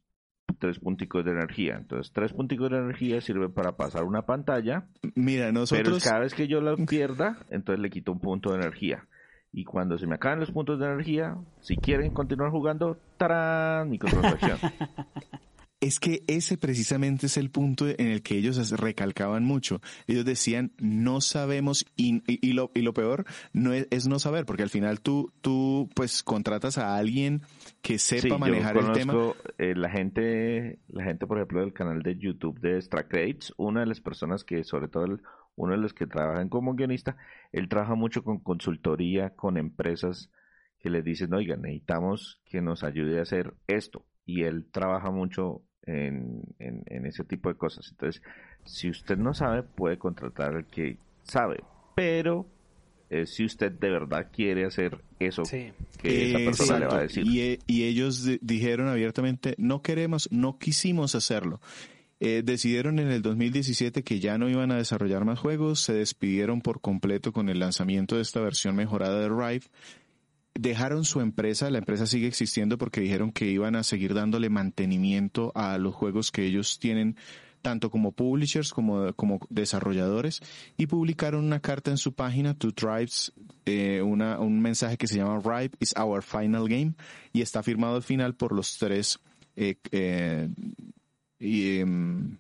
tres 0.59 0.79
punticos 0.79 1.25
de 1.25 1.33
energía. 1.33 1.77
Entonces, 1.77 2.13
tres 2.13 2.33
punticos 2.33 2.71
de 2.71 2.79
energía 2.79 3.21
sirven 3.21 3.53
para 3.53 3.73
pasar 3.77 4.05
una 4.05 4.23
pantalla. 4.23 4.85
Mira, 5.15 5.53
nosotros... 5.53 6.03
Pero 6.03 6.11
cada 6.11 6.21
vez 6.21 6.35
que 6.35 6.49
yo 6.49 6.61
la 6.61 6.77
pierda, 6.77 7.39
entonces 7.51 7.81
le 7.81 7.91
quito 7.91 8.13
un 8.13 8.21
punto 8.21 8.51
de 8.51 8.57
energía. 8.57 9.07
Y 9.53 9.65
cuando 9.65 9.99
se 9.99 10.07
me 10.07 10.17
acaban 10.17 10.41
los 10.41 10.51
puntos 10.51 10.79
de 10.79 10.87
energía, 10.87 11.37
si 11.61 11.77
quieren 11.77 12.13
continuar 12.13 12.51
jugando, 12.51 12.99
¡tarán! 13.17 13.89
Microtransacción. 13.91 14.59
Es 15.81 16.01
que 16.01 16.23
ese 16.27 16.59
precisamente 16.59 17.27
es 17.27 17.37
el 17.37 17.51
punto 17.51 17.87
en 17.87 18.09
el 18.09 18.23
que 18.23 18.37
ellos 18.37 18.71
recalcaban 18.73 19.45
mucho. 19.45 19.81
Ellos 20.09 20.25
decían, 20.25 20.73
no 20.79 21.21
sabemos, 21.21 21.87
y, 21.97 22.23
y, 22.27 22.53
lo, 22.53 22.73
y 22.75 22.83
lo 22.83 22.93
peor 22.93 23.25
no 23.53 23.73
es, 23.73 24.09
no 24.09 24.19
saber, 24.19 24.45
porque 24.45 24.65
al 24.65 24.71
final 24.71 25.01
tú, 25.01 25.33
tú 25.41 25.89
pues 25.95 26.25
contratas 26.25 26.79
a 26.79 26.97
alguien 26.97 27.43
que 27.81 27.99
sepa 27.99 28.39
manejar 28.39 28.77
el 28.77 28.93
tema. 28.93 29.15
Eh, 29.59 29.75
la 29.77 29.89
gente, 29.89 30.81
la 30.89 31.05
gente, 31.05 31.27
por 31.27 31.39
ejemplo, 31.39 31.61
del 31.61 31.73
canal 31.73 32.03
de 32.03 32.19
YouTube 32.19 32.59
de 32.59 32.81
Crates, 32.89 33.53
una 33.57 33.81
de 33.81 33.87
las 33.87 34.01
personas 34.01 34.43
que, 34.43 34.65
sobre 34.65 34.89
todo 34.89 35.07
uno 35.55 35.73
de 35.73 35.79
los 35.79 35.93
que 35.93 36.07
trabajan 36.07 36.49
como 36.49 36.75
guionista, 36.75 37.17
él 37.53 37.69
trabaja 37.69 37.95
mucho 37.95 38.23
con 38.23 38.39
consultoría, 38.39 39.31
con 39.31 39.57
empresas 39.57 40.31
que 40.79 40.91
le 40.91 41.03
dicen, 41.03 41.35
oigan, 41.35 41.63
necesitamos 41.63 42.41
que 42.45 42.61
nos 42.61 42.85
ayude 42.85 43.19
a 43.19 43.23
hacer 43.23 43.55
esto. 43.67 44.05
Y 44.25 44.45
él 44.45 44.67
trabaja 44.71 45.11
mucho 45.11 45.63
en, 45.89 46.43
en, 46.59 47.07
ese 47.07 47.25
tipo 47.25 47.49
de 47.49 47.55
cosas. 47.55 47.89
Entonces, 47.91 48.23
si 48.65 48.91
usted 48.91 49.17
no 49.17 49.35
sabe, 49.35 49.63
puede 49.63 49.99
contratar 49.99 50.55
al 50.55 50.67
que 50.67 50.99
sabe, 51.23 51.63
pero 51.95 52.47
eh, 53.11 53.27
si 53.27 53.45
usted 53.45 53.73
de 53.73 53.91
verdad 53.91 54.29
quiere 54.33 54.67
hacer 54.67 54.99
eso 55.19 55.43
que 55.45 56.31
esa 56.31 56.39
persona 56.39 56.79
le 56.79 56.87
va 56.87 56.99
a 56.99 57.03
decir. 57.03 57.27
Y, 57.27 57.59
y 57.67 57.85
ellos 57.85 58.29
dijeron 58.41 58.89
abiertamente, 58.89 59.55
no 59.59 59.83
queremos, 59.83 60.29
no 60.31 60.59
quisimos 60.59 61.15
hacerlo. 61.15 61.61
Eh, 62.21 62.43
decidieron 62.45 62.99
en 62.99 63.09
el 63.13 63.23
2017 63.23 64.03
que 64.03 64.19
ya 64.19 64.39
no 64.39 64.49
iban 64.49 64.73
a 64.73 64.77
desarrollar 64.77 65.25
más 65.25 65.39
juegos, 65.39 65.81
se 65.81 65.93
despidieron 65.93 66.61
por 66.61 66.81
completo 66.81 67.33
con 67.33 67.49
el 67.49 67.61
lanzamiento 67.61 68.17
de 68.17 68.23
esta 68.23 68.41
versión 68.41 68.75
mejorada 68.75 69.21
de 69.21 69.29
Rive 69.29 69.67
dejaron 70.59 71.05
su 71.05 71.21
empresa, 71.21 71.71
la 71.71 71.79
empresa 71.79 72.05
sigue 72.05 72.27
existiendo 72.27 72.79
porque 72.79 73.01
dijeron 73.01 73.31
que 73.31 73.47
iban 73.47 73.77
a 73.77 73.85
seguir 73.85 74.13
dándole 74.13 74.51
mantenimiento 74.51 75.53
a 75.55 75.79
los 75.79 75.95
juegos 75.95 76.33
que 76.33 76.45
ellos 76.45 76.81
tienen 76.81 77.17
tanto 77.63 77.91
como 77.91 78.11
publishers 78.13 78.73
como, 78.73 79.13
como 79.15 79.39
desarrolladores 79.51 80.41
y 80.77 80.87
publicaron 80.87 81.45
una 81.45 81.61
carta 81.61 81.93
en 81.93 81.97
su 81.97 82.13
página 82.13 82.55
to 82.55 82.73
Tribes, 82.73 83.33
eh, 83.67 84.03
un 84.03 84.61
mensaje 84.61 84.97
que 84.97 85.07
se 85.07 85.17
llama 85.17 85.41
Ripe 85.41 85.77
is 85.81 85.95
our 85.97 86.23
final 86.23 86.69
game 86.69 86.95
y 87.33 87.43
está 87.43 87.63
firmado 87.63 87.97
al 87.97 88.03
final 88.03 88.35
por 88.35 88.53
los 88.53 88.79
tres 88.79 89.21
eh, 89.55 89.77
eh, 89.93 90.49
em, 91.39 92.37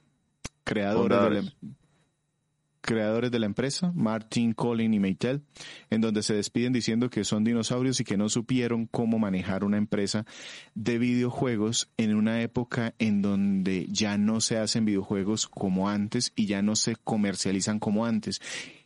creadores, 0.65 1.55
creadores 2.89 3.31
de 3.31 3.39
la 3.39 3.45
empresa, 3.45 3.93
Martin, 3.95 4.55
Colin 4.55 4.95
y 4.95 4.99
Maytel, 4.99 5.43
en 5.91 6.01
donde 6.01 6.23
se 6.23 6.33
despiden 6.33 6.73
diciendo 6.73 7.11
que 7.11 7.23
son 7.23 7.45
dinosaurios 7.45 8.01
y 8.01 8.05
que 8.05 8.17
no 8.17 8.31
supieron 8.31 8.87
cómo 8.87 9.19
manejar 9.19 9.63
una 9.63 9.77
empresa 9.77 10.25
de 10.75 10.97
videojuegos 10.97 11.91
en 11.99 12.15
una 12.15 12.41
época 12.41 12.95
en 12.99 13.21
donde 13.21 13.87
ya 13.91 14.17
no 14.17 14.41
se 14.41 14.57
hacen 14.57 14.87
videojuegos 14.87 15.49
como 15.49 15.91
antes 15.91 16.33
y 16.35 16.47
ya 16.47 16.63
no 16.63 16.77
se 16.77 16.97
comercializan 16.97 17.79
como 17.79 18.07
antes. 18.07 18.41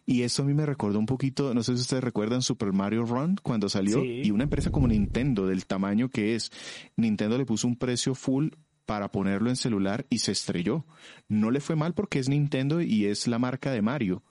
Y 0.05 0.23
eso 0.23 0.43
a 0.43 0.47
mí 0.47 0.53
me 0.53 0.67
recordó 0.67 0.99
un 0.99 1.07
poquito, 1.07 1.55
no 1.55 1.63
sé 1.63 1.77
si 1.77 1.83
ustedes 1.83 2.03
recuerdan 2.03 2.43
Super 2.43 2.73
Mario 2.73 3.05
Run 3.05 3.37
cuando 3.41 3.69
salió 3.69 4.05
y 4.05 4.33
una 4.33 4.43
empresa 4.43 4.73
como 4.73 4.89
Nintendo 4.89 5.47
del 5.47 5.65
tamaño 5.65 6.09
que 6.09 6.35
es, 6.35 6.51
Nintendo 6.97 7.39
le 7.39 7.47
puso 7.47 7.69
un 7.69 7.77
precio 7.77 8.17
full 8.17 8.49
para 8.93 9.09
ponerlo 9.09 9.49
en 9.49 9.57
celular 9.57 10.05
y 10.11 10.19
se 10.19 10.33
estrelló. 10.33 10.85
No 11.27 11.51
le 11.51 11.61
fue 11.61 11.77
mal 11.77 11.95
porque 11.95 12.19
es 12.19 12.29
Nintendo 12.29 12.83
y 12.83 13.07
es 13.07 13.27
la 13.27 13.39
marca 13.39 13.71
de 13.71 13.81
Mario. 13.81 14.23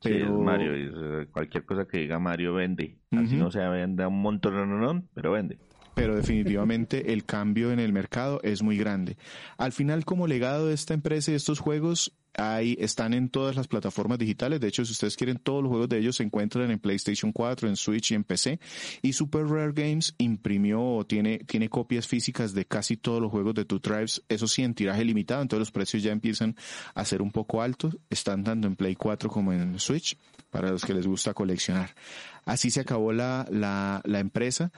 Pero... 0.00 0.38
Mario, 0.38 0.72
eh, 0.72 1.26
cualquier 1.32 1.64
cosa 1.64 1.84
que 1.84 1.98
diga 1.98 2.20
Mario 2.20 2.54
vende. 2.54 2.96
Así 3.10 3.34
no 3.34 3.50
se 3.50 3.58
vende 3.58 4.06
un 4.06 4.22
montón, 4.22 5.08
pero 5.14 5.32
vende 5.32 5.58
pero 5.94 6.16
definitivamente 6.16 7.12
el 7.12 7.24
cambio 7.24 7.72
en 7.72 7.80
el 7.80 7.92
mercado 7.92 8.40
es 8.42 8.62
muy 8.62 8.76
grande. 8.76 9.16
Al 9.56 9.72
final, 9.72 10.04
como 10.04 10.26
legado 10.26 10.66
de 10.66 10.74
esta 10.74 10.94
empresa 10.94 11.30
y 11.30 11.34
estos 11.34 11.60
juegos, 11.60 12.12
Ahí 12.36 12.76
están 12.80 13.14
en 13.14 13.28
todas 13.28 13.54
las 13.54 13.68
plataformas 13.68 14.18
digitales. 14.18 14.60
De 14.60 14.66
hecho, 14.66 14.84
si 14.84 14.92
ustedes 14.92 15.16
quieren 15.16 15.38
todos 15.38 15.62
los 15.62 15.70
juegos 15.70 15.88
de 15.88 15.98
ellos 15.98 16.16
se 16.16 16.24
encuentran 16.24 16.70
en 16.70 16.80
PlayStation 16.80 17.32
4, 17.32 17.68
en 17.68 17.76
Switch 17.76 18.10
y 18.10 18.14
en 18.14 18.24
PC. 18.24 18.58
Y 19.02 19.12
Super 19.12 19.46
Rare 19.46 19.72
Games 19.72 20.14
imprimió 20.18 20.82
o 20.82 21.06
tiene, 21.06 21.38
tiene 21.38 21.68
copias 21.68 22.08
físicas 22.08 22.52
de 22.52 22.64
casi 22.64 22.96
todos 22.96 23.22
los 23.22 23.30
juegos 23.30 23.54
de 23.54 23.64
Two 23.64 23.80
Tribes. 23.80 24.22
Eso 24.28 24.48
sí, 24.48 24.62
en 24.62 24.74
tiraje 24.74 25.04
limitado. 25.04 25.42
Entonces 25.42 25.60
los 25.60 25.70
precios 25.70 26.02
ya 26.02 26.10
empiezan 26.10 26.56
a 26.94 27.04
ser 27.04 27.22
un 27.22 27.30
poco 27.30 27.62
altos. 27.62 27.96
Están 28.10 28.42
tanto 28.42 28.66
en 28.66 28.74
Play 28.74 28.96
4 28.96 29.30
como 29.30 29.52
en 29.52 29.78
Switch 29.78 30.18
para 30.50 30.70
los 30.70 30.84
que 30.84 30.94
les 30.94 31.06
gusta 31.06 31.34
coleccionar. 31.34 31.94
Así 32.44 32.70
se 32.70 32.80
acabó 32.80 33.12
la, 33.12 33.46
la 33.50 34.18
empresa 34.18 34.72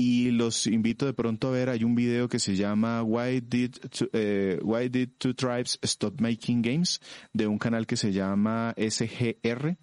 y 0.00 0.30
los 0.30 0.66
invito 0.66 1.04
de 1.04 1.12
pronto 1.12 1.48
a 1.48 1.50
ver, 1.50 1.68
hay 1.68 1.84
un 1.84 1.94
video 1.94 2.26
que 2.26 2.38
se 2.38 2.56
llama 2.56 3.02
Why 3.02 3.42
Did, 3.42 3.76
eh, 4.14 4.58
Why 4.62 4.88
Did 4.88 5.10
Two 5.18 5.34
Tribes 5.34 5.78
Stop 5.82 6.22
Making 6.22 6.62
Games 6.62 7.02
de 7.34 7.46
un 7.46 7.58
canal 7.58 7.86
que 7.86 7.96
se 7.96 8.10
llama 8.10 8.74
SGR, 8.78 9.76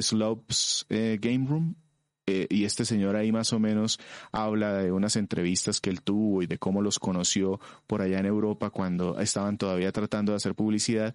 Slopes 0.00 0.86
eh, 0.88 1.18
Game 1.20 1.46
Room. 1.46 1.76
Eh, 2.26 2.46
y 2.48 2.64
este 2.64 2.86
señor 2.86 3.16
ahí 3.16 3.32
más 3.32 3.52
o 3.52 3.58
menos 3.58 3.98
habla 4.32 4.74
de 4.74 4.92
unas 4.92 5.16
entrevistas 5.16 5.80
que 5.80 5.90
él 5.90 6.00
tuvo 6.00 6.42
y 6.42 6.46
de 6.46 6.58
cómo 6.58 6.80
los 6.80 6.98
conoció 6.98 7.60
por 7.86 8.00
allá 8.00 8.18
en 8.20 8.26
Europa 8.26 8.70
cuando 8.70 9.18
estaban 9.18 9.58
todavía 9.58 9.92
tratando 9.92 10.32
de 10.32 10.36
hacer 10.36 10.54
publicidad 10.54 11.14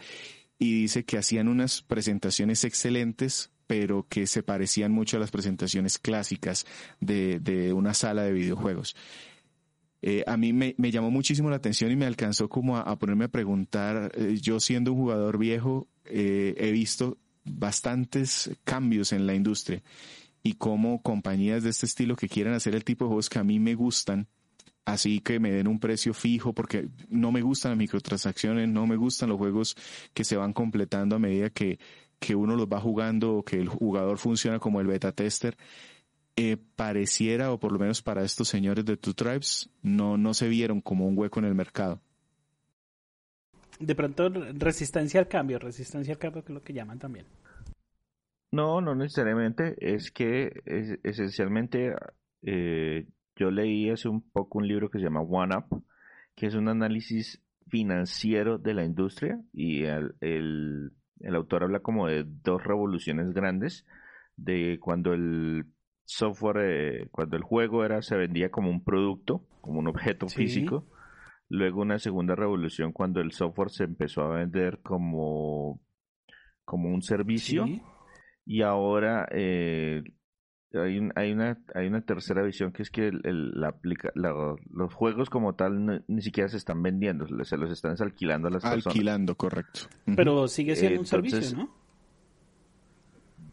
y 0.60 0.82
dice 0.82 1.04
que 1.04 1.18
hacían 1.18 1.48
unas 1.48 1.82
presentaciones 1.82 2.64
excelentes 2.64 3.50
pero 3.68 4.06
que 4.08 4.28
se 4.28 4.44
parecían 4.44 4.92
mucho 4.92 5.18
a 5.18 5.20
las 5.20 5.32
presentaciones 5.32 5.98
clásicas 5.98 6.66
de, 7.00 7.40
de 7.40 7.74
una 7.74 7.94
sala 7.94 8.24
de 8.24 8.34
videojuegos. 8.34 8.96
Eh, 10.08 10.24
a 10.28 10.38
mí 10.38 10.54
me, 10.54 10.76
me, 10.78 10.92
llamó 10.92 11.10
muchísimo 11.10 11.50
la 11.50 11.56
atención 11.56 11.92
y 11.92 11.96
me 11.96 12.06
alcanzó 12.06 12.48
como 12.48 12.78
a, 12.78 12.96
ponerme 13.00 13.26
a 13.26 13.30
preguntar, 13.30 14.12
eh, 14.16 14.38
yo 14.40 14.60
siendo 14.60 14.94
un 14.94 15.00
jugador 15.00 15.40
viejo, 15.40 15.88
eh, 16.04 16.54
he 16.60 16.72
visto 16.72 17.18
bastantes 17.44 18.52
cambios 18.64 19.14
en 19.14 19.26
la 19.26 19.34
industria 19.34 19.82
y 20.44 20.54
cómo 20.54 21.02
compañías 21.02 21.64
de 21.64 21.72
este 21.72 21.88
estilo 21.88 22.16
que 22.16 22.30
quieran 22.30 22.54
hacer 22.54 22.76
el 22.76 22.84
tipo 22.84 23.06
de 23.06 23.08
juegos 23.08 23.30
que 23.30 23.40
a 23.40 23.44
mí 23.44 23.60
me 23.60 23.74
gustan, 23.74 24.28
así 24.86 25.22
que 25.22 25.40
me 25.40 25.52
den 25.52 25.68
un 25.68 25.80
precio 25.80 26.14
fijo 26.14 26.54
porque 26.54 26.88
no 27.10 27.32
me 27.32 27.42
gustan 27.42 27.72
las 27.72 27.80
microtransacciones, 27.80 28.70
no 28.70 28.86
me 28.86 28.98
gustan 28.98 29.30
los 29.30 29.40
juegos 29.40 29.76
que 30.14 30.24
se 30.24 30.38
van 30.38 30.54
completando 30.54 31.16
a 31.16 31.20
medida 31.20 31.50
que, 31.50 31.80
que 32.26 32.34
uno 32.36 32.56
los 32.56 32.68
va 32.68 32.82
jugando 32.82 33.36
o 33.36 33.44
que 33.44 33.58
el 33.58 33.70
jugador 33.70 34.18
funciona 34.18 34.58
como 34.58 34.82
el 34.82 34.88
beta 34.88 35.12
tester, 35.12 35.56
eh, 36.36 36.58
pareciera, 36.76 37.52
o 37.52 37.60
por 37.60 37.72
lo 37.72 37.78
menos 37.78 38.02
para 38.02 38.24
estos 38.24 38.48
señores 38.48 38.84
de 38.84 38.98
Two 38.98 39.14
Tribes, 39.14 39.70
no, 39.84 40.18
no 40.18 40.34
se 40.34 40.48
vieron 40.48 40.82
como 40.82 41.06
un 41.06 41.16
hueco 41.16 41.38
en 41.38 41.46
el 41.46 41.54
mercado. 41.54 42.02
De 43.80 43.94
pronto, 43.94 44.30
resistencia 44.30 45.20
al 45.20 45.28
cambio, 45.28 45.60
resistencia 45.60 46.14
al 46.14 46.20
cambio 46.20 46.44
que 46.44 46.52
es 46.52 46.56
lo 46.56 46.64
que 46.64 46.74
llaman 46.74 46.98
también. 46.98 47.28
No, 48.52 48.82
no 48.82 48.96
necesariamente. 48.96 49.76
Es 49.78 50.10
que 50.10 50.52
esencialmente 51.04 51.94
eh, 52.42 53.06
yo 53.36 53.52
leí 53.52 53.92
hace 53.92 54.10
un 54.10 54.22
poco 54.22 54.58
un 54.58 54.68
libro 54.68 54.90
que 54.90 54.98
se 54.98 55.04
llama 55.04 55.22
One 55.22 55.58
Up, 55.58 55.84
que 56.34 56.48
es 56.48 56.56
un 56.56 56.70
análisis 56.70 57.40
financiero 57.68 58.58
de 58.58 58.74
la 58.74 58.84
industria 58.84 59.40
y 59.54 59.84
el 59.84 60.16
el 60.22 60.92
autor 61.34 61.64
habla 61.64 61.80
como 61.80 62.08
de 62.08 62.26
dos 62.26 62.64
revoluciones 62.64 63.34
grandes, 63.34 63.86
de 64.38 64.78
cuando 64.80 65.14
el 65.14 65.66
software, 66.06 66.58
eh, 66.60 67.08
cuando 67.12 67.36
el 67.38 67.44
juego 67.44 67.84
era, 67.84 68.02
se 68.02 68.16
vendía 68.16 68.50
como 68.50 68.70
un 68.70 68.84
producto, 68.84 69.46
como 69.62 69.80
un 69.80 69.88
objeto 69.88 70.28
físico. 70.28 70.88
Luego 71.48 71.82
una 71.82 72.00
segunda 72.00 72.36
revolución 72.36 72.92
cuando 72.92 73.22
el 73.22 73.32
software 73.32 73.70
se 73.70 73.84
empezó 73.84 74.24
a 74.24 74.38
vender 74.38 74.80
como, 74.82 75.80
como 76.64 76.90
un 76.90 77.02
servicio. 77.02 77.66
Y 78.46 78.62
ahora 78.62 79.28
eh, 79.32 80.04
hay, 80.82 81.10
hay, 81.16 81.32
una, 81.32 81.58
hay 81.74 81.88
una 81.88 82.02
tercera 82.02 82.44
visión 82.44 82.72
que 82.72 82.84
es 82.84 82.90
que 82.90 83.08
el, 83.08 83.52
la 83.54 83.70
aplica, 83.70 84.12
los 84.16 84.94
juegos 84.94 85.30
como 85.30 85.56
tal 85.56 86.04
ni 86.08 86.22
siquiera 86.22 86.50
se 86.50 86.58
están 86.58 86.82
vendiendo, 86.82 87.26
se 87.44 87.58
los 87.58 87.72
están 87.72 87.96
alquilando 88.00 88.48
a 88.48 88.52
las 88.52 88.64
personas. 88.64 88.88
Alquilando, 88.88 89.36
correcto. 89.36 89.82
Pero 90.16 90.48
sigue 90.48 90.76
siendo 90.76 91.02
un 91.02 91.06
servicio, 91.06 91.58
¿no? 91.58 91.70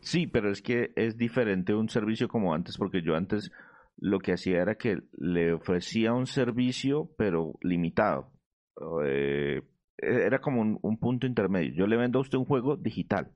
Sí, 0.01 0.27
pero 0.27 0.51
es 0.51 0.62
que 0.62 0.93
es 0.97 1.16
diferente 1.16 1.75
un 1.75 1.89
servicio 1.89 2.29
como 2.29 2.55
antes, 2.55 2.77
porque 2.77 3.03
yo 3.03 3.14
antes 3.14 3.53
lo 3.97 4.18
que 4.18 4.33
hacía 4.33 4.61
era 4.61 4.75
que 4.75 4.99
le 5.16 5.53
ofrecía 5.53 6.12
un 6.12 6.27
servicio, 6.27 7.11
pero 7.16 7.55
limitado. 7.62 8.33
Eh, 9.05 9.62
era 9.99 10.41
como 10.41 10.61
un, 10.61 10.79
un 10.83 10.99
punto 10.99 11.27
intermedio. 11.27 11.73
Yo 11.75 11.87
le 11.87 11.97
vendo 11.97 12.18
a 12.18 12.23
usted 12.23 12.37
un 12.37 12.47
juego 12.47 12.77
digital, 12.77 13.31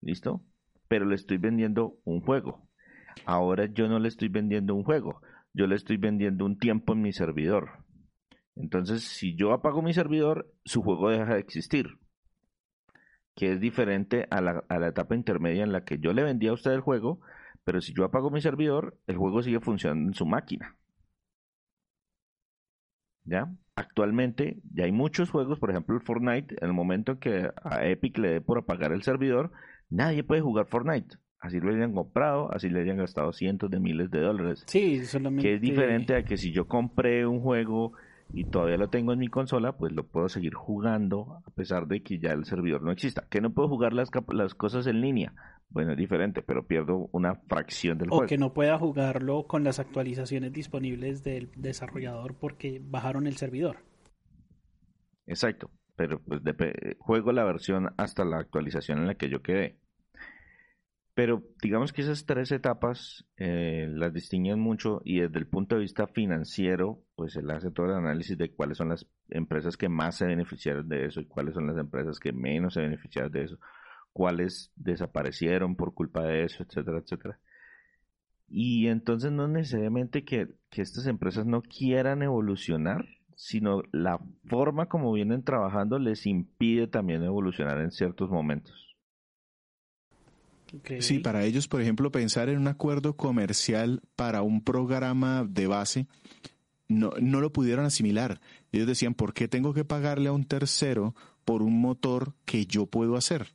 ¿listo? 0.00 0.42
Pero 0.88 1.04
le 1.04 1.14
estoy 1.14 1.36
vendiendo 1.36 1.98
un 2.04 2.22
juego 2.22 2.71
Ahora 3.24 3.66
yo 3.66 3.88
no 3.88 3.98
le 3.98 4.08
estoy 4.08 4.28
vendiendo 4.28 4.74
un 4.74 4.84
juego, 4.84 5.20
yo 5.52 5.66
le 5.66 5.76
estoy 5.76 5.96
vendiendo 5.96 6.44
un 6.44 6.58
tiempo 6.58 6.92
en 6.92 7.02
mi 7.02 7.12
servidor. 7.12 7.84
Entonces, 8.56 9.02
si 9.04 9.34
yo 9.34 9.52
apago 9.52 9.82
mi 9.82 9.92
servidor, 9.94 10.52
su 10.64 10.82
juego 10.82 11.10
deja 11.10 11.34
de 11.34 11.40
existir. 11.40 11.98
Que 13.34 13.52
es 13.52 13.60
diferente 13.60 14.26
a 14.30 14.40
la, 14.40 14.64
a 14.68 14.78
la 14.78 14.88
etapa 14.88 15.14
intermedia 15.14 15.64
en 15.64 15.72
la 15.72 15.84
que 15.84 15.98
yo 15.98 16.12
le 16.12 16.22
vendía 16.22 16.50
a 16.50 16.54
usted 16.54 16.72
el 16.72 16.80
juego, 16.80 17.20
pero 17.64 17.80
si 17.80 17.94
yo 17.94 18.04
apago 18.04 18.30
mi 18.30 18.40
servidor, 18.40 18.98
el 19.06 19.16
juego 19.16 19.42
sigue 19.42 19.60
funcionando 19.60 20.08
en 20.08 20.14
su 20.14 20.26
máquina. 20.26 20.76
¿Ya? 23.24 23.50
Actualmente 23.76 24.60
ya 24.74 24.84
hay 24.84 24.92
muchos 24.92 25.30
juegos, 25.30 25.58
por 25.58 25.70
ejemplo 25.70 25.94
el 25.94 26.02
Fortnite, 26.02 26.56
en 26.60 26.68
el 26.68 26.74
momento 26.74 27.18
que 27.18 27.50
a 27.62 27.86
Epic 27.86 28.18
le 28.18 28.30
dé 28.32 28.40
por 28.40 28.58
apagar 28.58 28.92
el 28.92 29.02
servidor, 29.02 29.52
nadie 29.88 30.24
puede 30.24 30.42
jugar 30.42 30.66
Fortnite 30.66 31.16
así 31.42 31.58
lo 31.60 31.74
hayan 31.74 31.92
comprado, 31.92 32.50
así 32.54 32.70
le 32.70 32.80
hayan 32.80 32.96
gastado 32.96 33.32
cientos 33.32 33.68
de 33.68 33.80
miles 33.80 34.10
de 34.10 34.20
dólares. 34.20 34.62
Sí, 34.66 35.04
solamente. 35.04 35.42
Que 35.42 35.54
es 35.56 35.60
diferente 35.60 36.14
a 36.14 36.22
que 36.22 36.36
si 36.36 36.52
yo 36.52 36.66
compré 36.66 37.26
un 37.26 37.40
juego 37.40 37.92
y 38.32 38.44
todavía 38.44 38.76
lo 38.76 38.88
tengo 38.88 39.12
en 39.12 39.18
mi 39.18 39.26
consola, 39.26 39.72
pues 39.72 39.92
lo 39.92 40.06
puedo 40.06 40.28
seguir 40.28 40.54
jugando 40.54 41.42
a 41.44 41.50
pesar 41.50 41.88
de 41.88 42.02
que 42.02 42.18
ya 42.20 42.30
el 42.30 42.44
servidor 42.44 42.82
no 42.82 42.92
exista. 42.92 43.26
Que 43.28 43.40
no 43.40 43.52
puedo 43.52 43.68
jugar 43.68 43.92
las, 43.92 44.08
las 44.28 44.54
cosas 44.54 44.86
en 44.86 45.00
línea. 45.00 45.34
Bueno, 45.68 45.92
es 45.92 45.98
diferente, 45.98 46.42
pero 46.42 46.64
pierdo 46.64 47.08
una 47.10 47.34
fracción 47.34 47.98
del 47.98 48.10
juego. 48.10 48.24
O 48.24 48.28
que 48.28 48.38
no 48.38 48.54
pueda 48.54 48.78
jugarlo 48.78 49.46
con 49.48 49.64
las 49.64 49.80
actualizaciones 49.80 50.52
disponibles 50.52 51.24
del 51.24 51.50
desarrollador 51.56 52.36
porque 52.38 52.80
bajaron 52.80 53.26
el 53.26 53.36
servidor. 53.36 53.78
Exacto, 55.26 55.70
pero 55.96 56.20
pues 56.20 56.40
juego 56.98 57.32
la 57.32 57.44
versión 57.44 57.88
hasta 57.96 58.24
la 58.24 58.38
actualización 58.38 58.98
en 58.98 59.06
la 59.08 59.14
que 59.16 59.28
yo 59.28 59.42
quedé. 59.42 59.81
Pero 61.14 61.42
digamos 61.60 61.92
que 61.92 62.00
esas 62.00 62.24
tres 62.24 62.52
etapas 62.52 63.26
eh, 63.36 63.86
las 63.90 64.14
distinguen 64.14 64.58
mucho 64.58 65.02
y 65.04 65.20
desde 65.20 65.38
el 65.38 65.46
punto 65.46 65.74
de 65.74 65.82
vista 65.82 66.06
financiero, 66.06 67.02
pues 67.16 67.36
él 67.36 67.50
hace 67.50 67.70
todo 67.70 67.86
el 67.86 67.92
análisis 67.92 68.38
de 68.38 68.50
cuáles 68.50 68.78
son 68.78 68.88
las 68.88 69.06
empresas 69.28 69.76
que 69.76 69.90
más 69.90 70.16
se 70.16 70.26
beneficiaron 70.26 70.88
de 70.88 71.06
eso 71.06 71.20
y 71.20 71.26
cuáles 71.26 71.54
son 71.54 71.66
las 71.66 71.76
empresas 71.76 72.18
que 72.18 72.32
menos 72.32 72.74
se 72.74 72.80
beneficiaron 72.80 73.30
de 73.30 73.44
eso, 73.44 73.58
cuáles 74.12 74.72
desaparecieron 74.76 75.76
por 75.76 75.92
culpa 75.92 76.22
de 76.24 76.44
eso, 76.44 76.62
etcétera, 76.62 76.98
etcétera. 76.98 77.38
Y 78.48 78.86
entonces 78.88 79.32
no 79.32 79.48
necesariamente 79.48 80.24
que, 80.24 80.48
que 80.70 80.80
estas 80.80 81.06
empresas 81.06 81.44
no 81.44 81.60
quieran 81.60 82.22
evolucionar, 82.22 83.04
sino 83.36 83.82
la 83.92 84.18
forma 84.46 84.86
como 84.86 85.12
vienen 85.12 85.42
trabajando 85.42 85.98
les 85.98 86.26
impide 86.26 86.86
también 86.86 87.22
evolucionar 87.22 87.80
en 87.80 87.90
ciertos 87.90 88.30
momentos. 88.30 88.91
Sí, 91.00 91.18
para 91.18 91.44
ellos, 91.44 91.68
por 91.68 91.82
ejemplo, 91.82 92.10
pensar 92.10 92.48
en 92.48 92.58
un 92.58 92.68
acuerdo 92.68 93.16
comercial 93.16 94.00
para 94.16 94.42
un 94.42 94.62
programa 94.62 95.44
de 95.48 95.66
base, 95.66 96.06
no, 96.88 97.12
no 97.20 97.40
lo 97.40 97.52
pudieron 97.52 97.84
asimilar. 97.84 98.40
Ellos 98.72 98.86
decían, 98.86 99.14
¿por 99.14 99.34
qué 99.34 99.48
tengo 99.48 99.74
que 99.74 99.84
pagarle 99.84 100.28
a 100.28 100.32
un 100.32 100.44
tercero 100.44 101.14
por 101.44 101.62
un 101.62 101.80
motor 101.80 102.34
que 102.44 102.66
yo 102.66 102.86
puedo 102.86 103.16
hacer? 103.16 103.54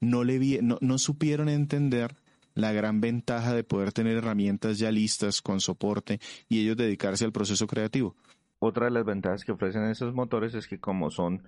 no, 0.00 0.24
le 0.24 0.62
no, 0.62 0.78
no 0.80 0.98
supieron 0.98 1.48
entender 1.48 2.16
la 2.54 2.72
gran 2.72 3.00
ventaja 3.00 3.54
de 3.54 3.64
poder 3.64 3.92
tener 3.92 4.16
herramientas 4.16 4.78
ya 4.78 4.90
listas 4.90 5.40
con 5.40 5.60
soporte 5.60 6.18
y 6.48 6.60
ellos 6.60 6.76
dedicarse 6.76 7.24
al 7.24 7.32
proceso 7.32 7.66
creativo. 7.66 8.16
Otra 8.58 8.86
de 8.86 8.90
las 8.90 9.04
ventajas 9.04 9.44
que 9.44 9.52
ofrecen 9.52 9.84
esos 9.84 10.14
motores 10.14 10.54
es 10.54 10.66
que 10.66 10.80
como 10.80 11.10
son 11.10 11.42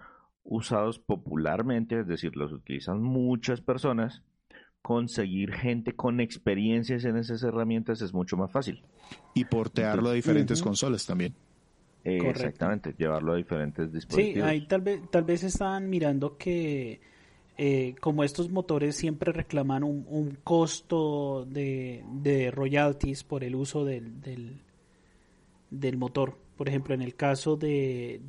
usados 0.45 0.99
popularmente, 0.99 2.01
es 2.01 2.07
decir, 2.07 2.37
los 2.37 2.53
utilizan 2.53 3.03
muchas 3.03 3.61
personas, 3.61 4.23
conseguir 4.83 5.53
gente 5.53 5.95
con 5.95 6.21
experiencias 6.21 7.05
en 7.05 7.17
esas 7.17 7.43
herramientas 7.43 8.03
es 8.03 8.13
mucho 8.13 8.37
más 8.37 8.51
fácil. 8.51 8.83
Y 9.35 9.45
portearlo 9.45 10.11
a 10.11 10.13
diferentes 10.13 10.61
consolas 10.61 11.07
también. 11.07 11.35
exactamente, 12.05 12.95
llevarlo 12.99 13.33
a 13.33 13.37
diferentes 13.37 13.93
dispositivos. 13.93 14.35
Sí, 14.35 14.41
ahí 14.41 14.67
tal 14.67 14.81
vez, 14.81 15.01
tal 15.11 15.25
vez 15.25 15.45
estaban 15.45 15.89
mirando 15.89 16.37
que 16.37 17.01
eh, 17.59 17.95
como 18.01 18.25
estos 18.25 18.51
motores 18.51 18.97
siempre 18.97 19.31
reclaman 19.31 19.85
un, 19.85 20.39
costo 20.43 21.47
de, 21.47 22.51
royalties 22.53 23.25
por 23.25 23.45
el 23.45 23.55
uso 23.55 23.85
del, 23.85 24.21
del, 25.71 25.97
motor. 25.97 26.37
Por 26.57 26.69
ejemplo, 26.69 26.95
en 26.95 27.03
el 27.03 27.15
caso 27.15 27.57
de, 27.57 28.21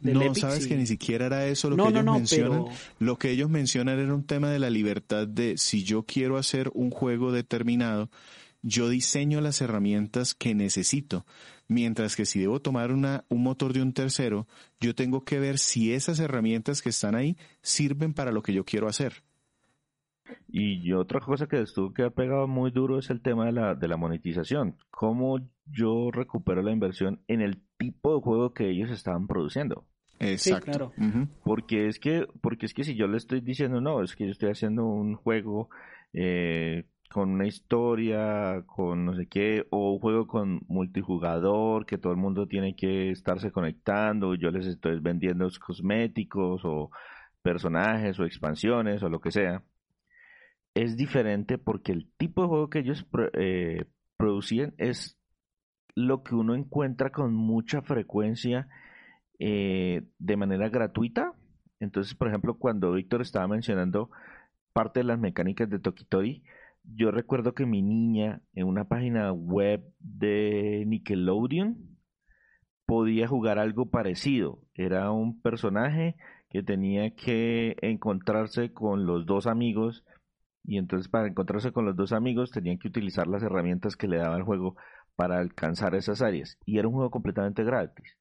no, 0.00 0.34
sabes 0.34 0.66
que 0.66 0.76
ni 0.76 0.86
siquiera 0.86 1.26
era 1.26 1.46
eso 1.46 1.70
lo 1.70 1.76
que 1.76 1.90
ellos 1.90 2.04
mencionan. 2.04 2.64
Lo 2.98 3.18
que 3.18 3.30
ellos 3.30 3.50
mencionan 3.50 3.98
era 3.98 4.14
un 4.14 4.24
tema 4.24 4.50
de 4.50 4.58
la 4.58 4.70
libertad 4.70 5.26
de 5.26 5.56
si 5.58 5.84
yo 5.84 6.04
quiero 6.04 6.36
hacer 6.36 6.70
un 6.74 6.90
juego 6.90 7.32
determinado, 7.32 8.10
yo 8.62 8.88
diseño 8.88 9.40
las 9.40 9.60
herramientas 9.60 10.34
que 10.34 10.54
necesito. 10.54 11.26
Mientras 11.68 12.16
que 12.16 12.26
si 12.26 12.40
debo 12.40 12.60
tomar 12.60 12.92
una, 12.92 13.24
un 13.28 13.42
motor 13.42 13.72
de 13.72 13.82
un 13.82 13.92
tercero, 13.92 14.48
yo 14.80 14.94
tengo 14.94 15.24
que 15.24 15.38
ver 15.38 15.58
si 15.58 15.92
esas 15.92 16.18
herramientas 16.18 16.82
que 16.82 16.88
están 16.88 17.14
ahí 17.14 17.36
sirven 17.62 18.12
para 18.12 18.32
lo 18.32 18.42
que 18.42 18.52
yo 18.52 18.64
quiero 18.64 18.88
hacer. 18.88 19.22
Y 20.48 20.92
otra 20.92 21.20
cosa 21.20 21.46
que 21.46 21.60
estuvo 21.60 21.92
que 21.92 22.04
ha 22.04 22.10
pegado 22.10 22.48
muy 22.48 22.70
duro 22.70 22.98
es 22.98 23.10
el 23.10 23.20
tema 23.20 23.46
de 23.46 23.52
la, 23.52 23.74
de 23.74 23.88
la 23.88 23.96
monetización. 23.96 24.76
¿Cómo 24.90 25.38
yo 25.66 26.10
recupero 26.10 26.62
la 26.62 26.72
inversión 26.72 27.20
en 27.28 27.40
el 27.40 27.62
tipo 27.80 28.14
de 28.14 28.20
juego 28.20 28.52
que 28.52 28.68
ellos 28.70 28.90
estaban 28.90 29.26
produciendo? 29.26 29.86
Exacto. 30.20 30.92
Porque 31.42 31.88
es 31.88 31.98
que, 31.98 32.26
porque 32.42 32.66
es 32.66 32.74
que 32.74 32.84
si 32.84 32.94
yo 32.94 33.06
le 33.08 33.16
estoy 33.16 33.40
diciendo 33.40 33.80
no, 33.80 34.02
es 34.02 34.14
que 34.14 34.26
yo 34.26 34.32
estoy 34.32 34.50
haciendo 34.50 34.84
un 34.84 35.16
juego 35.16 35.70
eh, 36.12 36.84
con 37.08 37.30
una 37.30 37.46
historia, 37.46 38.62
con 38.66 39.06
no 39.06 39.16
sé 39.16 39.26
qué, 39.26 39.66
o 39.70 39.94
un 39.94 39.98
juego 39.98 40.26
con 40.26 40.60
multijugador, 40.68 41.86
que 41.86 41.96
todo 41.96 42.12
el 42.12 42.18
mundo 42.18 42.46
tiene 42.46 42.76
que 42.76 43.10
estarse 43.10 43.50
conectando, 43.50 44.34
yo 44.34 44.50
les 44.50 44.66
estoy 44.66 45.00
vendiendo 45.00 45.48
cosméticos 45.58 46.60
o 46.64 46.90
personajes 47.42 48.20
o 48.20 48.24
expansiones 48.24 49.02
o 49.02 49.08
lo 49.08 49.20
que 49.20 49.30
sea, 49.30 49.62
es 50.74 50.96
diferente 50.96 51.56
porque 51.56 51.92
el 51.92 52.10
tipo 52.18 52.42
de 52.42 52.48
juego 52.48 52.70
que 52.70 52.80
ellos 52.80 53.06
eh, 53.32 53.86
producían 54.18 54.74
es 54.76 55.19
lo 55.94 56.22
que 56.22 56.34
uno 56.34 56.54
encuentra 56.54 57.10
con 57.10 57.34
mucha 57.34 57.82
frecuencia 57.82 58.68
eh, 59.38 60.02
de 60.18 60.36
manera 60.36 60.68
gratuita. 60.68 61.34
Entonces, 61.80 62.14
por 62.14 62.28
ejemplo, 62.28 62.58
cuando 62.58 62.92
Víctor 62.92 63.22
estaba 63.22 63.48
mencionando 63.48 64.10
parte 64.72 65.00
de 65.00 65.04
las 65.04 65.18
mecánicas 65.18 65.68
de 65.68 65.78
Tokitori, 65.78 66.42
yo 66.84 67.10
recuerdo 67.10 67.54
que 67.54 67.66
mi 67.66 67.82
niña 67.82 68.42
en 68.54 68.66
una 68.66 68.84
página 68.84 69.32
web 69.32 69.82
de 69.98 70.84
Nickelodeon 70.86 71.98
podía 72.86 73.28
jugar 73.28 73.58
algo 73.58 73.90
parecido. 73.90 74.62
Era 74.74 75.10
un 75.12 75.40
personaje 75.40 76.16
que 76.48 76.62
tenía 76.62 77.14
que 77.14 77.76
encontrarse 77.82 78.72
con 78.72 79.06
los 79.06 79.26
dos 79.26 79.46
amigos 79.46 80.04
y 80.64 80.78
entonces 80.78 81.08
para 81.08 81.28
encontrarse 81.28 81.72
con 81.72 81.84
los 81.86 81.96
dos 81.96 82.12
amigos 82.12 82.50
tenían 82.50 82.78
que 82.78 82.88
utilizar 82.88 83.26
las 83.26 83.42
herramientas 83.42 83.96
que 83.96 84.08
le 84.08 84.18
daba 84.18 84.36
el 84.36 84.42
juego 84.42 84.76
para 85.20 85.38
alcanzar 85.38 85.94
esas 85.94 86.22
áreas 86.22 86.56
y 86.64 86.78
era 86.78 86.88
un 86.88 86.94
juego 86.94 87.10
completamente 87.10 87.62
gratis. 87.62 88.16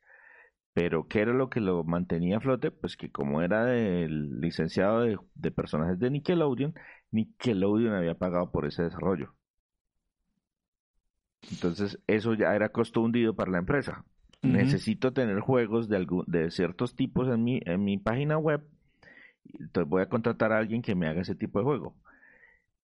Pero 0.73 1.07
¿qué 1.07 1.21
era 1.21 1.31
lo 1.31 1.49
que 1.49 1.61
lo 1.61 1.85
mantenía 1.85 2.35
a 2.35 2.41
flote? 2.41 2.71
Pues 2.71 2.97
que 2.97 3.09
como 3.09 3.41
era 3.41 3.73
el 3.73 4.41
licenciado 4.41 4.99
de, 4.99 5.17
de 5.33 5.51
personajes 5.51 5.97
de 5.97 6.09
Nickelodeon, 6.09 6.73
Nickelodeon 7.11 7.93
había 7.93 8.15
pagado 8.15 8.51
por 8.51 8.65
ese 8.65 8.83
desarrollo. 8.83 9.33
Entonces, 11.49 11.97
eso 12.05 12.33
ya 12.33 12.53
era 12.53 12.67
costo 12.67 12.99
hundido 12.99 13.33
para 13.33 13.49
la 13.49 13.59
empresa. 13.59 14.03
Necesito 14.41 15.13
tener 15.13 15.39
juegos 15.39 15.87
de, 15.87 16.05
de 16.27 16.51
ciertos 16.51 16.97
tipos 16.97 17.29
en 17.29 17.45
mi, 17.45 17.61
en 17.63 17.81
mi 17.85 17.97
página 17.97 18.37
web. 18.37 18.61
Entonces 19.45 19.89
voy 19.89 20.01
a 20.01 20.09
contratar 20.09 20.51
a 20.51 20.57
alguien 20.57 20.81
que 20.81 20.95
me 20.95 21.07
haga 21.07 21.21
ese 21.21 21.35
tipo 21.35 21.59
de 21.59 21.63
juego. 21.63 21.95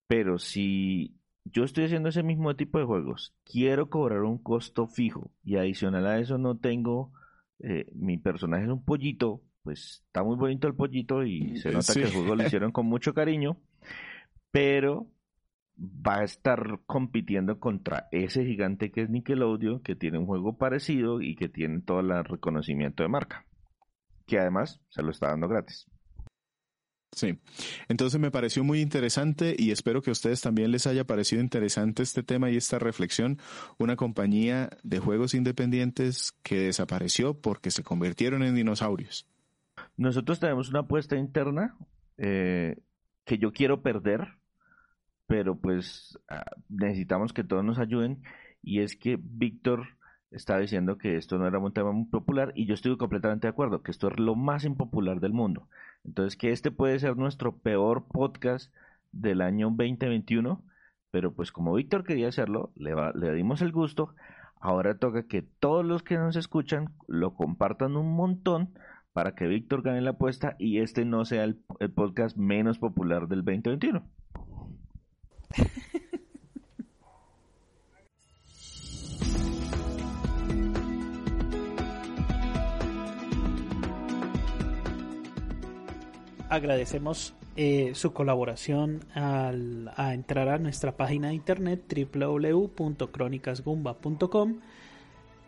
Pero 0.08 0.40
si 0.40 1.18
yo 1.46 1.64
estoy 1.64 1.86
haciendo 1.86 2.10
ese 2.10 2.24
mismo 2.24 2.56
tipo 2.56 2.80
de 2.80 2.86
juegos, 2.86 3.34
quiero 3.44 3.90
cobrar 3.90 4.24
un 4.24 4.38
costo 4.38 4.88
fijo 4.88 5.32
y 5.44 5.56
adicional 5.56 6.06
a 6.08 6.20
eso 6.20 6.38
no 6.38 6.58
tengo, 6.58 7.12
eh, 7.60 7.86
mi 7.94 8.18
personaje 8.18 8.66
es 8.66 8.70
un 8.70 8.84
pollito, 8.84 9.42
pues 9.64 10.04
está 10.08 10.24
muy 10.24 10.36
bonito 10.36 10.68
el 10.68 10.76
pollito 10.76 11.24
y 11.24 11.58
se 11.58 11.72
nota 11.72 11.94
que 11.94 12.04
el 12.04 12.12
juego 12.12 12.36
lo 12.36 12.46
hicieron 12.46 12.72
con 12.72 12.86
mucho 12.86 13.14
cariño 13.14 13.58
pero 14.56 15.12
va 15.78 16.20
a 16.20 16.24
estar 16.24 16.80
compitiendo 16.86 17.60
contra 17.60 18.08
ese 18.12 18.46
gigante 18.46 18.90
que 18.90 19.02
es 19.02 19.10
Nickelodeon, 19.10 19.82
que 19.82 19.98
tiene 19.98 20.18
un 20.18 20.28
juego 20.28 20.58
parecido 20.58 21.20
y 21.20 21.36
que 21.36 21.50
tiene 21.50 21.82
todo 21.82 22.00
el 22.00 22.24
reconocimiento 22.24 23.04
de 23.04 23.10
marca, 23.10 23.46
que 24.26 24.40
además 24.40 24.80
se 24.88 25.04
lo 25.04 25.12
está 25.12 25.28
dando 25.28 25.50
gratis. 25.50 25.88
Sí, 27.16 27.40
entonces 27.88 28.20
me 28.20 28.30
pareció 28.30 28.66
muy 28.66 28.82
interesante 28.82 29.56
y 29.58 29.72
espero 29.72 30.02
que 30.02 30.10
a 30.10 30.12
ustedes 30.12 30.42
también 30.42 30.72
les 30.72 30.86
haya 30.86 31.06
parecido 31.06 31.42
interesante 31.42 32.04
este 32.04 32.24
tema 32.24 32.52
y 32.52 32.58
esta 32.58 32.78
reflexión. 32.78 33.40
Una 33.78 33.96
compañía 33.96 34.70
de 34.84 35.00
juegos 35.00 35.34
independientes 35.34 36.34
que 36.44 36.66
desapareció 36.66 37.34
porque 37.34 37.72
se 37.72 37.84
convirtieron 37.84 38.44
en 38.44 38.54
dinosaurios. 38.54 39.30
Nosotros 39.96 40.42
tenemos 40.42 40.68
una 40.68 40.80
apuesta 40.82 41.16
interna 41.16 41.78
eh, 42.18 42.76
que 43.24 43.38
yo 43.38 43.54
quiero 43.54 43.82
perder, 43.82 44.28
pero 45.26 45.58
pues 45.58 46.20
ah, 46.28 46.44
necesitamos 46.68 47.32
que 47.32 47.46
todos 47.46 47.64
nos 47.64 47.80
ayuden 47.80 48.24
y 48.62 48.82
es 48.82 48.98
que 48.98 49.18
Víctor 49.18 49.88
está 50.36 50.58
diciendo 50.60 50.98
que 50.98 51.16
esto 51.16 51.38
no 51.38 51.48
era 51.48 51.60
un 51.60 51.72
tema 51.72 51.92
muy 51.94 52.06
popular 52.06 52.52
y 52.56 52.66
yo 52.66 52.74
estoy 52.74 52.98
completamente 52.98 53.48
de 53.48 53.52
acuerdo, 53.52 53.82
que 53.82 53.92
esto 53.92 54.10
es 54.10 54.20
lo 54.20 54.36
más 54.36 54.66
impopular 54.66 55.22
del 55.22 55.34
mundo. 55.34 55.70
Entonces 56.04 56.36
que 56.36 56.52
este 56.52 56.72
puede 56.72 57.00
ser 57.00 57.16
nuestro 57.16 57.58
peor 57.58 58.06
podcast 58.08 58.74
del 59.12 59.42
año 59.42 59.68
2021, 59.68 60.62
pero 61.10 61.34
pues 61.34 61.52
como 61.52 61.74
Víctor 61.74 62.04
quería 62.04 62.28
hacerlo, 62.28 62.72
le, 62.76 62.94
le 63.16 63.34
dimos 63.34 63.62
el 63.62 63.72
gusto, 63.72 64.14
ahora 64.60 64.98
toca 64.98 65.24
que 65.24 65.42
todos 65.42 65.86
los 65.86 66.04
que 66.04 66.18
nos 66.18 66.36
escuchan 66.36 66.94
lo 67.08 67.34
compartan 67.34 67.96
un 67.96 68.14
montón 68.14 68.74
para 69.14 69.36
que 69.36 69.48
Víctor 69.48 69.84
gane 69.84 70.02
la 70.02 70.12
apuesta 70.12 70.58
y 70.60 70.80
este 70.80 71.06
no 71.06 71.24
sea 71.24 71.46
el, 71.46 71.62
el 71.80 71.92
podcast 71.92 72.36
menos 72.36 72.78
popular 72.78 73.30
del 73.30 73.46
2021. 73.46 74.04
Agradecemos 86.50 87.34
eh, 87.56 87.92
su 87.96 88.14
colaboración 88.14 89.04
al, 89.14 89.92
a 89.96 90.14
entrar 90.14 90.50
a 90.50 90.60
nuestra 90.60 90.92
página 90.92 91.30
de 91.30 91.34
internet 91.34 91.82
www.cronicasgumba.com. 92.14 94.60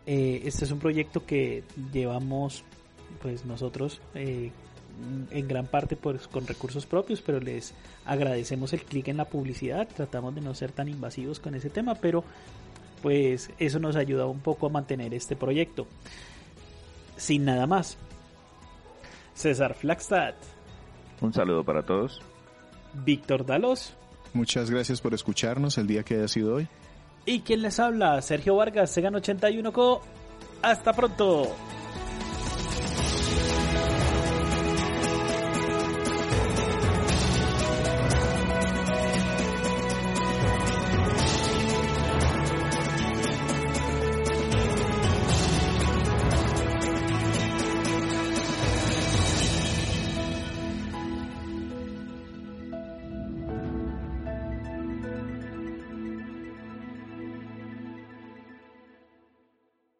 Eh, 0.06 0.42
este 0.44 0.64
es 0.64 0.72
un 0.72 0.78
proyecto 0.78 1.24
que 1.24 1.62
llevamos 1.92 2.64
pues 3.22 3.44
nosotros 3.44 4.00
eh, 4.14 4.50
en 5.30 5.48
gran 5.48 5.66
parte 5.66 5.96
pues, 5.96 6.26
con 6.26 6.46
recursos 6.46 6.86
propios, 6.86 7.22
pero 7.22 7.40
les 7.40 7.74
agradecemos 8.04 8.72
el 8.72 8.82
clic 8.82 9.08
en 9.08 9.18
la 9.18 9.26
publicidad, 9.26 9.86
tratamos 9.86 10.34
de 10.34 10.40
no 10.40 10.54
ser 10.54 10.72
tan 10.72 10.88
invasivos 10.88 11.38
con 11.38 11.54
ese 11.54 11.70
tema, 11.70 11.94
pero 11.94 12.24
pues 13.02 13.50
eso 13.58 13.78
nos 13.78 13.94
ayuda 13.94 14.26
un 14.26 14.40
poco 14.40 14.66
a 14.66 14.70
mantener 14.70 15.14
este 15.14 15.36
proyecto. 15.36 15.86
Sin 17.16 17.44
nada 17.44 17.66
más. 17.66 17.96
César 19.34 19.74
Flagstad. 19.74 20.34
Un 21.20 21.32
saludo 21.32 21.64
para 21.64 21.82
todos. 21.82 22.22
Víctor 23.04 23.44
Dalos. 23.44 23.94
Muchas 24.32 24.70
gracias 24.70 25.00
por 25.00 25.14
escucharnos 25.14 25.78
el 25.78 25.86
día 25.86 26.02
que 26.02 26.14
haya 26.14 26.28
sido 26.28 26.56
hoy. 26.56 26.68
Y 27.24 27.40
quien 27.40 27.62
les 27.62 27.78
habla, 27.78 28.20
Sergio 28.22 28.56
Vargas, 28.56 28.96
Segan81 28.96 29.72
Co. 29.72 30.00
Hasta 30.62 30.92
pronto. 30.92 31.48